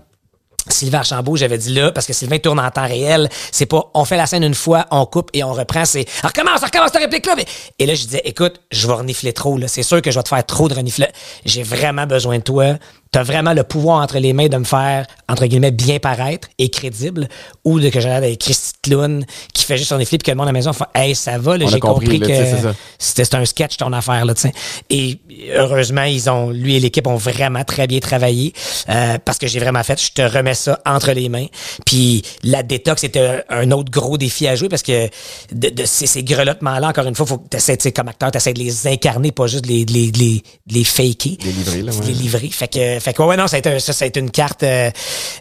[0.68, 3.28] Sylvain Archambault, j'avais dit là, parce que Sylvain tourne en temps réel.
[3.52, 5.84] C'est pas, on fait la scène une fois, on coupe et on reprend.
[5.84, 7.34] C'est, recommence, recommence ta réplique-là.
[7.36, 7.44] Mais-
[7.78, 9.68] Et là, je disais, écoute, je vais renifler trop, là.
[9.68, 11.06] C'est sûr que je vais te faire trop de renifler.
[11.44, 12.74] J'ai vraiment besoin de toi.
[13.12, 16.68] T'as vraiment le pouvoir entre les mains de me faire, entre guillemets, bien paraître et
[16.68, 17.28] crédible,
[17.64, 20.46] ou de que l'air d'être Christy Clown qui fait juste renifler puis que le monde
[20.46, 23.76] à la maison fait, hey, ça va, j'ai compris, là, tu que c'était un sketch
[23.76, 24.52] ton affaire là, tu sais.
[24.90, 25.18] Et
[25.54, 28.52] heureusement, ils ont lui et l'équipe ont vraiment très bien travaillé
[28.88, 31.46] euh, parce que j'ai vraiment fait je te remets ça entre les mains.
[31.84, 35.08] Puis la détox c'était un, autre gros défi à jouer parce que
[35.52, 38.52] de, de ces, ces grelottements là encore une fois, faut que tu comme acteur, tu
[38.52, 41.36] de les incarner pas juste de les les de les, les faker.
[41.42, 42.06] Les livrer, là, De ouais.
[42.06, 42.48] les livrer.
[42.48, 44.62] Fait que fait que ouais non, ça a été, ça, ça a été une carte
[44.62, 44.90] euh,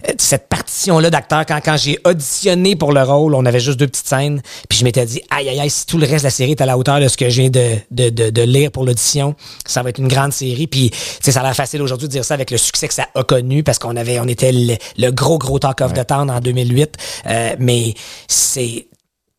[0.08, 3.80] euh, cette partition là d'acteur quand quand j'ai auditionné pour le rôle, on avait juste
[3.80, 6.28] deux petites scènes, puis je m'étais dit aïe aïe aïe si tout le reste de
[6.28, 8.41] la série est à la hauteur de ce que je viens de de, de, de
[8.41, 9.36] lire pour l'audition,
[9.66, 10.91] ça va être une grande série puis
[11.22, 13.64] ça a l'air facile aujourd'hui de dire ça avec le succès que ça a connu
[13.64, 16.95] parce qu'on avait on était le, le gros gros talk of the town en 2008
[17.28, 17.93] euh, mais
[18.28, 18.88] c'est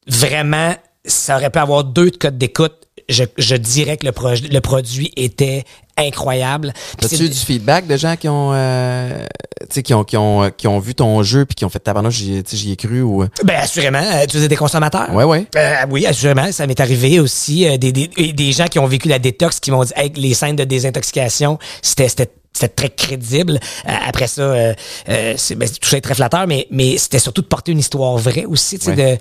[0.06, 2.85] vraiment, ça aurait pu avoir deux de codes d'écoute.
[3.08, 5.64] Je, je dirais que le, projet, le produit était
[5.96, 6.72] incroyable.
[7.02, 9.24] As-tu eu du feedback de gens qui ont, euh,
[9.60, 11.78] tu sais, qui ont, qui ont, qui ont vu ton jeu puis qui ont fait
[11.78, 13.24] tabarnak, j'y, tu sais, j'y ai cru ou?
[13.44, 15.12] Ben, assurément, euh, tu faisais des consommateurs.
[15.14, 15.46] Ouais, ouais.
[15.56, 17.66] Euh, oui, assurément, ça m'est arrivé aussi.
[17.68, 20.34] euh, des, des, des gens qui ont vécu la détox qui m'ont dit hey, les
[20.34, 23.58] scènes de désintoxication, c'était c'était c'était très crédible.
[23.88, 24.74] Euh, après ça, euh,
[25.08, 27.78] euh, c'est ben, tout ça est très flatteur, mais mais c'était surtout de porter une
[27.78, 29.18] histoire vraie aussi, tu sais, de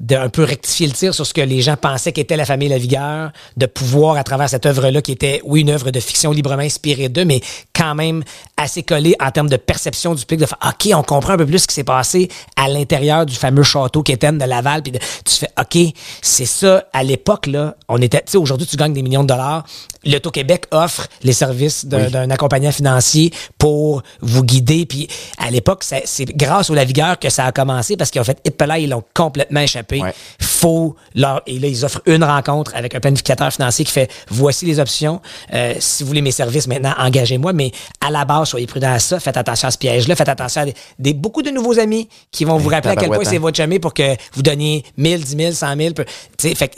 [0.00, 2.68] de un peu rectifier le tir sur ce que les gens pensaient qu'était la famille
[2.68, 6.62] Lavigueur, de pouvoir à travers cette œuvre-là qui était oui une œuvre de fiction librement
[6.62, 7.40] inspirée d'eux, mais
[7.74, 8.22] quand même
[8.56, 11.46] assez collée en termes de perception du public, de faire ok, on comprend un peu
[11.46, 14.98] plus ce qui s'est passé à l'intérieur du fameux château Quétaine de Laval, puis de-
[14.98, 18.92] tu fais ok, c'est ça à l'époque là, on était, tu sais aujourd'hui tu gagnes
[18.92, 19.64] des millions de dollars,
[20.04, 24.86] l'Auto-Québec offre les services d'un accompagnant financier pour vous guider.
[24.86, 25.08] Puis
[25.38, 28.88] à l'époque, c'est grâce au Lavigueur que ça a commencé parce qu'en fait, là, ils
[28.90, 30.00] l'ont complètement échappé.
[30.00, 30.14] Ouais.
[30.40, 34.64] Faut leur, et là, ils offrent une rencontre avec un planificateur financier qui fait voici
[34.66, 35.20] les options.
[35.54, 37.52] Euh, si vous voulez mes services maintenant, engagez-moi.
[37.52, 37.72] Mais
[38.04, 39.20] à la base, soyez prudents à ça.
[39.20, 40.16] Faites attention à ce piège-là.
[40.16, 43.08] Faites attention à des, des- beaucoup de nouveaux amis qui vont vous rappeler à quel
[43.08, 43.40] point c'est hein.
[43.40, 45.94] votre jamais pour que vous donniez 1000, 10 000, 100 000.
[45.94, 46.04] peu-
[46.36, 46.72] tu sais, fait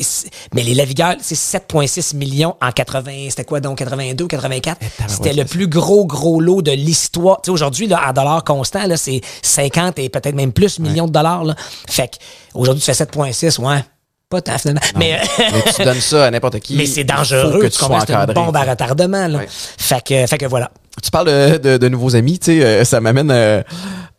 [0.55, 4.79] mais les Lavigueurs, c'est 7,6 millions en 80, c'était quoi donc 82, 84?
[5.09, 7.37] C'était le plus gros, gros lot de l'histoire.
[7.43, 11.07] Tu sais, aujourd'hui, là, en dollars constants, là, c'est 50 et peut-être même plus millions
[11.07, 11.55] de dollars, là.
[11.89, 12.17] Fait que,
[12.55, 13.85] aujourd'hui, tu fais 7,6, ouais.
[14.29, 14.81] Pas tant, finalement.
[14.97, 16.77] Mais, Mais tu donnes ça à n'importe qui.
[16.77, 17.59] mais c'est faut dangereux.
[17.63, 17.99] que tu tu comprends?
[17.99, 19.39] sois C'est une bombe à retardement, là.
[19.39, 19.47] Ouais.
[19.51, 20.71] Fait que, fait que voilà.
[21.03, 23.61] Tu parles de, de, de nouveaux amis, tu sais, euh, ça m'amène euh,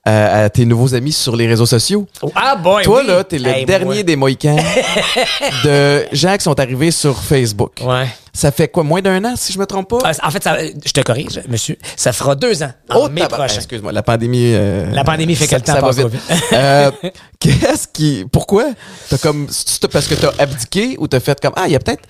[0.03, 2.07] à, à tes nouveaux amis sur les réseaux sociaux.
[2.35, 3.07] Ah, boy, Toi, oui.
[3.07, 4.03] là, t'es le Hey, dernier moi.
[4.03, 4.57] des Mohicans
[5.63, 7.73] de gens qui sont arrivés sur Facebook.
[7.81, 8.07] Ouais.
[8.33, 9.99] Ça fait quoi, moins d'un an, si je me trompe pas?
[10.03, 11.77] Ah, En fait, ça, je te corrige, monsieur.
[11.97, 12.71] Ça fera deux ans.
[12.89, 13.55] En Oh, mai prochain.
[13.57, 14.53] Excuse-moi, la pandémie.
[14.53, 16.21] euh, La pandémie fait que ça- le temps ça passe vite.
[16.53, 16.91] Euh,
[17.39, 18.25] Qu'est-ce qui.
[18.31, 18.65] Pourquoi?
[19.09, 19.47] T'as comme.
[19.91, 21.53] parce que t'as abdiqué ou t'as fait comme.
[21.55, 22.03] Ah, il y a peut-être.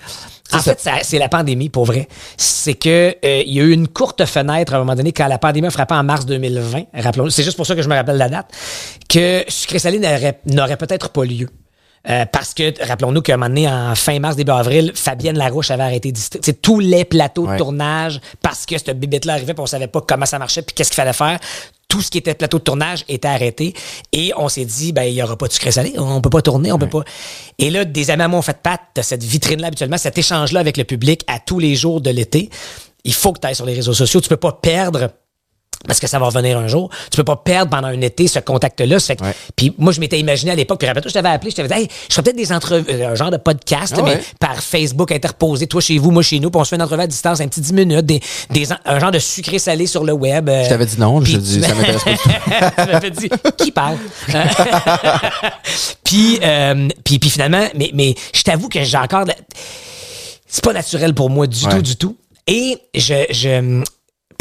[0.52, 2.08] En Ça, fait, c'est la pandémie, pour vrai.
[2.36, 5.26] C'est que euh, il y a eu une courte fenêtre à un moment donné quand
[5.26, 6.82] la pandémie a frappé en mars 2020.
[6.94, 8.48] Rappelons, c'est juste pour ça que je me rappelle la date
[9.08, 11.48] que Sucré Salé n'aurait peut-être pas lieu.
[12.08, 15.70] Euh, parce que, rappelons-nous qu'à un moment donné, en fin mars, début avril, Fabienne Larouche
[15.70, 17.52] avait arrêté sais, tous les plateaux Ouais.
[17.54, 20.74] de tournage parce que cette bibette-là arrivait puis on savait pas comment ça marchait puis
[20.74, 21.38] qu'est-ce qu'il fallait faire.
[21.86, 23.74] Tout ce qui était plateau de tournage était arrêté
[24.12, 26.42] et on s'est dit, ben, il y aura pas de sucré salé, on peut pas
[26.42, 27.04] tourner, on peut pas.
[27.58, 30.58] Et là, des amis à moi ont fait patte, t'as cette vitrine-là habituellement, cet échange-là
[30.58, 32.50] avec le public à tous les jours de l'été.
[33.04, 35.10] Il faut que tu ailles sur les réseaux sociaux, tu peux pas perdre
[35.86, 36.90] parce que ça va revenir un jour.
[37.10, 38.96] Tu peux pas perdre pendant un été ce contact-là.
[39.20, 39.34] Ouais.
[39.56, 41.74] Puis moi, je m'étais imaginé à l'époque, puis rappelle-toi, je t'avais appelé, je t'avais dit,
[41.82, 45.10] hey, je ferais peut-être des entrevues, euh, un genre de podcast, Ah mais par Facebook
[45.12, 47.40] interposé, toi chez vous, moi chez nous, puis on se fait une entrevue à distance,
[47.40, 50.48] un petit 10 minutes, des, des, un genre de sucré-salé sur le web.
[50.48, 53.28] euh, Je t'avais dit non, je dis, ça m'intéresse pas tu m'avais dit,
[53.58, 53.96] qui parle?
[56.04, 59.24] puis, euh, puis, puis finalement, mais, mais je t'avoue que j'ai encore...
[59.24, 59.34] la-
[60.46, 61.74] C'est pas naturel pour moi du Ouais.
[61.76, 62.16] tout, du tout.
[62.46, 63.24] Et je...
[63.30, 63.82] je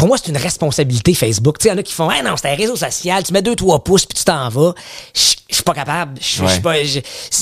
[0.01, 1.59] pour moi, c'est une responsabilité Facebook.
[1.59, 3.33] Tu sais, il y en a qui font, ah non, c'est un réseau social, tu
[3.33, 4.73] mets deux, trois pouces, puis tu t'en vas.
[5.13, 5.21] Je
[5.55, 6.17] suis pas capable.
[6.19, 6.49] Je Ouais.
[6.51, 6.73] suis pas.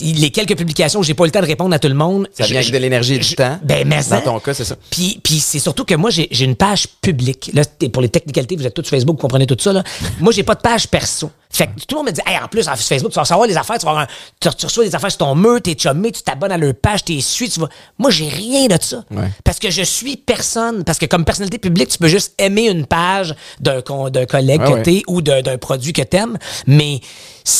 [0.01, 2.27] les quelques publications j'ai pas eu le temps de répondre à tout le monde.
[2.37, 3.57] Ça vient avec de l'énergie et du temps.
[3.63, 4.75] Ben, mais Dans ça- ton cas, c'est ça.
[4.89, 7.49] puis, puis c'est surtout que moi, j'ai une page publique.
[7.53, 7.61] Là,
[7.93, 9.71] pour les technicalités, vous êtes tous sur Facebook, vous comprenez tout ça.
[9.71, 9.81] Là.
[10.19, 11.31] moi, j'ai pas de page perso.
[11.51, 13.47] Fait que tout le monde me dit, hey, en plus, sur Facebook, tu vas savoir
[13.47, 14.07] les affaires, tu vas avoir un-
[14.39, 17.03] tu, tu reçois des affaires sur ton mur, t'es chummé, tu t'abonnes à leur page,
[17.03, 17.69] t'es suis, tu vas.
[17.97, 19.03] Moi, j'ai rien de ça.
[19.09, 19.29] Ouais.
[19.43, 20.83] Parce que je suis personne.
[20.83, 24.61] Parce que comme personnalité publique, tu peux juste aimer une page d'un con- d'un collègue
[24.61, 24.83] Ouais, que ouais.
[24.83, 26.37] t'es ou d'un d'un produit que t'aimes.
[26.67, 26.99] Mais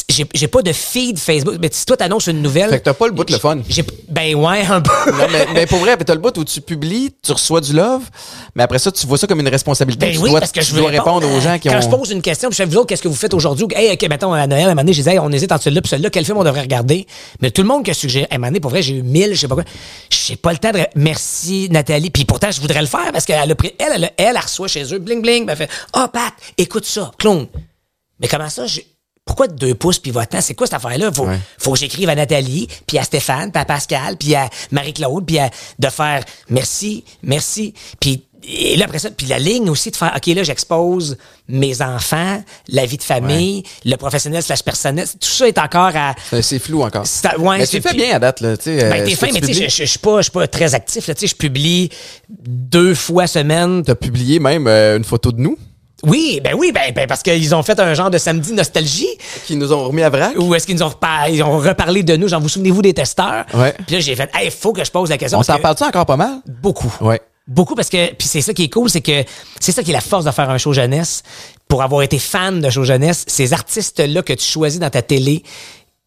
[0.10, 1.56] j'ai j'ai pas de feed Facebook.
[1.62, 2.70] Mais si toi, t'annonces une nouvelle.
[2.70, 3.58] Fait que t'as pas le bout de le fun.
[4.10, 4.92] Ben ouais, un peu.
[5.12, 8.04] Non, mais, mais pour vrai, t'as le bout où tu publies, tu reçois du love,
[8.56, 10.08] mais après ça, tu vois ça comme une responsabilité.
[10.08, 11.82] Ben tu oui, dois, parce que je veux répondre aux gens qui Quand ont.
[11.82, 13.68] je pose une question, puis je fais, vous autres, qu'est-ce que vous faites aujourd'hui?
[13.76, 15.64] Hey, OK, mettons, à Noël, à un moment donné, je disais, hey, on hésite entre
[15.64, 17.06] celui-là puis celui-là, quel film on devrait regarder?
[17.42, 19.04] Mais tout le monde qui a suggéré, à un moment donné, pour vrai, j'ai eu
[19.04, 19.64] mille, je sais pas quoi.
[20.10, 20.80] J'ai pas le temps de.
[20.96, 22.10] Merci, Nathalie.
[22.10, 24.68] Puis pourtant, je voudrais le faire parce qu'elle a pris, elle, elle, elle, elle reçoit
[24.68, 27.48] chez eux, bling, bling, ben, elle fait, oh, Pat, écoute ça, clone.
[28.20, 28.86] Mais comment ça, j'ai-
[29.30, 30.42] pourquoi deux pouces puis votant?
[30.42, 31.12] C'est quoi cette affaire-là?
[31.12, 31.38] Faut, Ouais.
[31.60, 35.38] faut que j'écrive à Nathalie, puis à Stéphane, puis à Pascal, puis à Marie-Claude, puis
[35.38, 37.76] à, de faire merci, merci.
[38.00, 41.18] Puis et là, après ça, puis la ligne aussi de faire, OK, là, j'expose
[41.50, 45.06] mes enfants, la vie de famille, le professionnel slash personnel.
[45.20, 46.16] Tout ça est encore à...
[46.42, 47.04] C'est- flou encore.
[47.38, 48.56] Ouais, mais tu fais bien à date, là.
[48.58, 51.06] Tu sais, Ben, euh, t'es fin, mais tu sais, je- suis pas, pas très actif.
[51.08, 51.90] Là, tu sais, je publie
[52.48, 53.84] deux fois semaine.
[53.84, 55.58] T'as publié même euh, une photo de nous?
[56.04, 59.10] Oui, ben oui, ben, ben parce qu'ils ont fait un genre de samedi nostalgie.
[59.46, 60.34] qui nous ont remis à vrac.
[60.38, 62.28] Ou est-ce qu'ils nous ont, repa- ils ont reparlé de nous?
[62.28, 63.46] Genre, vous souvenez-vous des testeurs?
[63.54, 63.74] Ouais.
[63.86, 65.40] Puis là, j'ai fait, hey, faut que je pose la question.
[65.40, 66.40] On s'en parle-tu encore pas mal?
[66.62, 66.94] Beaucoup.
[67.02, 67.22] Ouais.
[67.48, 69.24] Beaucoup parce que, puis c'est ça qui est cool, c'est que
[69.60, 71.24] c'est ça qui est la force de faire un show jeunesse.
[71.68, 75.44] Pour avoir été fan de show jeunesse, ces artistes-là que tu choisis dans ta télé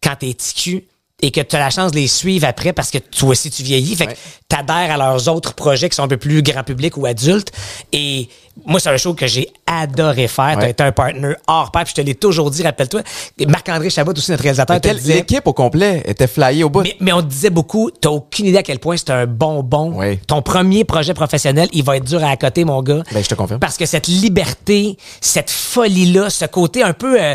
[0.02, 0.84] quand t'es TQ
[1.22, 3.62] et que tu as la chance de les suivre après parce que toi aussi tu
[3.62, 3.94] vieillis.
[3.96, 4.14] Fait Ouais.
[4.14, 4.18] que
[4.48, 7.52] t'adhères à leurs autres projets qui sont un peu plus grand public ou adultes.
[7.92, 8.28] Et
[8.66, 10.56] moi, c'est un show que j'ai adoré faire.
[10.56, 10.70] T'as Ouais.
[10.72, 13.00] été un partner hors pair, puis je te l'ai toujours dit, rappelle-toi.
[13.48, 16.82] Marc-André Chabot, aussi notre réalisateur, te disait- L'équipe au complet était flyée au bout.
[16.82, 19.98] mais, mais on te disait beaucoup, t'as aucune idée à quel point c'est un bonbon.
[20.26, 23.02] Ton premier projet professionnel, il va être dur à accoter, mon gars.
[23.12, 23.60] Ben, je te confirme.
[23.60, 27.34] Parce que cette liberté, cette folie-là, ce côté un peu euh,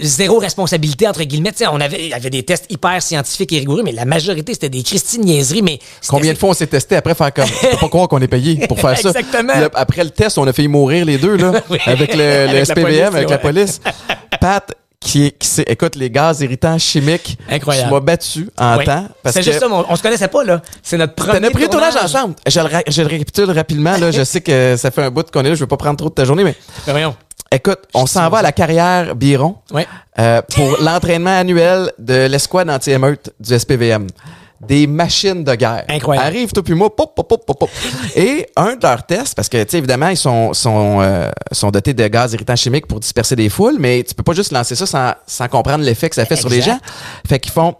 [0.00, 3.52] zéro responsabilité, entre guillemets, tu sais, on avait, il y avait des tests hyper scientifiques
[3.52, 5.78] et rigoureux, mais la majorité, c'était des Christine niaiseries, mais
[6.08, 7.46] Combien de fois on s'est testé après faire comme.
[7.62, 9.10] Je peux pas croire qu'on est payé pour faire ça.
[9.10, 9.52] Exactement.
[9.74, 11.52] Après le test, on a failli mourir les deux, là.
[11.70, 11.78] Oui.
[11.86, 13.80] Avec le, Avec la SPVM, police, avec la police.
[14.40, 17.38] Pat, qui, qui écoute, les gaz irritants chimiques.
[17.50, 17.88] Incroyable.
[17.88, 19.08] Tu m'as battu en temps.
[19.26, 20.62] C'est juste ça, on, on se connaissait pas, là.
[20.82, 22.34] C'est notre premier T'en as pris le tournage ensemble.
[22.46, 24.10] Je le, je le récapitule rapidement, là.
[24.10, 25.54] Je sais que ça fait un bout qu'on est là.
[25.54, 26.54] Je veux pas prendre trop de ta journée, mais
[26.86, 27.14] Ben voyons.
[27.52, 29.56] Écoute, on s'en va à la carrière Biron.
[29.72, 29.86] Ouais.
[30.18, 34.06] euh, pour l'entraînement annuel de l'escouade anti-émeute du SPVM.
[34.66, 35.84] Des machines de guerre.
[35.86, 36.26] Incroyable.
[36.26, 37.70] Arrive, toi puis moi, pop, pop, pop, pop, pop.
[38.16, 41.70] Et un de leurs tests, parce que, tu sais, évidemment, ils sont, sont, euh, sont
[41.70, 44.74] dotés de gaz irritants chimiques pour disperser des foules, mais tu peux pas juste lancer
[44.74, 46.78] ça sans, sans comprendre l'effet que ça fait sur les gens.
[47.28, 47.76] Fait qu'ils font,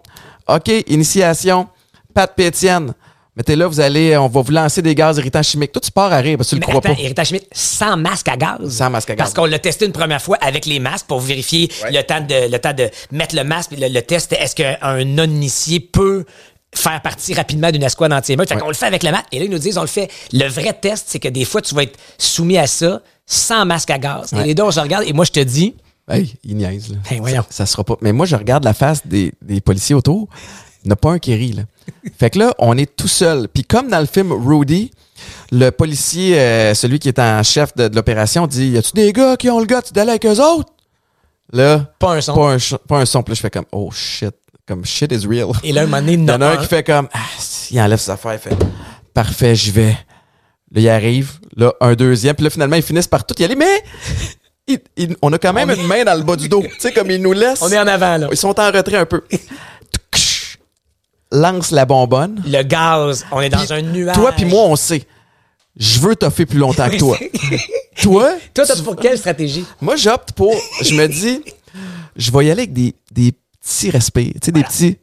[0.48, 1.66] OK, initiation,
[2.12, 2.92] Pat Pétienne.
[3.36, 5.70] Mettez là, vous allez, on va vous lancer des gaz irritants chimiques.
[5.72, 7.00] Toi, tu pars à rire parce que tu le crois attends, pas.
[7.00, 8.58] Héritage Schmidt, sans masque à gaz.
[8.78, 9.24] Sans masque à gaz.
[9.24, 12.50] Parce qu'on l'a testé une première fois avec les masques pour vérifier le, temps de,
[12.50, 13.72] le temps de mettre le masque.
[13.78, 16.24] Le, le test, est-ce qu'un non-initié peut
[16.74, 18.48] faire partie rapidement d'une escouade anti-émeute?
[18.48, 18.60] Fait Ouais.
[18.62, 19.26] qu'on le fait avec le masque.
[19.32, 20.10] Et là, ils nous disent, on le fait.
[20.32, 23.90] Le vrai test, c'est que des fois, tu vas être soumis à ça sans masque
[23.90, 24.32] à gaz.
[24.32, 25.04] Et les deux, on se regarde.
[25.06, 25.74] Et moi, je te dis,
[26.08, 26.96] Hey, il niaise, là.
[27.10, 27.42] Hey, voyons.
[27.50, 27.96] Ça, ça sera pas.
[28.00, 30.28] Mais moi, je regarde la face des, des policiers autour.
[30.84, 31.64] Il n'y en a pas un qui rit, là.
[32.18, 33.48] Fait que là, on est tout seul.
[33.48, 34.90] Puis comme dans le film Rudy,
[35.52, 39.12] le policier, euh, celui qui est en chef de, de l'opération, dit Y a-tu des
[39.12, 40.72] gars qui ont le gars d'aller avec eux autres?
[41.52, 42.34] Là, pas un son.
[42.34, 43.22] pas un, ch- pas un son.
[43.22, 44.34] Puis là, je fais comme Oh shit.
[44.66, 45.48] Comme shit is real.
[45.62, 47.18] Et là, un moment donné, Il y en a un qui fait comme ah,
[47.70, 48.56] il enlève ses affaires, il fait
[49.14, 49.96] parfait, j'y vais.
[50.72, 53.54] Là, il arrive, là, un deuxième, puis là, finalement, ils finissent par tout y aller,
[53.54, 53.82] mais
[54.66, 56.62] il- il- on a quand même On une main dans le bas du dos.
[56.62, 57.62] Tu sais, comme ils nous laissent.
[57.62, 58.26] On est en avant, là.
[58.32, 59.22] Ils sont en retrait un peu.
[61.32, 62.42] Lance la bonbonne.
[62.46, 64.14] Le gaz, on est dans un nuage.
[64.14, 65.04] Toi puis moi, on sait.
[65.78, 67.18] Je veux toffer plus longtemps que toi.
[68.02, 69.64] toi, Toi, t'as pour quelle stratégie?
[69.80, 70.54] moi, j'opte pour.
[70.82, 71.42] Je me dis,
[72.16, 74.32] je vais y aller avec des, des petits respects.
[74.34, 74.96] Tu sais, des petits.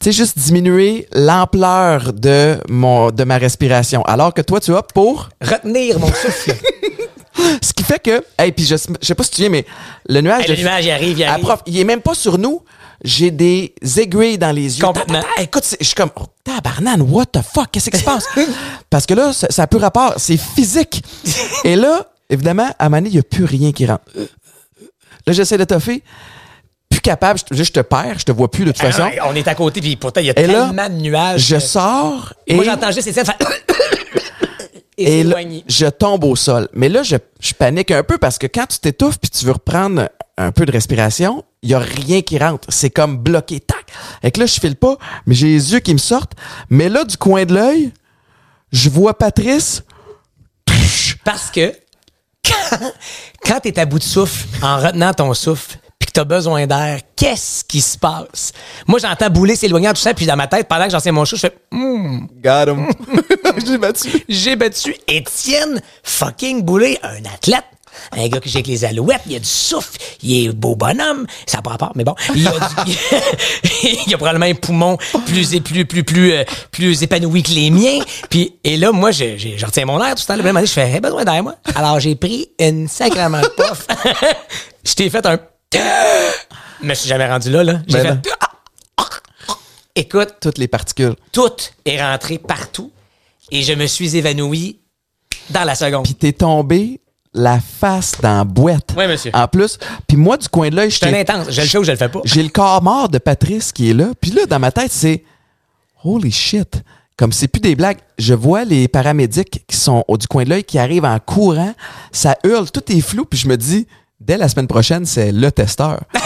[0.00, 4.02] Tu sais, juste diminuer l'ampleur de, mon, de ma respiration.
[4.02, 5.30] Alors que toi, tu optes pour.
[5.40, 6.54] Retenir mon souffle.
[7.62, 8.24] Ce qui fait que.
[8.38, 9.64] Hey, puis je, je sais pas si tu viens, mais
[10.08, 10.42] le nuage.
[10.42, 11.44] Hey, le de- nuage, il arrive, il à arrive.
[11.44, 12.62] prof, il est même pas sur nous.
[13.04, 14.84] J'ai des aiguilles dans les yeux.
[14.84, 15.22] Complètement.
[15.38, 18.24] Écoute, je suis comme, oh, tabarnane, what the fuck, qu'est-ce qui se passe?
[18.90, 21.02] Parce que là, ça, ça a plus rapport, c'est physique.
[21.62, 24.02] Et là, évidemment, à Mané, il n'y a plus rien qui rentre.
[25.26, 26.02] Là, j'essaie de toffer.
[26.90, 29.08] Plus capable, je, te- je te perds, je te vois plus de toute Ah, façon.
[29.26, 31.46] on est à côté, puis pourtant, il y a Et là, tellement de nuages.
[31.46, 33.38] Je sors et, Moi, j'entends juste Étienne faire...
[34.98, 35.36] et et là,
[35.68, 36.68] je tombe au sol.
[36.74, 39.52] Mais là, je, je panique un peu parce que quand tu t'étouffes puis tu veux
[39.52, 42.66] reprendre un peu de respiration, il y a rien qui rentre.
[42.70, 43.60] C'est comme bloqué.
[43.60, 43.86] Tac!
[44.22, 44.96] Et que là, je file pas,
[45.26, 46.32] mais j'ai les yeux qui me sortent.
[46.68, 47.92] Mais là, du coin de l'œil,
[48.72, 49.82] je vois Patrice.
[51.24, 51.72] Parce que
[52.44, 52.78] quand,
[53.44, 57.00] quand t'es à bout de souffle, en retenant ton souffle, puis que t'as besoin d'air,
[57.16, 58.52] qu'est-ce qui se passe?
[58.86, 61.24] Moi, j'entends bouler s'éloigner, tout ça, puis dans ma tête, pendant que j'en sais mon
[61.24, 62.88] chou, je fais Hmm, Got him.
[63.66, 64.08] j'ai battu.
[64.28, 67.64] j'ai battu Étienne fucking Boulay, un athlète.
[68.12, 71.26] Un gars que j'ai avec les alouettes, il a du souffle, il est beau bonhomme,
[71.46, 72.52] ça n'a pas rapport, mais bon, il a,
[72.84, 72.92] du-
[74.06, 77.70] il a probablement un poumon plus et plus plus plus euh, plus épanoui que les
[77.70, 77.98] miens.
[78.30, 80.34] Puis et là, moi, je, je, je retiens mon air tout le temps.
[80.34, 81.56] Un moment donné, je fais, besoin d'air moi.
[81.74, 83.86] Alors j'ai pris une sacrément de puff.
[84.84, 85.38] je t'ai fait un,
[86.82, 87.80] je me suis jamais rendu là là.
[87.86, 88.30] J'ai Ben fait,
[89.94, 91.14] écoute, Toutes les particules.
[91.32, 91.52] tout
[91.84, 92.90] est rentré partout
[93.50, 94.78] et je me suis évanoui
[95.50, 96.04] dans la seconde.
[96.04, 97.00] Puis t'es tombé
[97.34, 98.94] la face dans la boîte.
[98.96, 99.30] Oui, monsieur.
[99.34, 101.50] En plus, puis moi, du coin de l'œil, je intense.
[101.50, 102.20] Je le fais ou je le fais pas.
[102.24, 104.08] j'ai le corps mort de Patrice qui est là.
[104.20, 105.24] Puis là, dans ma tête, c'est
[106.04, 106.82] holy shit.
[107.16, 107.98] Comme c'est plus des blagues.
[108.18, 111.74] Je vois les paramédics qui sont au du coin de l'œil qui arrivent en courant.
[112.12, 113.24] Ça hurle, tout est flou.
[113.24, 113.88] Puis je me dis,
[114.20, 116.00] dès la semaine prochaine, c'est le testeur.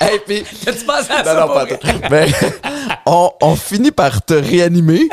[0.00, 1.34] Hey, puis- Tu penses à non, ça?
[1.34, 1.66] non, pas.
[2.10, 2.26] Mais
[3.06, 5.08] on, on finit par te réanimer.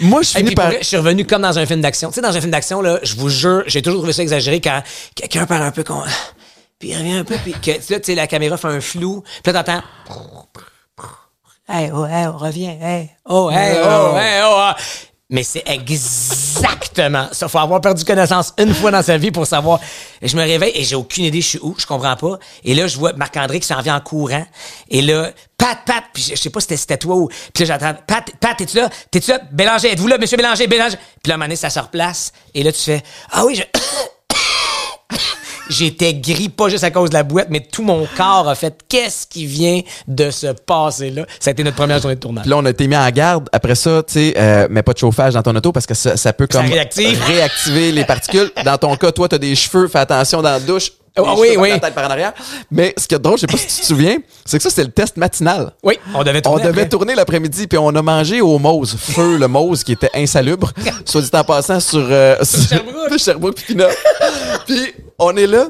[0.00, 0.66] Moi, je finis par.
[0.68, 2.08] vrai, je suis revenu comme dans un film d'action.
[2.08, 4.60] Tu sais, dans un film d'action, là, je vous jure, j'ai toujours trouvé ça exagéré
[4.60, 4.82] quand
[5.14, 6.02] quelqu'un parle un peu con.
[6.78, 9.22] Puis il revient un peu, puis que, là, tu sais, la caméra fait un flou.
[9.42, 9.82] Puis là, t'entends.
[11.68, 12.76] Hey, oh, hey, on revient.
[12.80, 14.54] Hey, oh, hey, oh, hey, oh.
[14.58, 14.76] ah.
[15.28, 17.48] Mais c'est exactement ça.
[17.48, 19.80] Faut avoir perdu connaissance une fois dans sa vie pour savoir.
[20.22, 22.38] Je me réveille et j'ai aucune idée je suis où, je comprends pas.
[22.62, 24.46] Et là, je vois Marc-André qui s'en vient en courant.
[24.88, 27.28] Et là, Pat, Pat, puis je sais pas si c'était- c'était toi ou.
[27.52, 28.88] Puis là, j'entends, Pat, Pat, t'es-tu là?
[29.10, 29.40] T'es-tu là?
[29.50, 30.96] Bélanger, êtes-vous là, monsieur Bélanger, Bélanger?
[30.96, 32.32] Puis là, à un moment donné, ça se replace.
[32.54, 33.62] Et là, tu fais, ah oui, je.
[35.68, 38.78] J'étais gris, pas juste à cause de la boîte, mais tout mon corps a fait
[38.88, 41.26] qu'est-ce qui vient de se passer là?
[41.40, 42.42] Ça a été notre première journée de tournage.
[42.42, 43.48] Puis là, on a été mis en garde.
[43.52, 46.16] Après ça, tu sais, euh, mets pas de chauffage dans ton auto parce que ça,
[46.16, 47.20] ça peut comme réactive.
[47.24, 48.50] réactiver les particules.
[48.64, 50.90] Dans ton cas, toi, t'as des cheveux, fais attention dans la douche.
[51.16, 51.70] Ah oui, oui.
[51.70, 52.32] la tête par en arrière.
[52.70, 54.70] Mais ce qui est drôle, je sais pas si tu te souviens, c'est que ça,
[54.70, 55.72] c'est le test matinal.
[55.82, 56.62] Oui, on devait On tourner.
[56.64, 56.88] devait après.
[56.88, 60.72] tourner l'après-midi, puis on a mangé au Mose, feu le Mose qui était insalubre,
[61.04, 63.10] soit dit en passant sur, euh, sur Sherbrooke.
[63.12, 63.56] de Sherbrooke
[64.66, 65.68] puis on est là,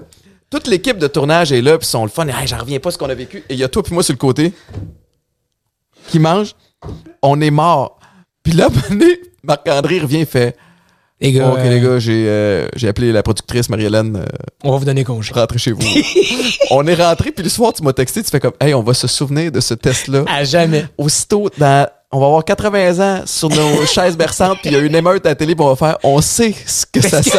[0.51, 2.27] toute l'équipe de tournage est là, puis sont le fun.
[2.29, 3.39] Hey, J'en reviens pas ce qu'on a vécu.
[3.49, 4.53] Et il y a toi puis moi sur le côté
[6.09, 6.55] qui mange.
[7.23, 7.99] On est mort.
[8.43, 8.69] Puis là,
[9.43, 10.57] Marc-André revient et fait
[11.21, 14.17] Les gars, Ok, euh, les gars, j'ai euh, j'ai appelé la productrice Marie-Hélène.
[14.17, 14.27] euh,
[14.65, 15.33] on va vous donner congé.
[15.35, 15.81] rentrez chez vous.
[16.71, 18.93] on est rentré, puis le soir, tu m'as texté, tu fais comme Hey, on va
[18.93, 20.85] se souvenir de ce test-là À jamais.
[20.99, 24.79] aussitôt dans on va avoir 80 ans sur nos chaises berçantes puis il y a
[24.79, 27.33] une émeute à la télé puis on va faire on sait ce que ça sent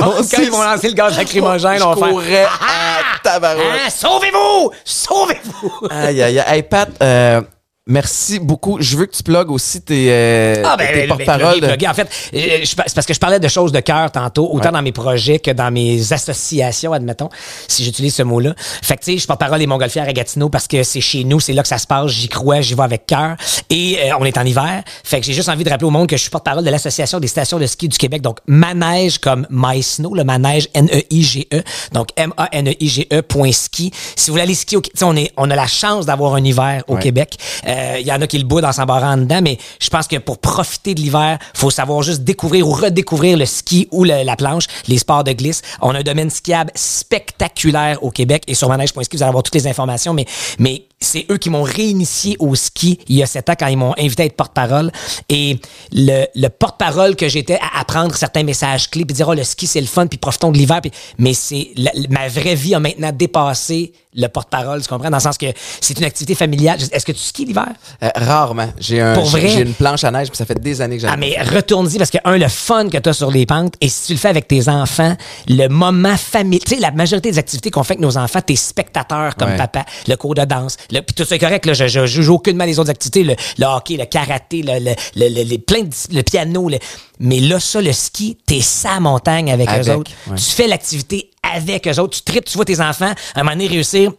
[0.00, 2.08] Quand on sait ils vont lancer le gaz lacrymogène, je on va faire.
[2.14, 4.70] courais à tabarouette Ah, sauvez-vous!
[4.82, 5.88] Sauvez-vous!
[5.90, 7.42] aïe aïe aïe hey Pat euh,
[7.86, 11.58] merci beaucoup je veux que tu plugues aussi tes, euh, Ah ben, tes ben, porte-paroles
[11.58, 11.88] plugger, plugger.
[11.88, 14.80] En fait, euh, c'est parce que je parlais de choses de cœur tantôt, autant dans
[14.82, 17.28] mes projets que dans mes associations, admettons,
[17.68, 18.54] si j'utilise ce mot-là.
[18.56, 21.40] Fait que tu sais, je porte-parole des Montgolfières à Gatineau parce que c'est chez nous,
[21.40, 23.36] c'est là que ça se passe, j'y crois, j'y vais avec cœur.
[23.68, 24.82] Et euh, on est en hiver.
[25.04, 27.20] Fait que j'ai juste envie de rappeler au monde que je suis porte-parole de l'association
[27.20, 28.22] des stations de ski du Québec.
[28.22, 31.62] Donc manège comme My Snow, le manège N-E-I-G-E.
[31.92, 33.92] Donc M-A-N-E-I-G-E point ski.
[34.16, 36.34] Si vous voulez aller skier, au- tu sais, on est, on a la chance d'avoir
[36.34, 37.00] un hiver au Ouais.
[37.02, 37.36] Québec.
[37.66, 40.16] Euh, Il y en a qui le boudent en s'embarrant dedans, mais je pense que
[40.16, 44.66] pour profiter de l'hiver, faut savoir juste découvrir ou redécouvrir le ski ou la planche,
[44.88, 45.62] les sports de glisse.
[45.80, 49.54] On a un domaine skiable spectaculaire au Québec et sur manège.ski, vous allez avoir toutes
[49.54, 53.54] les informations, mais c'est eux qui m'ont réinitié au ski il y a sept ans
[53.58, 54.90] quand ils m'ont invité à être porte-parole.
[55.28, 55.58] Et
[55.92, 59.66] le, le porte-parole que j'étais à apprendre certains messages clés, puis dire, oh, le ski,
[59.66, 60.80] c'est le fun, puis profitons de l'hiver.
[60.80, 65.10] puis- Mais c'est la- ma vraie vie a maintenant dépassé le porte-parole, tu comprends?
[65.10, 65.46] Dans le sens que
[65.80, 66.78] c'est une activité familiale.
[66.92, 67.66] Est-ce que tu skis l'hiver?
[68.02, 68.68] Euh, rarement.
[68.78, 69.48] J'ai un, Pour j'ai- vrai?
[69.48, 71.98] j'ai une planche à neige, puis ça fait des années que j'en Ah, mais retourne-y
[71.98, 74.18] parce que, un, le fun que tu as sur les pentes, et si tu le
[74.18, 75.16] fais avec tes enfants,
[75.48, 76.60] le moment familial.
[76.64, 79.56] Tu sais, la majorité des activités qu'on fait avec nos enfants, t'es spectateur comme Ouais.
[79.56, 82.64] papa, le cours de danse, puis tout ça est correct, là, je, je juge aucunement
[82.64, 85.90] les autres activités, le, le hockey, le karaté, le, le, le, le- les plein de
[86.12, 86.78] le piano, le-
[87.20, 90.10] mais là, ça, le ski, t'es sa montagne avec, Avec, eux autres.
[90.28, 90.36] ouais.
[90.36, 93.52] Tu fais l'activité avec eux autres, tu tripes, tu vois tes enfants, à un moment
[93.56, 94.12] donné réussir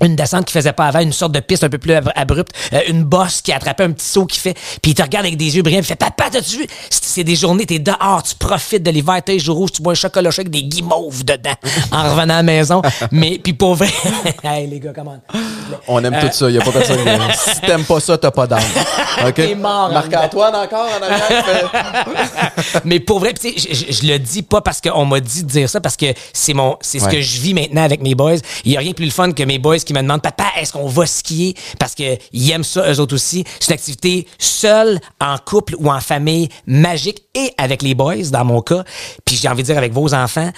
[0.00, 2.52] une descente qui faisait pas avant, une sorte de piste un peu plus ab- abrupte,
[2.72, 5.36] euh, une bosse qui attrapait un petit saut qui fait, puis il te regarde avec
[5.36, 6.66] des yeux brillants, il fait papa t'as-tu vu?
[6.90, 9.92] C'est c'est des journées, t'es dehors, tu profites de l'hiver, t'es jour rouge, tu bois
[9.92, 11.52] un chocolat chaud avec des guimauves dedans
[11.92, 13.90] en revenant à la maison, mais puis pour vrai,
[14.44, 15.20] hey les gars comment?
[15.88, 16.48] On aime tout ça.
[16.48, 17.10] Il n'y a pas personne qui...
[17.54, 18.62] Si t'aimes pas ça, t'as pas d'âme.
[19.26, 19.34] OK?
[19.34, 21.44] T'es mort en Marc-Antoine encore en arrière.
[21.44, 25.80] fait- mais pour vrai, je, le dis pas parce qu'on m'a dit de dire ça,
[25.80, 28.36] parce que c'est mon, c'est ce que je vis maintenant avec mes boys.
[28.64, 30.44] Il y a rien de plus le fun que mes boys qui me demandent, papa,
[30.58, 31.54] est-ce qu'on va skier?
[31.78, 33.44] Parce que ils aiment ça, eux autres aussi.
[33.60, 38.44] C'est une activité seule, en couple ou en famille, magique et avec les boys, dans
[38.44, 38.84] mon cas.
[39.24, 40.50] Puis j'ai envie de dire avec vos enfants,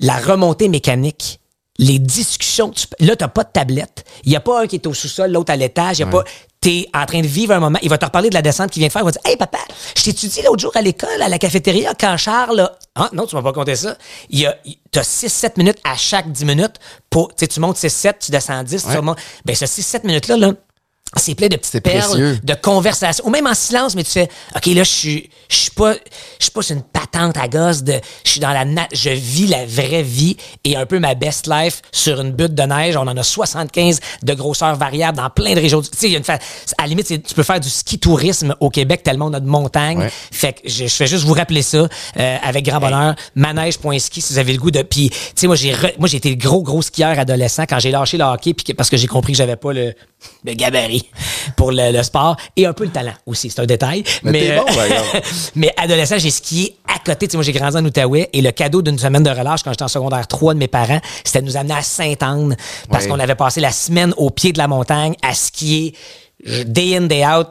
[0.00, 1.40] la remontée mécanique.
[1.80, 4.04] Les discussions, tu, là, t'as pas de tablette.
[4.24, 5.98] Il y a pas un qui est au sous-sol, l'autre à l'étage.
[5.98, 6.24] Il y a pas,
[6.60, 7.78] t'es en train de vivre un moment.
[7.82, 9.02] Il va te reparler de la descente qu'il vient de faire.
[9.02, 9.58] Il va te dire, hey, papa,
[9.96, 13.42] je dit l'autre jour à l'école, à la cafétéria, quand Charles, ah, non, tu m'as
[13.42, 13.96] pas compté ça.
[14.30, 14.56] Il y a,
[14.90, 16.76] t'as 6-7 minutes à chaque 10 minutes
[17.10, 18.96] pour, tu sais, tu montes 6-7, tu descends 10, tu Ouais.
[18.96, 19.18] remontes.
[19.44, 20.52] Ben, ce 6-7 minutes-là, là,
[21.16, 22.38] c'est plein de petites perles précieux.
[22.42, 23.26] de conversation.
[23.26, 25.94] Ou même en silence mais tu fais OK là je suis je suis pas
[26.38, 27.94] je suis pas une patente à gosse de
[28.24, 31.48] je suis dans la nat je vis la vraie vie et un peu ma best
[31.48, 32.96] life sur une butte de neige.
[32.96, 35.80] On en a 75 de grosseur variable dans plein de régions.
[35.82, 36.38] Tu sais il y a une à
[36.82, 39.98] la limite tu peux faire du ski tourisme au Québec tellement on a de montagnes.
[39.98, 40.12] Ouais.
[40.30, 43.14] fait que je, je fais juste vous rappeler ça euh, avec grand bonheur.
[43.34, 46.18] Manège.ski si vous avez le goût de puis tu sais moi j'ai re- moi j'ai
[46.18, 49.06] été gros gros skieur adolescent quand j'ai lâché le hockey puis que- parce que j'ai
[49.06, 49.94] compris que j'avais pas le,
[50.44, 51.08] le gabarit
[51.56, 54.04] pour le, le sport et un peu le talent aussi c'est un détail.
[54.22, 54.64] Mais t'es bon,
[55.54, 57.26] mais adolescent, j'ai skié à côté.
[57.26, 59.70] Tu sais, moi, j'ai grandi en Outaouais et le cadeau d'une semaine de relâche quand
[59.70, 62.56] j'étais en secondaire 3 de mes parents, c'était de nous amener à Sainte-Anne
[62.90, 65.94] parce qu'on avait passé la semaine au pied de la montagne à skier
[66.44, 67.48] day in, day out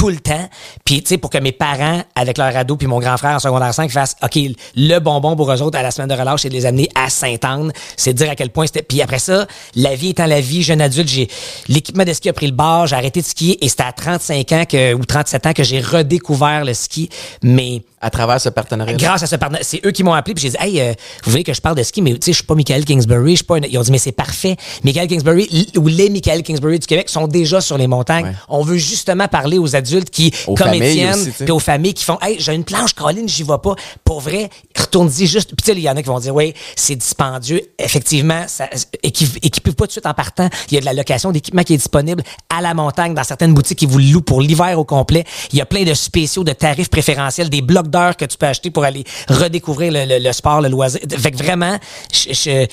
[0.00, 0.48] tout le temps.
[0.82, 3.38] Puis, tu sais, pour que mes parents, avec leur ado, puis mon grand frère en
[3.38, 4.38] secondaire 5, fassent, OK,
[4.74, 7.10] le bonbon pour eux autres à la semaine de relâche, c'est de les amener à
[7.10, 7.70] Sainte-Anne.
[7.98, 8.80] C'est dire à quel point c'était...
[8.80, 11.28] Puis après ça, la vie étant la vie, jeune adulte, j'ai...
[11.68, 14.52] L'équipement de ski a pris le bar, j'ai arrêté de skier et c'était à 35
[14.52, 17.10] ans que, ou 37 ans que j'ai redécouvert le ski.
[17.42, 18.96] Mais À travers ce partenariat.
[18.96, 20.94] grâce à ce partenaire, c'est eux qui m'ont appelé puis j'ai dit hey euh,
[21.24, 23.32] vous voyez que je parle de ski mais tu sais je suis pas Michael Kingsbury,
[23.32, 24.56] je suis pas un- ils ont dit mais c'est parfait.
[24.84, 28.24] Michael Kingsbury ou les Michael Kingsbury du Québec sont déjà sur les montagnes.
[28.26, 28.32] Ouais.
[28.48, 32.18] On veut justement parler aux adultes qui Aux comme Étienne puis aux familles qui font
[32.22, 33.74] hey j'ai une planche Caroline, j'y vais pas.
[34.04, 34.48] Pour vrai,
[34.78, 37.60] retourne-y juste puis tu sais il y en a qui vont dire oui, c'est dispendieux.
[37.78, 38.68] Effectivement, ça
[39.02, 41.62] équipe équipez pas tout de suite en partant, il y a de la location d'équipement
[41.64, 44.84] qui est disponible à la montagne dans certaines boutiques qui vous louent pour l'hiver au
[44.84, 45.24] complet.
[45.52, 48.46] Il y a plein de spéciaux de tarifs préférentiels, des blocs d'heures que tu peux
[48.46, 51.00] acheter pour aller redécouvrir le, le- le sport, le loisir.
[51.18, 51.78] Fait que vraiment,
[52.12, 52.66] je- je-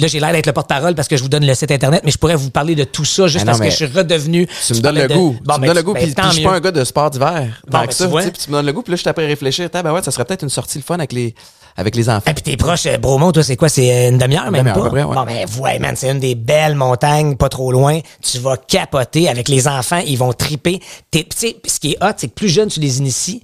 [0.00, 2.10] là, j'ai l'air d'être le porte-parole parce que je vous donne le site Internet, mais
[2.10, 4.46] je pourrais vous parler de tout ça juste Ah non, parce que je suis redevenu...
[4.66, 5.36] Tu me donnes le de- goût.
[5.44, 5.92] Bon, tu me ben, donnes le goût.
[5.94, 7.60] ben, Puis, je suis pas un gars de sport d'hiver.
[7.68, 8.24] Bon, ben, tu ça, vois.
[8.24, 8.82] tu tu me donnes le goût.
[8.82, 9.68] Puis là, je suis après à réfléchir.
[9.72, 11.34] Ah, ben ouais, ça serait peut-être une sortie le fun avec les,
[11.76, 12.30] avec les enfants.
[12.30, 13.68] Et puis t'es proche, euh, Bromont, toi, c'est quoi?
[13.68, 14.90] C'est euh, une demi-heure, même demi-heure, pas?
[14.90, 15.14] près, ouais.
[15.14, 17.98] Bon, ben, ouais, man, c'est une des belles montagnes, pas trop loin.
[18.22, 20.80] Tu vas capoter avec les enfants, ils vont triper.
[21.10, 23.42] T'es- Tu sais, ce qui est hot, c'est que plus jeune tu les inities,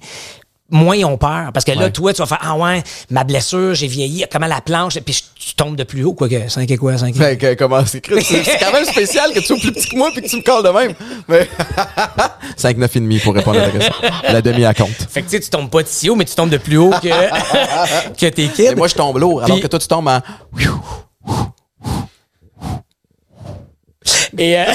[0.71, 1.51] moins ils ont peur.
[1.53, 1.91] Parce que là, Ouais.
[1.91, 5.21] toi, tu vas faire, ah ouais, ma blessure, j'ai vieilli, comment la planche, puis je-
[5.47, 7.85] tu tombes de plus haut, quoi que 5 et quoi, 5 et Fait que, comment
[7.85, 8.01] c'est?
[8.23, 10.41] C'est quand même spécial que tu sois plus petit que moi puis que tu me
[10.41, 10.93] calls de même.
[11.27, 11.47] Mais
[12.57, 13.93] 5, 9 et demi pour répondre à ta question.
[14.23, 14.89] La demi à compte.
[15.09, 16.77] Fait que tu sais, tu tombes pas de si haut, mais tu tombes de plus
[16.77, 17.09] haut que,
[18.17, 18.63] que tes kids.
[18.71, 20.19] Et moi, je tombe lourd, alors Puis- que toi, tu tombes en.
[24.33, 24.71] Mais, euh,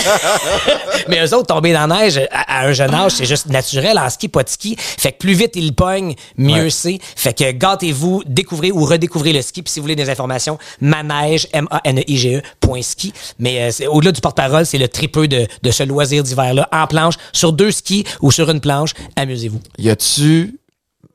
[1.08, 3.98] mais eux autres, tomber dans la neige à, à un jeune âge, c'est juste naturel.
[3.98, 4.76] En ski, pas de ski.
[4.78, 6.70] Fait que plus vite ils pognent, mieux Ouais.
[6.70, 6.98] c'est.
[7.16, 9.62] Fait que gâtez-vous, découvrez ou redécouvrez le ski.
[9.62, 13.12] Puis si vous voulez des informations, manège, M-A-N-E-I-G-E, point ski.
[13.38, 16.68] Mais euh, au-delà du porte-parole, c'est le tripeux de, de ce loisir d'hiver-là.
[16.72, 19.60] En planche, sur deux skis ou sur une planche, amusez-vous.
[19.78, 20.58] Y a-tu.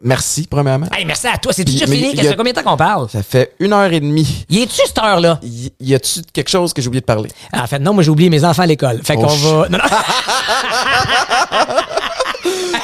[0.04, 0.88] Merci, premièrement.
[0.96, 1.54] Hey, merci à toi.
[1.54, 2.16] C'est déjà fini.
[2.16, 3.10] Ça fait combien de temps qu'on parle?
[3.10, 4.46] Ça fait une heure et demie.
[4.50, 5.40] Y est-tu cette heure-là?
[5.44, 7.30] Y, y a-tu quelque chose que j'ai oublié de parler?
[7.54, 9.02] En fait, non, moi, j'ai oublié mes enfants à l'école.
[9.04, 9.70] Fait Oh, qu'on va.
[9.70, 9.84] Non, non.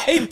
[0.07, 0.27] hey.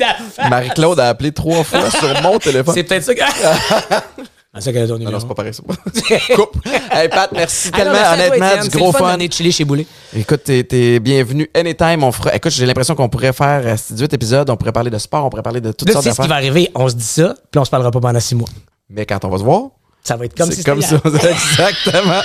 [0.49, 2.73] Marie-Claude a appelé trois fois sur mon téléphone.
[2.73, 3.21] C'est peut-être ça que.
[4.57, 5.11] Ah, c'est quel est ton Non, numéro?
[5.11, 5.63] non, c'est pas pareil, ça.
[6.35, 6.57] Coupe.
[6.89, 9.17] Hey, Pat, merci Ah non, tellement, merci toi, honnêtement, du C'est gros fun.
[9.17, 9.27] fun.
[9.29, 9.85] chiller chez Boulet.
[10.15, 12.03] Écoute, t'es, bienvenu anytime.
[12.05, 14.49] On fera, écoute, j'ai l'impression qu'on pourrait faire euh, 18 épisodes.
[14.49, 16.21] On pourrait parler de sport, on pourrait parler de toutes Là, tu sortes sais ce
[16.21, 16.71] qui va arriver?
[16.73, 18.47] On se dit ça, puis on se parlera pas pendant six mois.
[18.89, 19.63] Mais quand on va se voir,
[20.05, 21.01] Ça va être comme si comme ça.
[21.29, 22.21] Exactement.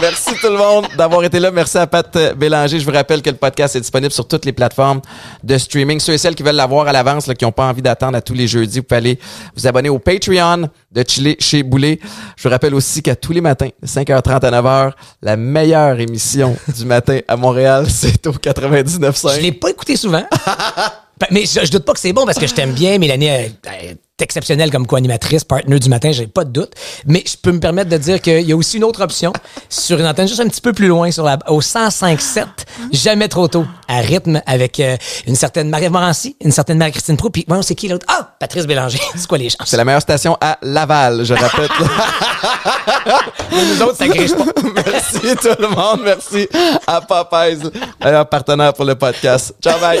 [0.00, 1.52] Merci tout le monde d'avoir été là.
[1.52, 2.80] Merci à Pat euh, Bélanger.
[2.80, 5.00] Je vous rappelle que le podcast est disponible sur toutes les plateformes
[5.44, 6.00] de streaming.
[6.00, 8.20] Ceux et celles qui veulent l'avoir à l'avance, là, qui n'ont pas envie d'attendre à
[8.20, 9.18] tous les jeudis, vous pouvez aller
[9.54, 12.00] vous abonner au Patreon de Chili chez Boulet.
[12.36, 14.92] Je vous rappelle aussi qu'à tous les matins, de 5h30 à 9h,
[15.22, 19.36] la meilleure émission du matin à Montréal, c'est au 99.5.
[19.36, 20.24] Je l'ai pas écouté souvent.
[21.30, 22.98] Mais je, je doute pas que c'est bon parce que je t'aime bien.
[22.98, 26.72] Mélanie est, est exceptionnelle comme co-animatrice, partner du matin, j'ai pas de doute.
[27.06, 29.32] Mais je peux me permettre de dire qu'il y a aussi une autre option
[29.68, 32.44] sur une antenne juste un petit peu plus loin, sur la, au 105.7,
[32.92, 34.96] jamais trop tôt, à rythme, avec euh,
[35.26, 38.06] une certaine Marie-Ève Morancy, une certaine Marie-Christine Proux, puis moi, c'est qui l'autre?
[38.08, 38.34] Ah!
[38.38, 39.00] Patrice Bélanger.
[39.16, 39.68] c'est quoi les chances?
[39.68, 41.70] C'est la meilleure station à Laval, je répète.
[43.52, 44.44] Nous autres, ça griche pas.
[44.86, 46.00] Merci tout le monde.
[46.04, 46.48] Merci
[46.86, 47.70] à Popeyes,
[48.02, 49.54] meilleur partenaire pour le podcast.
[49.60, 50.00] Ciao, bye.